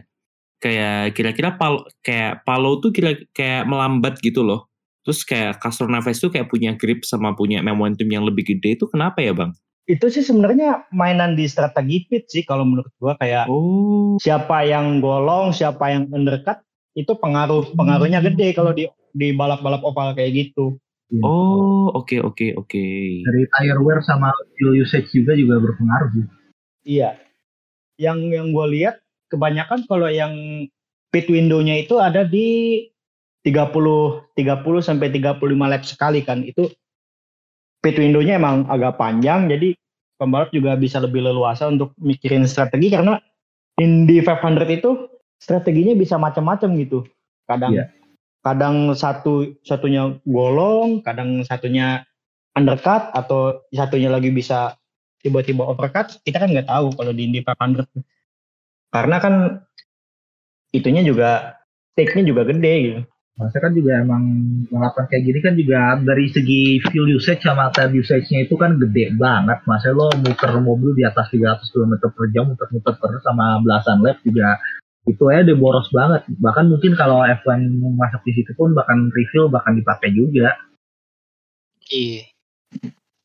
Kayak 0.60 1.16
kira-kira 1.16 1.56
pal 1.56 1.88
kayak 2.04 2.44
Palo 2.44 2.84
tuh 2.84 2.92
kira 2.92 3.16
kayak 3.32 3.72
melambat 3.72 4.20
gitu 4.20 4.44
loh. 4.44 4.68
Terus 5.06 5.22
kayak 5.22 5.62
Castro 5.62 5.86
Neves 5.86 6.18
tuh 6.18 6.34
kayak 6.34 6.50
punya 6.50 6.74
grip 6.74 7.06
sama 7.06 7.38
punya 7.38 7.62
momentum 7.62 8.10
yang 8.10 8.26
lebih 8.26 8.58
gede 8.58 8.74
itu 8.74 8.90
kenapa 8.90 9.22
ya 9.22 9.38
bang? 9.38 9.54
Itu 9.86 10.10
sih 10.10 10.26
sebenarnya 10.26 10.90
mainan 10.90 11.38
di 11.38 11.46
strategi 11.46 12.10
pit 12.10 12.26
sih 12.26 12.42
kalau 12.42 12.66
menurut 12.66 12.90
gua 12.98 13.14
kayak 13.22 13.46
Oh, 13.46 14.18
siapa 14.18 14.66
yang 14.66 14.98
golong, 14.98 15.54
siapa 15.54 15.94
yang 15.94 16.10
undercut 16.10 16.66
itu 16.98 17.14
pengaruh 17.14 17.70
pengaruhnya 17.78 18.18
gede 18.26 18.58
kalau 18.58 18.74
di 18.74 18.90
di 19.14 19.30
balap-balap 19.30 19.86
oval 19.86 20.18
kayak 20.18 20.34
gitu. 20.34 20.82
oh 21.22 21.94
oke 21.94 22.18
oke 22.18 22.58
oke. 22.58 22.86
Dari 23.22 23.42
tire 23.46 23.80
wear 23.86 24.02
sama 24.02 24.34
fuel 24.58 24.82
usage 24.82 25.14
juga 25.14 25.38
juga 25.38 25.62
berpengaruh 25.62 26.10
sih. 26.18 26.26
Iya. 26.98 27.22
Yang 28.02 28.18
yang 28.42 28.48
gue 28.58 28.68
lihat 28.74 29.06
kebanyakan 29.30 29.86
kalau 29.86 30.10
yang 30.10 30.34
pit 31.14 31.30
window-nya 31.30 31.86
itu 31.86 32.02
ada 32.02 32.26
di 32.26 32.82
30 33.46 34.34
30 34.34 34.82
sampai 34.82 35.08
35 35.14 35.38
lap 35.70 35.84
sekali 35.86 36.26
kan. 36.26 36.42
Itu 36.42 36.74
pit 37.86 38.02
window-nya 38.02 38.42
emang 38.42 38.66
agak 38.66 38.98
panjang 38.98 39.46
jadi 39.46 39.78
pembalap 40.18 40.50
juga 40.50 40.74
bisa 40.74 40.98
lebih 40.98 41.22
leluasa 41.22 41.70
untuk 41.70 41.94
mikirin 42.02 42.50
strategi 42.50 42.90
karena 42.90 43.22
Indy 43.78 44.26
500 44.26 44.66
itu 44.74 45.12
strateginya 45.38 45.94
bisa 45.94 46.18
macam-macam 46.18 46.70
gitu. 46.82 47.06
Kadang 47.46 47.78
Iya. 47.78 47.86
kadang 48.42 48.94
satu 48.98 49.58
satunya 49.62 50.18
golong, 50.26 51.06
kadang 51.06 51.46
satunya 51.46 52.02
undercut 52.58 53.14
atau 53.14 53.62
satunya 53.70 54.10
lagi 54.10 54.32
bisa 54.32 54.80
tiba-tiba 55.26 55.66
overcut 55.66 56.22
kita 56.22 56.38
kan 56.38 56.54
nggak 56.54 56.70
tahu 56.70 56.94
kalau 56.94 57.10
di 57.10 57.26
Indy 57.26 57.42
500 57.42 57.90
karena 58.94 59.18
kan 59.18 59.34
itunya 60.70 61.02
juga 61.02 61.58
take-nya 61.98 62.30
juga 62.30 62.46
gede 62.46 62.74
gitu 62.86 63.02
Maksudnya 63.36 63.64
kan 63.68 63.74
juga 63.76 63.92
emang 64.00 64.24
balapan 64.72 65.04
kayak 65.12 65.24
gini 65.28 65.40
kan 65.44 65.54
juga 65.60 65.80
dari 66.00 66.32
segi 66.32 66.80
fuel 66.80 67.20
usage 67.20 67.44
sama 67.44 67.68
tire 67.76 67.92
usage-nya 67.92 68.48
itu 68.48 68.56
kan 68.56 68.80
gede 68.80 69.12
banget. 69.20 69.60
Maksudnya 69.68 70.00
lo 70.00 70.08
muter 70.24 70.52
mobil 70.64 70.96
di 70.96 71.04
atas 71.04 71.28
300 71.36 71.68
km 71.68 71.94
per 72.16 72.26
jam, 72.32 72.48
muter-muter 72.48 72.96
terus 72.96 73.22
sama 73.28 73.60
belasan 73.60 74.00
lap 74.00 74.24
juga 74.24 74.56
itu 75.04 75.24
aja 75.28 75.52
udah 75.52 75.58
boros 75.60 75.92
banget. 75.92 76.24
Bahkan 76.32 76.66
mungkin 76.72 76.96
kalau 76.96 77.28
F1 77.28 77.60
masuk 78.00 78.22
di 78.24 78.32
situ 78.40 78.56
pun 78.56 78.72
bahkan 78.72 79.12
refill 79.12 79.52
bahkan 79.52 79.76
dipakai 79.76 80.16
juga. 80.16 80.56
Iya. 81.92 82.32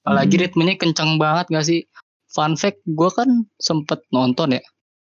Apalagi 0.02 0.42
ritmenya 0.42 0.74
kencang 0.74 1.22
banget 1.22 1.46
gak 1.54 1.66
sih? 1.70 1.86
Fun 2.34 2.58
fact, 2.58 2.82
gue 2.82 3.10
kan 3.14 3.46
sempet 3.62 4.02
nonton 4.10 4.58
ya. 4.58 4.62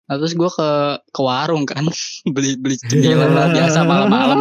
Nah, 0.09 0.17
terus 0.17 0.33
gue 0.33 0.49
ke 0.49 0.71
ke 1.13 1.21
warung 1.21 1.69
kan 1.69 1.85
beli 2.35 2.57
beli 2.57 2.81
cemilan 2.81 3.29
lah 3.29 3.53
biasa 3.53 3.79
malam-malam. 3.85 4.39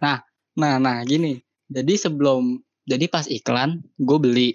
Nah, 0.00 0.24
nah, 0.56 0.74
nah 0.80 1.04
gini. 1.04 1.36
Jadi 1.68 2.00
sebelum 2.00 2.56
jadi 2.88 3.04
pas 3.12 3.28
iklan 3.28 3.84
gue 4.00 4.18
beli. 4.18 4.50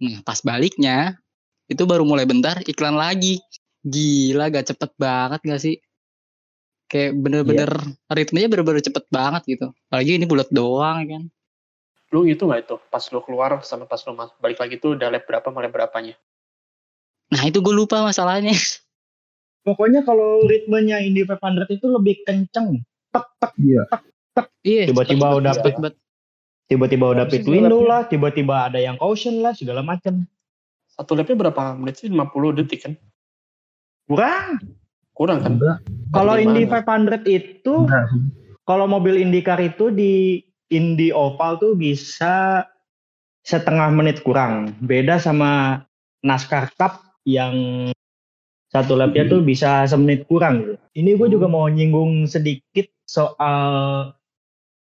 Nah 0.00 0.24
pas 0.24 0.40
baliknya 0.40 1.20
itu 1.68 1.84
baru 1.84 2.08
mulai 2.08 2.24
bentar 2.24 2.64
iklan 2.64 2.96
lagi. 2.96 3.44
Gila 3.82 4.48
gak 4.48 4.72
cepet 4.72 4.90
banget 4.96 5.40
gak 5.42 5.60
sih? 5.60 5.76
Kayak 6.86 7.18
bener-bener 7.18 7.70
ritmenya 8.08 8.48
bener-bener 8.48 8.80
cepet 8.80 9.04
banget 9.10 9.42
gitu. 9.58 9.74
Apalagi 9.90 10.16
ini 10.16 10.24
bulat 10.24 10.48
doang 10.48 11.02
kan. 11.04 11.22
Lu 12.12 12.28
itu 12.28 12.44
nggak 12.44 12.68
itu 12.68 12.76
pas 12.92 13.00
lu 13.08 13.24
keluar 13.24 13.56
sama 13.64 13.88
pas 13.88 13.98
lu 14.04 14.12
balik 14.12 14.60
lagi 14.60 14.76
tuh 14.76 14.94
udah 14.94 15.08
lap 15.08 15.24
berapa 15.24 15.48
sama 15.48 15.64
lap 15.64 15.72
berapanya? 15.72 16.14
Nah 17.32 17.42
itu 17.48 17.58
gue 17.64 17.74
lupa 17.74 18.04
masalahnya. 18.04 18.52
pokoknya 19.62 20.02
kalau 20.02 20.42
ritmenya 20.44 20.98
Indy 20.98 21.22
500 21.22 21.70
itu 21.70 21.86
lebih 21.88 22.22
kenceng 22.26 22.82
Iya. 23.60 23.84
Iya. 24.64 24.88
Tiba-tiba 24.88 25.36
udah 25.36 25.52
cepet 25.52 25.74
pit- 25.76 26.00
tiba-tiba 26.72 27.12
udah 27.12 27.28
pit 27.28 27.44
window 27.44 27.84
lah 27.84 28.08
tiba-tiba 28.08 28.72
ada 28.72 28.80
yang 28.80 28.96
caution 28.96 29.44
lah 29.44 29.52
segala 29.52 29.84
macam 29.84 30.24
Satu 30.88 31.16
lapnya 31.16 31.48
berapa 31.48 31.72
menit 31.76 32.00
sih? 32.00 32.08
50 32.08 32.56
detik 32.60 32.84
kan? 32.84 32.92
kurang 34.04 34.60
Kurang 35.12 35.40
kan? 35.44 35.56
Kalau? 36.12 36.36
Indy 36.36 36.64
500 36.64 37.24
itu 37.28 37.74
kalau 38.64 38.86
mobil 38.88 39.20
IndyCar 39.20 39.60
itu 39.60 39.92
di 39.92 40.40
Indy 40.68 41.12
Oval 41.12 41.60
tuh 41.60 41.76
bisa 41.76 42.64
setengah 43.44 43.92
menit 43.92 44.24
kurang. 44.24 44.72
Beda 44.80 45.20
sama 45.20 45.82
NASCAR 46.24 46.72
Cup 46.78 47.02
yang 47.28 47.52
satu 48.72 48.96
lapnya 48.96 49.28
tuh 49.28 49.44
bisa 49.44 49.84
semenit 49.84 50.24
kurang 50.24 50.64
gitu. 50.64 50.74
Ini 50.96 51.20
gue 51.20 51.28
juga 51.28 51.46
mau 51.46 51.68
nyinggung 51.68 52.24
sedikit 52.24 52.88
soal 53.04 54.10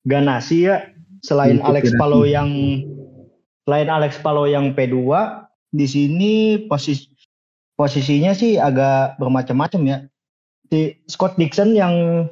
Ganassi 0.06 0.70
ya. 0.70 0.88
Selain 1.20 1.60
Alex. 1.60 1.92
Palou 2.00 2.24
yang 2.24 2.48
selain 3.68 3.92
Alex 3.92 4.16
Palou 4.24 4.48
yang 4.48 4.72
P2 4.72 4.96
di 5.70 5.86
sini 5.86 6.32
posisi 6.66 7.12
posisinya 7.76 8.32
sih 8.34 8.56
agak 8.60 9.20
bermacam-macam 9.20 9.82
ya 9.86 9.98
si 10.68 10.98
Scott 11.06 11.38
Dixon 11.40 11.72
yang 11.72 12.26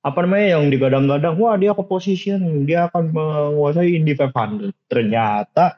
apa 0.00 0.18
namanya 0.24 0.56
yang 0.56 0.72
digadang-gadang 0.72 1.36
wah 1.36 1.60
dia 1.60 1.76
ke 1.76 1.84
position 1.84 2.64
dia 2.64 2.88
akan 2.88 3.12
menguasai 3.12 4.00
Indy 4.00 4.16
500 4.16 4.72
ternyata 4.88 5.76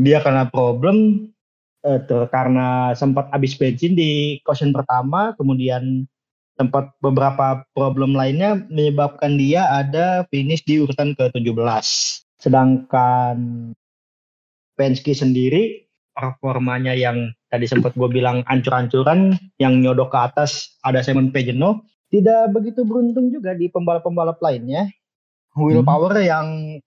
dia 0.00 0.24
karena 0.24 0.48
problem 0.48 1.28
eh, 1.86 2.26
karena 2.28 2.92
sempat 2.98 3.30
habis 3.30 3.54
bensin 3.54 3.94
di 3.94 4.42
caution 4.42 4.74
pertama 4.74 5.32
kemudian 5.38 6.04
sempat 6.58 6.90
beberapa 6.98 7.62
problem 7.76 8.16
lainnya 8.16 8.58
menyebabkan 8.66 9.38
dia 9.38 9.68
ada 9.70 10.26
finish 10.32 10.66
di 10.66 10.82
urutan 10.82 11.14
ke-17 11.14 11.86
sedangkan 12.42 13.36
Penske 14.76 15.16
sendiri 15.16 15.88
performanya 16.12 16.92
yang 16.92 17.32
tadi 17.48 17.64
sempat 17.64 17.96
gue 17.96 18.08
bilang 18.12 18.44
ancur-ancuran 18.44 19.36
yang 19.56 19.80
nyodok 19.80 20.12
ke 20.12 20.18
atas 20.20 20.76
ada 20.84 21.00
Simon 21.00 21.32
Pageno 21.32 21.84
tidak 22.12 22.54
begitu 22.54 22.86
beruntung 22.86 23.34
juga 23.34 23.52
di 23.52 23.66
pembalap-pembalap 23.66 24.38
lainnya. 24.38 24.86
Willpower 25.56 26.20
yang 26.20 26.78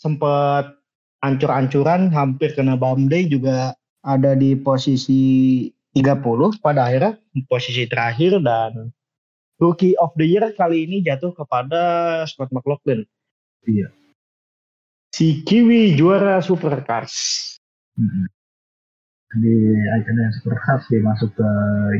sempat 0.00 0.72
ancur-ancuran 1.20 2.08
hampir 2.10 2.56
kena 2.56 2.78
bum 2.78 3.06
day 3.06 3.28
juga 3.28 3.76
ada 4.08 4.32
di 4.32 4.56
posisi 4.56 5.20
30 5.92 6.24
pada 6.58 6.86
akhirnya 6.86 7.20
posisi 7.44 7.84
terakhir 7.84 8.40
dan 8.40 8.88
rookie 9.56 9.92
of 9.94 10.14
the 10.14 10.24
year 10.24 10.48
kali 10.52 10.84
ini 10.84 11.00
jatuh 11.00 11.30
kepada 11.30 11.80
Scott 12.24 12.48
McLaughlin 12.48 13.04
Iya. 13.62 13.92
si 15.10 15.42
Kiwi 15.42 15.92
juara 15.92 16.40
supercars 16.40 17.14
Mm-mm. 17.94 18.24
Di 19.28 19.52
ajang 19.92 20.16
yang 20.16 20.32
super 20.32 20.56
khas 20.56 20.88
dia 20.88 21.04
masuk 21.04 21.28
ke 21.34 21.48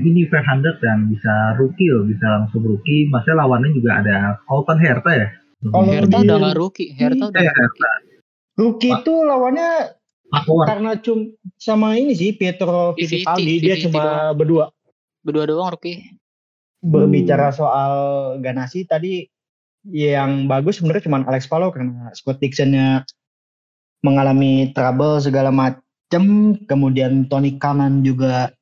ini 0.01 0.25
500 0.25 0.81
dan 0.81 1.13
bisa 1.13 1.29
rookie 1.55 1.93
loh, 1.93 2.09
bisa 2.09 2.25
langsung 2.25 2.65
rookie. 2.65 3.05
Maksudnya 3.05 3.45
lawannya 3.45 3.77
juga 3.77 4.01
ada 4.01 4.17
Colton 4.49 4.81
Herta 4.81 5.13
ya. 5.13 5.29
Kalau 5.61 5.85
Herta 5.85 6.25
udah 6.25 6.37
nggak 6.41 6.57
rookie. 6.57 6.89
Herta 6.97 7.29
udah 7.29 7.37
Eh, 7.37 7.45
nggak 7.45 7.53
rookie. 7.53 7.85
Herta. 7.85 7.91
rookie 8.57 8.93
Pak. 8.97 9.01
itu 9.05 9.13
lawannya 9.29 9.71
Award. 10.29 10.67
karena 10.69 10.91
cum 11.01 11.33
sama 11.57 11.97
ini 11.97 12.13
sih 12.13 12.37
Pietro 12.37 12.93
Fittipaldi 12.97 13.65
dia 13.65 13.77
VVT 13.81 13.85
cuma 13.89 14.03
doang. 14.05 14.37
berdua 14.37 14.65
Berdua 15.25 15.45
doang 15.49 15.73
rookie. 15.73 16.05
berbicara 16.79 17.51
soal 17.51 17.93
Ganassi 18.39 18.87
tadi 18.87 19.27
yang 19.89 20.47
bagus 20.47 20.79
sebenarnya 20.79 21.11
cuma 21.11 21.25
Alex 21.27 21.51
Palou 21.51 21.75
karena 21.75 22.13
Scott 22.15 22.39
Dixonnya 22.39 23.03
mengalami 24.05 24.71
trouble 24.77 25.19
segala 25.19 25.51
macam 25.51 26.55
kemudian 26.71 27.27
Tony 27.27 27.59
Kanan 27.59 28.07
juga 28.07 28.55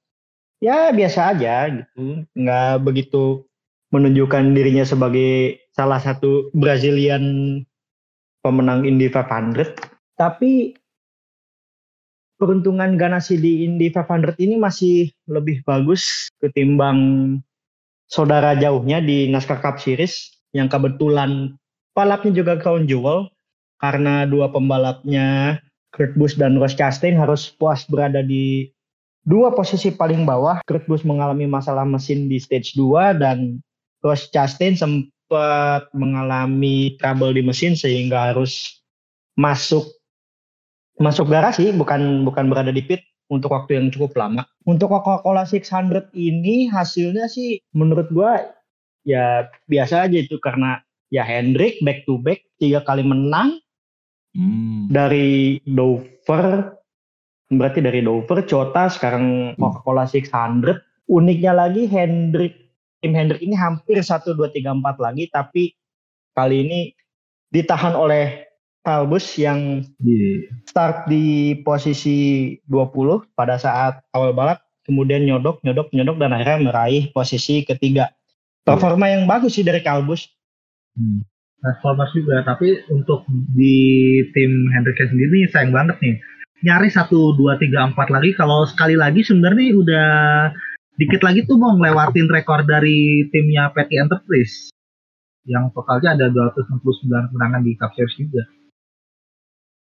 ya 0.64 0.94
biasa 0.96 1.36
aja 1.36 1.68
gitu 1.68 2.24
nggak 2.32 2.80
begitu 2.88 3.44
menunjukkan 3.92 4.56
dirinya 4.56 4.82
sebagai 4.88 5.60
salah 5.76 6.00
satu 6.00 6.48
Brazilian 6.56 7.60
pemenang 8.40 8.88
Indy 8.88 9.12
500 9.12 9.76
tapi 10.16 10.72
peruntungan 12.36 13.00
Ganassi 13.00 13.40
di 13.40 13.64
Indy 13.64 13.88
500 13.92 14.36
ini 14.40 14.60
masih 14.60 15.10
lebih 15.28 15.64
bagus 15.64 16.28
ketimbang 16.40 16.98
saudara 18.06 18.54
jauhnya 18.54 19.00
di 19.02 19.28
NASCAR 19.32 19.60
Cup 19.64 19.80
Series 19.82 20.36
yang 20.52 20.70
kebetulan 20.70 21.56
balapnya 21.96 22.32
juga 22.32 22.60
crown 22.60 22.84
jewel 22.84 23.32
karena 23.80 24.24
dua 24.28 24.52
pembalapnya 24.52 25.58
Kurt 25.96 26.12
Busch 26.16 26.36
dan 26.36 26.60
Ross 26.60 26.76
Chastain 26.76 27.16
harus 27.16 27.48
puas 27.56 27.88
berada 27.88 28.20
di 28.20 28.68
dua 29.24 29.56
posisi 29.56 29.88
paling 29.92 30.28
bawah. 30.28 30.60
Kurt 30.68 30.84
Busch 30.84 31.08
mengalami 31.08 31.48
masalah 31.48 31.88
mesin 31.88 32.28
di 32.28 32.36
stage 32.36 32.76
2 32.76 33.16
dan 33.16 33.64
Ross 34.04 34.28
Chastain 34.28 34.76
sempat 34.76 35.88
mengalami 35.96 37.00
trouble 37.00 37.32
di 37.32 37.42
mesin 37.42 37.72
sehingga 37.72 38.32
harus 38.32 38.84
masuk 39.40 39.95
masuk 40.96 41.28
garasi 41.28 41.72
bukan 41.72 42.24
bukan 42.24 42.48
berada 42.48 42.72
di 42.72 42.80
pit 42.84 43.04
untuk 43.28 43.52
waktu 43.52 43.78
yang 43.78 43.90
cukup 43.90 44.14
lama. 44.16 44.46
Untuk 44.64 44.92
Coca-Cola 44.92 45.44
600 45.44 46.14
ini 46.14 46.70
hasilnya 46.70 47.26
sih 47.26 47.60
menurut 47.74 48.08
gua 48.14 48.40
ya 49.06 49.46
biasa 49.70 50.06
aja 50.10 50.18
itu 50.18 50.38
karena 50.42 50.82
ya 51.10 51.22
Hendrik 51.22 51.78
back 51.82 52.06
to 52.06 52.18
back 52.18 52.42
tiga 52.58 52.82
kali 52.82 53.06
menang 53.06 53.60
Hmm. 54.36 54.92
dari 54.92 55.56
Dover 55.64 56.76
berarti 57.48 57.80
dari 57.80 58.04
Dover 58.04 58.44
Cota 58.44 58.84
sekarang 58.92 59.56
Coca-Cola 59.56 60.04
600 60.04 60.76
uniknya 61.08 61.56
lagi 61.56 61.88
Hendrik 61.88 62.52
tim 63.00 63.16
Hendrik 63.16 63.40
ini 63.40 63.56
hampir 63.56 63.96
1 63.96 64.36
2 64.36 64.52
3 64.52 64.76
4 64.76 65.00
lagi 65.00 65.24
tapi 65.32 65.72
kali 66.36 66.68
ini 66.68 66.80
ditahan 67.48 67.96
oleh 67.96 68.44
Talbus 68.86 69.34
yang 69.34 69.82
Di 69.98 70.46
start 70.62 71.10
di 71.10 71.58
posisi 71.66 72.54
20 72.70 73.34
pada 73.34 73.58
saat 73.58 74.06
awal 74.14 74.30
balap 74.30 74.62
kemudian 74.86 75.26
nyodok 75.26 75.58
nyodok 75.66 75.90
nyodok 75.90 76.16
dan 76.22 76.30
akhirnya 76.30 76.70
meraih 76.70 77.10
posisi 77.10 77.66
ketiga 77.66 78.14
performa 78.62 79.10
yang 79.10 79.26
bagus 79.26 79.58
sih 79.58 79.66
dari 79.66 79.82
Kalbus 79.82 80.30
hmm. 80.94 81.26
Transformers 81.66 82.12
juga, 82.12 82.44
tapi 82.44 82.78
untuk 82.92 83.24
di 83.56 83.76
tim 84.36 84.52
Hendriknya 84.70 85.10
sendiri 85.10 85.38
sayang 85.50 85.72
banget 85.72 85.96
nih. 86.04 86.16
Nyari 86.62 86.88
1, 86.88 87.10
2, 87.10 87.36
3, 87.36 87.90
4 87.90 88.14
lagi, 88.14 88.30
kalau 88.38 88.64
sekali 88.64 88.94
lagi 88.96 89.26
sebenarnya 89.26 89.76
udah 89.76 90.08
dikit 90.96 91.26
lagi 91.26 91.44
tuh 91.44 91.58
mau 91.60 91.76
ngelewatin 91.76 92.30
rekor 92.32 92.64
dari 92.64 93.28
timnya 93.34 93.74
Petty 93.74 94.00
Enterprise. 94.00 94.72
Yang 95.42 95.74
totalnya 95.74 96.16
ada 96.16 96.26
269 96.30 97.34
kemenangan 97.34 97.62
di 97.66 97.72
Cup 97.74 97.92
Series 97.98 98.14
juga. 98.14 98.42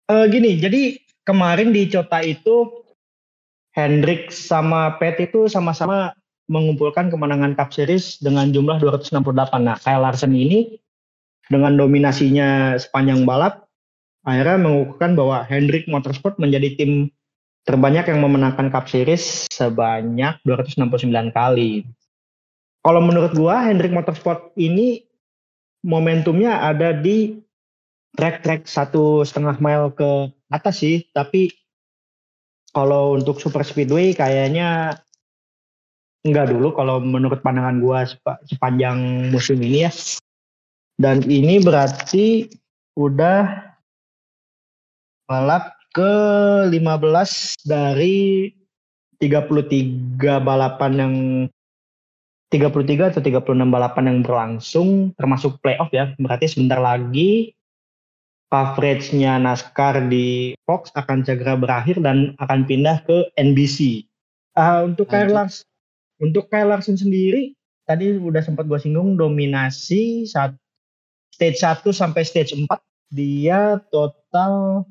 Eh, 0.08 0.24
gini 0.32 0.56
jadi 0.56 0.96
kemarin 1.28 1.68
di 1.68 1.84
Cota 1.92 2.24
itu 2.24 2.80
Hendrik 3.76 4.32
sama 4.32 4.96
Pet 4.96 5.20
itu 5.20 5.52
sama-sama 5.52 6.16
mengumpulkan 6.48 7.12
kemenangan 7.12 7.52
Cup 7.52 7.76
Series 7.76 8.16
dengan 8.16 8.48
jumlah 8.48 8.80
268. 8.80 9.68
Nah, 9.68 9.76
Kyle 9.76 10.00
Larson 10.00 10.32
ini 10.32 10.80
dengan 11.52 11.76
dominasinya 11.76 12.80
sepanjang 12.80 13.28
balap 13.28 13.68
akhirnya 14.24 14.56
mengukuhkan 14.60 15.12
bahwa 15.12 15.44
Hendrik 15.44 15.84
Motorsport 15.88 16.40
menjadi 16.40 16.76
tim 16.80 17.12
terbanyak 17.68 18.08
yang 18.08 18.24
memenangkan 18.24 18.72
Cup 18.72 18.88
Series 18.88 19.44
sebanyak 19.52 20.40
269 20.48 21.36
kali. 21.36 21.84
Kalau 22.80 23.04
menurut 23.04 23.36
gua 23.36 23.60
Hendrik 23.68 23.92
Motorsport 23.92 24.56
ini 24.56 25.04
momentumnya 25.84 26.64
ada 26.64 26.96
di 26.96 27.44
track-track 28.14 28.64
satu 28.64 29.26
setengah 29.26 29.60
mile 29.60 29.92
ke 29.92 30.32
atas 30.48 30.80
sih, 30.80 31.04
tapi 31.12 31.52
kalau 32.72 33.16
untuk 33.16 33.40
super 33.40 33.64
speedway 33.64 34.12
kayaknya 34.12 35.00
enggak 36.24 36.52
dulu 36.52 36.76
kalau 36.76 37.00
menurut 37.00 37.40
pandangan 37.40 37.80
gua 37.80 38.04
sepa- 38.04 38.40
sepanjang 38.48 39.30
musim 39.32 39.60
ini 39.60 39.88
ya. 39.88 39.92
Dan 40.98 41.22
ini 41.30 41.62
berarti 41.62 42.50
udah 42.98 43.70
balap 45.30 45.78
ke 45.94 46.12
15 46.70 47.54
dari 47.62 48.50
33 49.18 50.38
balapan 50.42 50.92
yang 50.94 51.14
33 52.48 53.12
atau 53.12 53.20
36 53.20 53.68
balapan 53.68 54.04
yang 54.08 54.18
berlangsung 54.24 55.12
termasuk 55.14 55.60
playoff 55.60 55.92
ya. 55.92 56.16
Berarti 56.16 56.48
sebentar 56.48 56.80
lagi 56.80 57.57
coverage-nya 58.48 59.36
NASCAR 59.40 60.08
di 60.08 60.56
Fox 60.64 60.88
akan 60.96 61.24
segera 61.24 61.56
berakhir 61.56 62.00
dan 62.00 62.32
akan 62.40 62.64
pindah 62.64 63.04
ke 63.04 63.28
NBC. 63.36 64.08
Ah, 64.56 64.82
untuk 64.82 65.12
Kyle. 65.12 65.30
Larson, 65.30 65.68
untuk 66.18 66.48
Kyle 66.50 66.66
Larson 66.66 66.96
sendiri 66.98 67.54
tadi 67.88 68.20
udah 68.20 68.44
sempat 68.44 68.68
gue 68.68 68.76
singgung 68.76 69.16
dominasi 69.16 70.28
saat 70.28 70.52
stage 71.32 71.64
1 71.64 71.88
sampai 71.88 72.20
stage 72.20 72.52
4 72.52 72.68
dia 73.08 73.80
total 73.88 74.84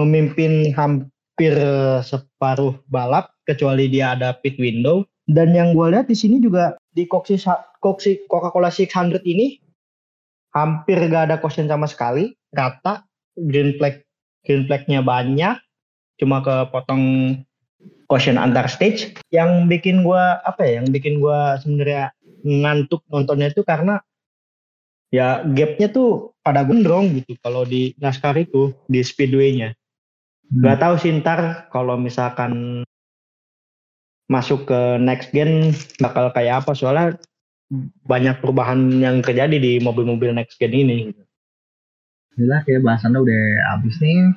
memimpin 0.00 0.72
hampir 0.72 1.52
separuh 2.00 2.80
balap 2.88 3.28
kecuali 3.44 3.92
dia 3.92 4.16
ada 4.16 4.32
pit 4.32 4.56
window 4.56 5.04
dan 5.28 5.52
yang 5.52 5.76
gue 5.76 5.92
lihat 5.92 6.08
di 6.08 6.16
sini 6.16 6.40
juga 6.40 6.72
di 6.96 7.04
Coxi 7.04 7.36
Coca-Cola 8.32 8.72
600 8.72 9.20
ini 9.28 9.60
hampir 10.54 10.96
gak 11.10 11.28
ada 11.28 11.36
caution 11.42 11.66
sama 11.66 11.90
sekali. 11.90 12.32
Rata 12.54 13.02
green 13.34 13.76
flag 13.76 14.06
green 14.46 14.64
flagnya 14.70 15.02
banyak. 15.02 15.58
Cuma 16.16 16.40
kepotong 16.40 17.36
caution 18.06 18.38
antar 18.38 18.70
stage. 18.70 19.18
Yang 19.34 19.50
bikin 19.66 20.06
gua 20.06 20.38
apa 20.46 20.62
ya 20.62 20.80
yang 20.80 20.88
bikin 20.94 21.18
gua 21.18 21.58
sebenarnya 21.58 22.14
ngantuk 22.46 23.02
nontonnya 23.10 23.50
itu 23.50 23.66
karena 23.66 23.98
ya 25.10 25.42
gapnya 25.42 25.88
tuh 25.90 26.34
pada 26.44 26.62
gondrong 26.66 27.22
gitu 27.22 27.38
kalau 27.40 27.64
di 27.64 27.94
NASCAR 27.98 28.38
itu 28.38 28.70
di 28.86 29.02
speedway-nya. 29.02 29.74
Hmm. 30.50 30.62
Gak 30.62 30.78
tahu 30.80 30.94
sih 31.02 31.10
ntar 31.18 31.66
kalau 31.74 31.98
misalkan 31.98 32.84
masuk 34.30 34.68
ke 34.68 34.80
next 35.02 35.34
gen 35.34 35.74
bakal 35.98 36.30
kayak 36.30 36.62
apa. 36.62 36.72
Soalnya 36.76 37.18
banyak 38.04 38.38
perubahan 38.38 38.78
yang 39.00 39.16
terjadi 39.24 39.56
di 39.56 39.72
mobil-mobil 39.80 40.36
next 40.36 40.60
gen 40.60 40.74
ini. 40.74 41.10
Jelas 42.34 42.66
ya 42.66 42.78
bahasannya 42.82 43.20
udah 43.22 43.42
habis 43.74 43.96
nih. 44.02 44.34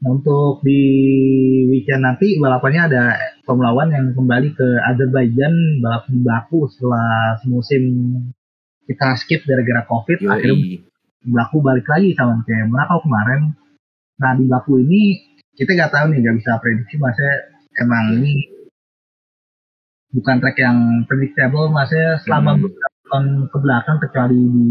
Nah, 0.00 0.16
Untuk 0.16 0.64
di 0.64 0.80
weekend 1.68 2.04
nanti 2.04 2.40
balapannya 2.40 2.82
ada 2.88 3.04
Formula 3.44 3.76
One 3.76 3.92
yang 3.92 4.06
kembali 4.16 4.48
ke 4.56 4.68
Azerbaijan 4.88 5.84
balap 5.84 6.08
di 6.08 6.20
Baku 6.24 6.68
setelah 6.72 7.36
semusim 7.44 7.84
kita 8.88 9.16
skip 9.20 9.44
gara-gara 9.44 9.84
COVID. 9.84 10.24
Akhirnya 10.28 10.56
Yoi. 10.56 10.88
Baku 11.20 11.60
balik 11.60 11.84
lagi 11.84 12.16
sama 12.16 12.40
kayak 12.48 12.72
Monaco 12.72 13.04
kemarin. 13.04 13.52
Nah 14.20 14.32
di 14.40 14.44
Baku 14.48 14.80
ini 14.80 15.20
kita 15.56 15.76
nggak 15.76 15.92
tahu 15.92 16.04
nih 16.12 16.18
nggak 16.24 16.36
bisa 16.40 16.52
prediksi 16.64 16.96
maksudnya 16.96 17.34
emang 17.84 18.04
ini 18.16 18.59
bukan 20.10 20.36
track 20.38 20.58
yang 20.58 20.78
predictable 21.04 21.68
maksudnya 21.68 22.18
selama 22.20 22.50
Hmm. 22.52 22.62
beberapa 22.64 22.98
tahun 23.04 23.24
ke 23.46 23.58
belakang 23.58 23.96
kecuali 23.98 24.38
di 24.38 24.66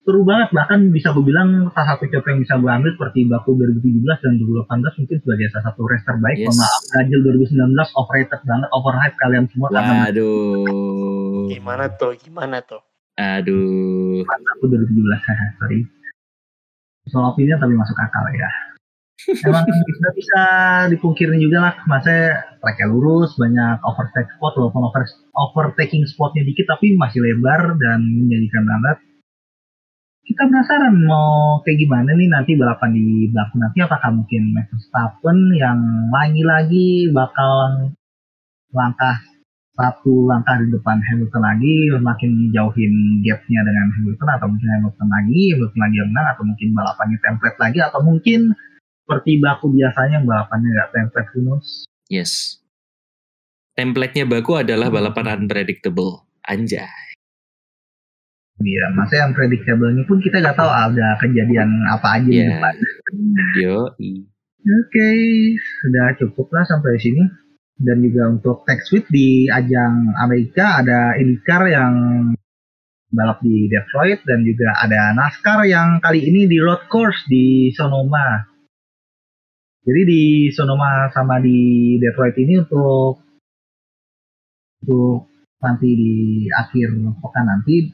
seru 0.00 0.22
banget 0.22 0.48
bahkan 0.50 0.86
bisa 0.88 1.10
gue 1.10 1.20
bilang 1.20 1.66
salah 1.70 1.92
satu 1.92 2.06
contoh 2.06 2.30
yang 2.30 2.40
bisa 2.40 2.54
gue 2.54 2.70
ambil 2.70 2.90
seperti 2.90 3.18
Baku 3.26 3.50
2017 3.52 4.06
dan 4.16 4.32
2018 4.38 4.96
mungkin 4.96 5.16
sebagai 5.18 5.46
salah 5.50 5.64
satu 5.66 5.80
race 5.84 6.04
terbaik 6.04 6.36
Yes. 6.38 6.46
mohon 6.46 6.58
maaf 6.58 6.82
Ganjil 6.88 7.20
2019 7.20 7.90
overrated 7.92 8.40
banget 8.42 8.68
overhype 8.70 9.16
kalian 9.18 9.44
semua 9.46 9.68
karena 9.68 9.92
Waduh. 10.06 11.46
Gimana 11.48 11.84
tuh? 11.90 12.12
Gimana 12.16 12.56
tuh? 12.60 12.80
Aduh. 13.16 14.20
aku 14.24 14.64
2017 14.64 14.96
sorry 15.58 15.80
soal 17.06 17.30
opini 17.30 17.52
tapi 17.52 17.72
masuk 17.72 17.94
akal 17.94 18.24
ya 18.30 18.50
emang 19.24 19.64
nggak 19.64 20.14
bisa 20.14 20.42
dipungkiri 20.92 21.40
juga 21.40 21.58
lah 21.64 21.74
masa 21.88 22.44
tracknya 22.60 22.92
lurus 22.92 23.32
banyak 23.40 23.80
overtake 23.82 24.28
spot 24.36 24.54
walaupun 24.60 24.86
over, 24.86 25.02
overtaking 25.34 26.04
spotnya 26.04 26.44
dikit 26.44 26.68
tapi 26.68 26.94
masih 27.00 27.24
lebar 27.24 27.74
dan 27.80 28.04
menjadikan 28.04 28.68
banget 28.68 28.96
kita 30.26 30.42
penasaran 30.42 31.06
mau 31.06 31.62
kayak 31.62 31.78
gimana 31.86 32.10
nih 32.18 32.28
nanti 32.28 32.58
balapan 32.58 32.90
di 32.92 33.30
Baku 33.30 33.56
nanti 33.62 33.78
apakah 33.78 34.10
mungkin 34.10 34.42
Max 34.52 34.66
Verstappen 34.74 35.38
yang 35.54 35.78
lagi-lagi 36.10 37.14
bakal 37.14 37.94
langkah 38.74 39.16
satu 39.76 40.26
langkah 40.26 40.58
di 40.58 40.72
depan 40.72 40.98
Hamilton 40.98 41.42
lagi 41.46 41.74
makin 42.00 42.50
jauhin 42.50 43.22
gapnya 43.22 43.60
dengan 43.62 43.86
Hamilton 43.94 44.28
atau 44.34 44.46
mungkin 44.50 44.68
Hamilton 44.72 45.08
lagi 45.08 45.40
Hamilton 45.54 45.80
lagi 45.84 45.96
yang 46.00 46.08
menang 46.10 46.26
atau 46.34 46.44
mungkin 46.44 46.68
balapannya 46.74 47.18
template 47.22 47.58
lagi 47.62 47.78
atau 47.80 48.00
mungkin 48.02 48.40
seperti 49.06 49.38
Baku 49.38 49.70
biasanya 49.70 50.18
balapannya 50.26 50.66
nggak 50.74 50.90
template 50.90 51.30
knows 51.38 51.86
Yes. 52.10 52.58
Template-nya 53.74 54.26
Baku 54.26 54.58
adalah 54.58 54.90
balapan 54.90 55.46
unpredictable. 55.46 56.26
Anjay. 56.42 56.86
Iya, 58.56 58.84
masa 58.96 59.26
yang 59.26 59.34
predictable 59.36 59.90
ini 59.92 60.02
pun 60.06 60.18
kita 60.18 60.38
nggak 60.40 60.56
tahu 60.56 60.70
ada 60.70 61.18
kejadian 61.20 61.68
apa 61.86 62.18
aja 62.18 62.30
di 62.30 62.40
Ya. 62.40 62.50
depan. 62.56 62.74
Yoi. 63.62 64.10
Oke, 64.66 65.08
sudah 65.82 66.06
cukup 66.18 66.50
lah 66.50 66.64
sampai 66.64 66.98
sini. 66.98 67.22
Dan 67.76 68.00
juga 68.00 68.32
untuk 68.32 68.64
Tech 68.64 68.80
Suite 68.82 69.06
di 69.12 69.46
ajang 69.46 70.16
Amerika 70.16 70.80
ada 70.80 71.12
IndyCar 71.14 71.68
yang 71.68 71.94
balap 73.12 73.38
di 73.44 73.68
Detroit 73.68 74.24
dan 74.24 74.40
juga 74.42 74.72
ada 74.80 75.12
NASCAR 75.12 75.68
yang 75.68 76.00
kali 76.00 76.24
ini 76.24 76.48
di 76.48 76.56
road 76.56 76.88
course 76.88 77.28
di 77.28 77.68
Sonoma. 77.76 78.55
Jadi 79.86 80.00
di 80.02 80.22
Sonoma 80.50 81.06
sama 81.14 81.38
di 81.38 81.94
Detroit 82.02 82.34
ini 82.42 82.58
untuk 82.58 83.22
untuk 84.82 85.30
nanti 85.62 85.88
di 85.94 86.14
akhir 86.50 86.90
pekan 87.22 87.44
nanti 87.46 87.86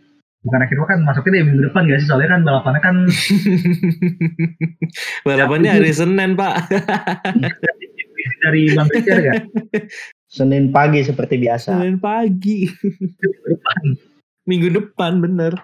bukan 0.42 0.60
akhir 0.66 0.76
pekan 0.82 0.98
masuknya 1.06 1.40
di 1.40 1.46
minggu 1.46 1.70
depan 1.70 1.86
gak 1.86 2.00
sih 2.02 2.08
soalnya 2.10 2.34
kan 2.34 2.40
balapannya 2.42 2.80
kan 2.82 2.96
Balapannya 5.26 5.70
hari 5.78 5.92
Senin, 5.94 6.34
Pak. 6.34 6.54
dari 8.42 8.70
Bang 8.74 8.90
Rizky 8.90 9.10
ada 9.10 9.22
nggak? 9.22 9.42
Senin 10.26 10.64
pagi 10.74 11.00
seperti 11.06 11.34
biasa. 11.38 11.78
Senin 11.78 11.98
pagi. 12.02 12.66
depan. 13.46 13.82
Minggu 14.48 14.68
depan, 14.74 15.22
bener. 15.22 15.54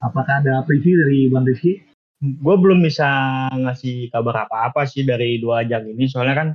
Apakah 0.00 0.40
ada 0.40 0.64
preview 0.64 0.96
dari 1.04 1.28
Bang 1.28 1.44
Rizky? 1.44 1.87
Gue 2.18 2.56
belum 2.58 2.82
bisa 2.82 3.06
ngasih 3.54 4.10
kabar 4.10 4.50
apa-apa 4.50 4.82
sih 4.90 5.06
dari 5.06 5.38
dua 5.38 5.62
ajang 5.62 5.94
ini 5.94 6.10
soalnya 6.10 6.34
kan 6.34 6.48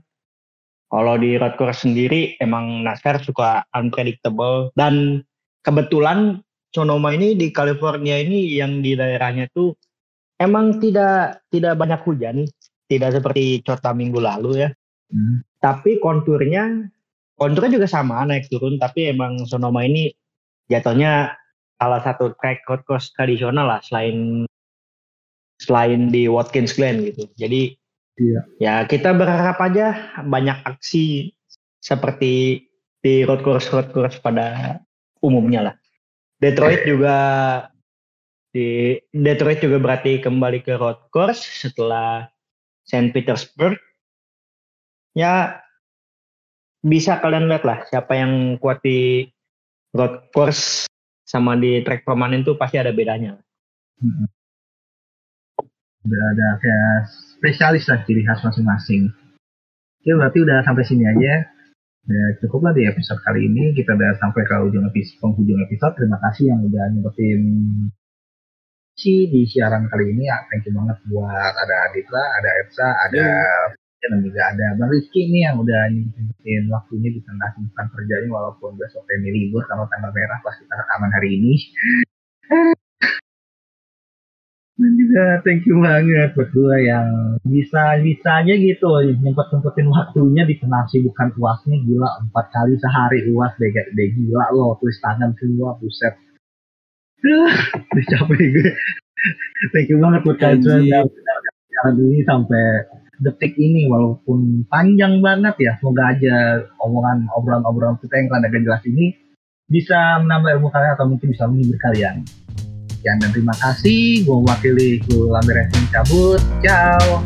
kalau 0.92 1.18
di 1.18 1.40
road 1.40 1.56
course 1.58 1.88
sendiri 1.88 2.38
emang 2.38 2.86
NASCAR 2.86 3.24
suka 3.24 3.66
unpredictable 3.74 4.70
dan 4.78 5.26
kebetulan 5.66 6.44
Sonoma 6.74 7.14
ini 7.14 7.38
di 7.38 7.54
California 7.54 8.18
ini 8.18 8.58
yang 8.58 8.82
di 8.82 8.98
daerahnya 8.98 9.46
tuh 9.54 9.78
emang 10.42 10.82
tidak 10.82 11.46
tidak 11.54 11.78
banyak 11.78 12.02
hujan, 12.02 12.46
tidak 12.90 13.14
seperti 13.14 13.62
Kota 13.62 13.94
minggu 13.94 14.18
lalu 14.18 14.66
ya. 14.66 14.70
Hmm. 15.14 15.46
Tapi 15.62 16.02
konturnya 16.02 16.90
konturnya 17.38 17.78
juga 17.82 17.88
sama 17.90 18.26
naik 18.26 18.50
turun 18.50 18.78
tapi 18.78 19.10
emang 19.14 19.46
Sonoma 19.50 19.86
ini 19.86 20.14
jatuhnya 20.70 21.34
salah 21.78 22.02
satu 22.02 22.34
track 22.38 22.66
road 22.70 22.82
course 22.86 23.14
tradisional 23.14 23.66
lah 23.66 23.82
selain 23.82 24.46
selain 25.62 26.10
di 26.10 26.26
Watkins 26.30 26.74
Glen 26.78 27.06
gitu. 27.10 27.30
Jadi 27.38 27.78
Iya. 28.14 28.42
ya 28.62 28.74
kita 28.86 29.10
berharap 29.10 29.58
aja 29.58 30.14
banyak 30.22 30.62
aksi 30.70 31.34
seperti 31.82 32.62
di 33.02 33.26
road 33.26 33.42
course 33.42 33.74
road 33.74 33.90
course 33.90 34.22
pada 34.22 34.78
umumnya 35.20 35.72
lah. 35.72 35.76
Detroit 36.38 36.86
juga 36.86 37.18
di 38.54 39.00
Detroit 39.10 39.66
juga 39.66 39.82
berarti 39.82 40.22
kembali 40.22 40.62
ke 40.62 40.78
road 40.78 41.10
course 41.10 41.42
setelah 41.42 42.30
Saint 42.86 43.10
Petersburg. 43.10 43.82
Ya 45.18 45.58
bisa 46.86 47.18
kalian 47.18 47.50
lihat 47.50 47.66
lah 47.66 47.82
siapa 47.90 48.14
yang 48.14 48.62
kuat 48.62 48.84
di 48.86 49.26
road 49.96 50.30
course 50.36 50.86
sama 51.26 51.58
di 51.58 51.82
track 51.82 52.06
permanen 52.06 52.46
tuh 52.46 52.60
pasti 52.60 52.78
ada 52.78 52.94
bedanya. 52.94 53.42
Udah 56.04 56.24
ada 56.36 56.48
kayak 56.60 56.96
spesialis 57.40 57.88
lah 57.88 58.04
ciri 58.04 58.24
khas 58.28 58.44
masing-masing. 58.44 59.12
Oke 60.04 60.12
berarti 60.20 60.40
udah 60.44 60.60
sampai 60.68 60.84
sini 60.84 61.08
aja. 61.08 61.48
Ya, 62.04 62.26
cukup 62.44 62.68
lah 62.68 62.76
di 62.76 62.84
episode 62.84 63.24
kali 63.24 63.48
ini. 63.48 63.72
Kita 63.72 63.96
udah 63.96 64.20
sampai 64.20 64.44
ke 64.44 64.56
ujung 64.68 64.84
episode, 64.84 65.20
penghujung 65.24 65.64
episode. 65.64 65.96
Terima 65.96 66.20
kasih 66.20 66.52
yang 66.52 66.60
udah 66.68 66.84
nyempetin 66.92 67.42
si 69.00 69.32
di 69.32 69.48
siaran 69.48 69.88
kali 69.88 70.12
ini. 70.12 70.28
Ya, 70.28 70.44
thank 70.52 70.68
you 70.68 70.76
banget 70.76 71.00
buat 71.08 71.54
ada 71.56 71.76
Aditla, 71.88 72.24
ada 72.44 72.50
Epsa, 72.68 72.88
ada 73.08 73.28
dan 74.04 74.20
juga 74.20 74.52
ada 74.52 74.76
Bang 74.76 74.92
Rizky 74.92 75.32
nih 75.32 75.48
yang 75.48 75.56
udah 75.64 75.88
nyempetin 75.88 76.68
waktunya 76.68 77.08
di 77.16 77.24
tengah 77.24 77.56
kesibukan 77.56 77.88
kerjanya 77.96 78.30
walaupun 78.36 78.76
besok 78.76 79.08
ini 79.16 79.32
libur 79.32 79.64
karena 79.64 79.88
tanggal 79.88 80.12
merah 80.12 80.44
pas 80.44 80.60
kita 80.60 80.76
rekaman 80.76 81.12
hari 81.16 81.30
ini. 81.40 81.54
Dan 84.74 84.98
juga 84.98 85.38
thank 85.46 85.70
you 85.70 85.78
banget 85.86 86.34
berdua 86.34 86.82
yang 86.82 87.38
bisa 87.46 88.02
bisa 88.02 88.42
aja 88.42 88.54
gitu 88.58 88.90
nyempet 89.22 89.54
nyempetin 89.54 89.86
waktunya 89.94 90.44
di 90.50 90.58
tengah 90.58 90.90
sibukan 90.90 91.30
uasnya. 91.38 91.78
Gila 91.86 92.10
empat 92.26 92.46
kali 92.50 92.74
sehari 92.82 93.22
uas 93.30 93.54
deh, 93.62 93.70
deh 93.70 94.10
gila 94.18 94.50
loh 94.50 94.74
tulis 94.82 94.98
tangan 94.98 95.38
semua 95.38 95.78
buset. 95.78 96.18
Duh, 97.22 97.54
udah 97.94 98.06
capek 98.18 98.42
gue. 98.50 98.72
Thank 99.72 99.94
you 99.94 100.02
banget 100.02 100.26
buat 100.26 100.38
kalian 100.42 101.06
siaran 101.70 101.96
ini 101.96 102.26
sampai 102.26 102.90
detik 103.22 103.54
ini 103.56 103.86
walaupun 103.86 104.66
panjang 104.74 105.22
banget 105.22 105.54
ya. 105.62 105.72
Semoga 105.78 106.18
aja 106.18 106.66
omongan 106.82 107.30
obrolan-obrolan 107.30 108.02
kita 108.02 108.20
yang 108.20 108.28
kalian 108.28 108.48
agak 108.50 108.62
jelas 108.66 108.84
ini 108.90 109.14
bisa 109.70 110.18
menambah 110.26 110.60
ilmu 110.60 110.74
kalian 110.74 110.94
atau 110.98 111.06
mungkin 111.08 111.30
bisa 111.30 111.46
menghibur 111.46 111.78
kalian 111.78 112.26
sekian 113.04 113.20
dan 113.20 113.36
terima 113.36 113.52
kasih. 113.60 114.24
Gue 114.24 114.38
mewakili 114.40 115.04
Lamberesin 115.28 115.84
cabut. 115.92 116.40
Ciao. 116.64 117.20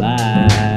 Bye. 0.00 0.69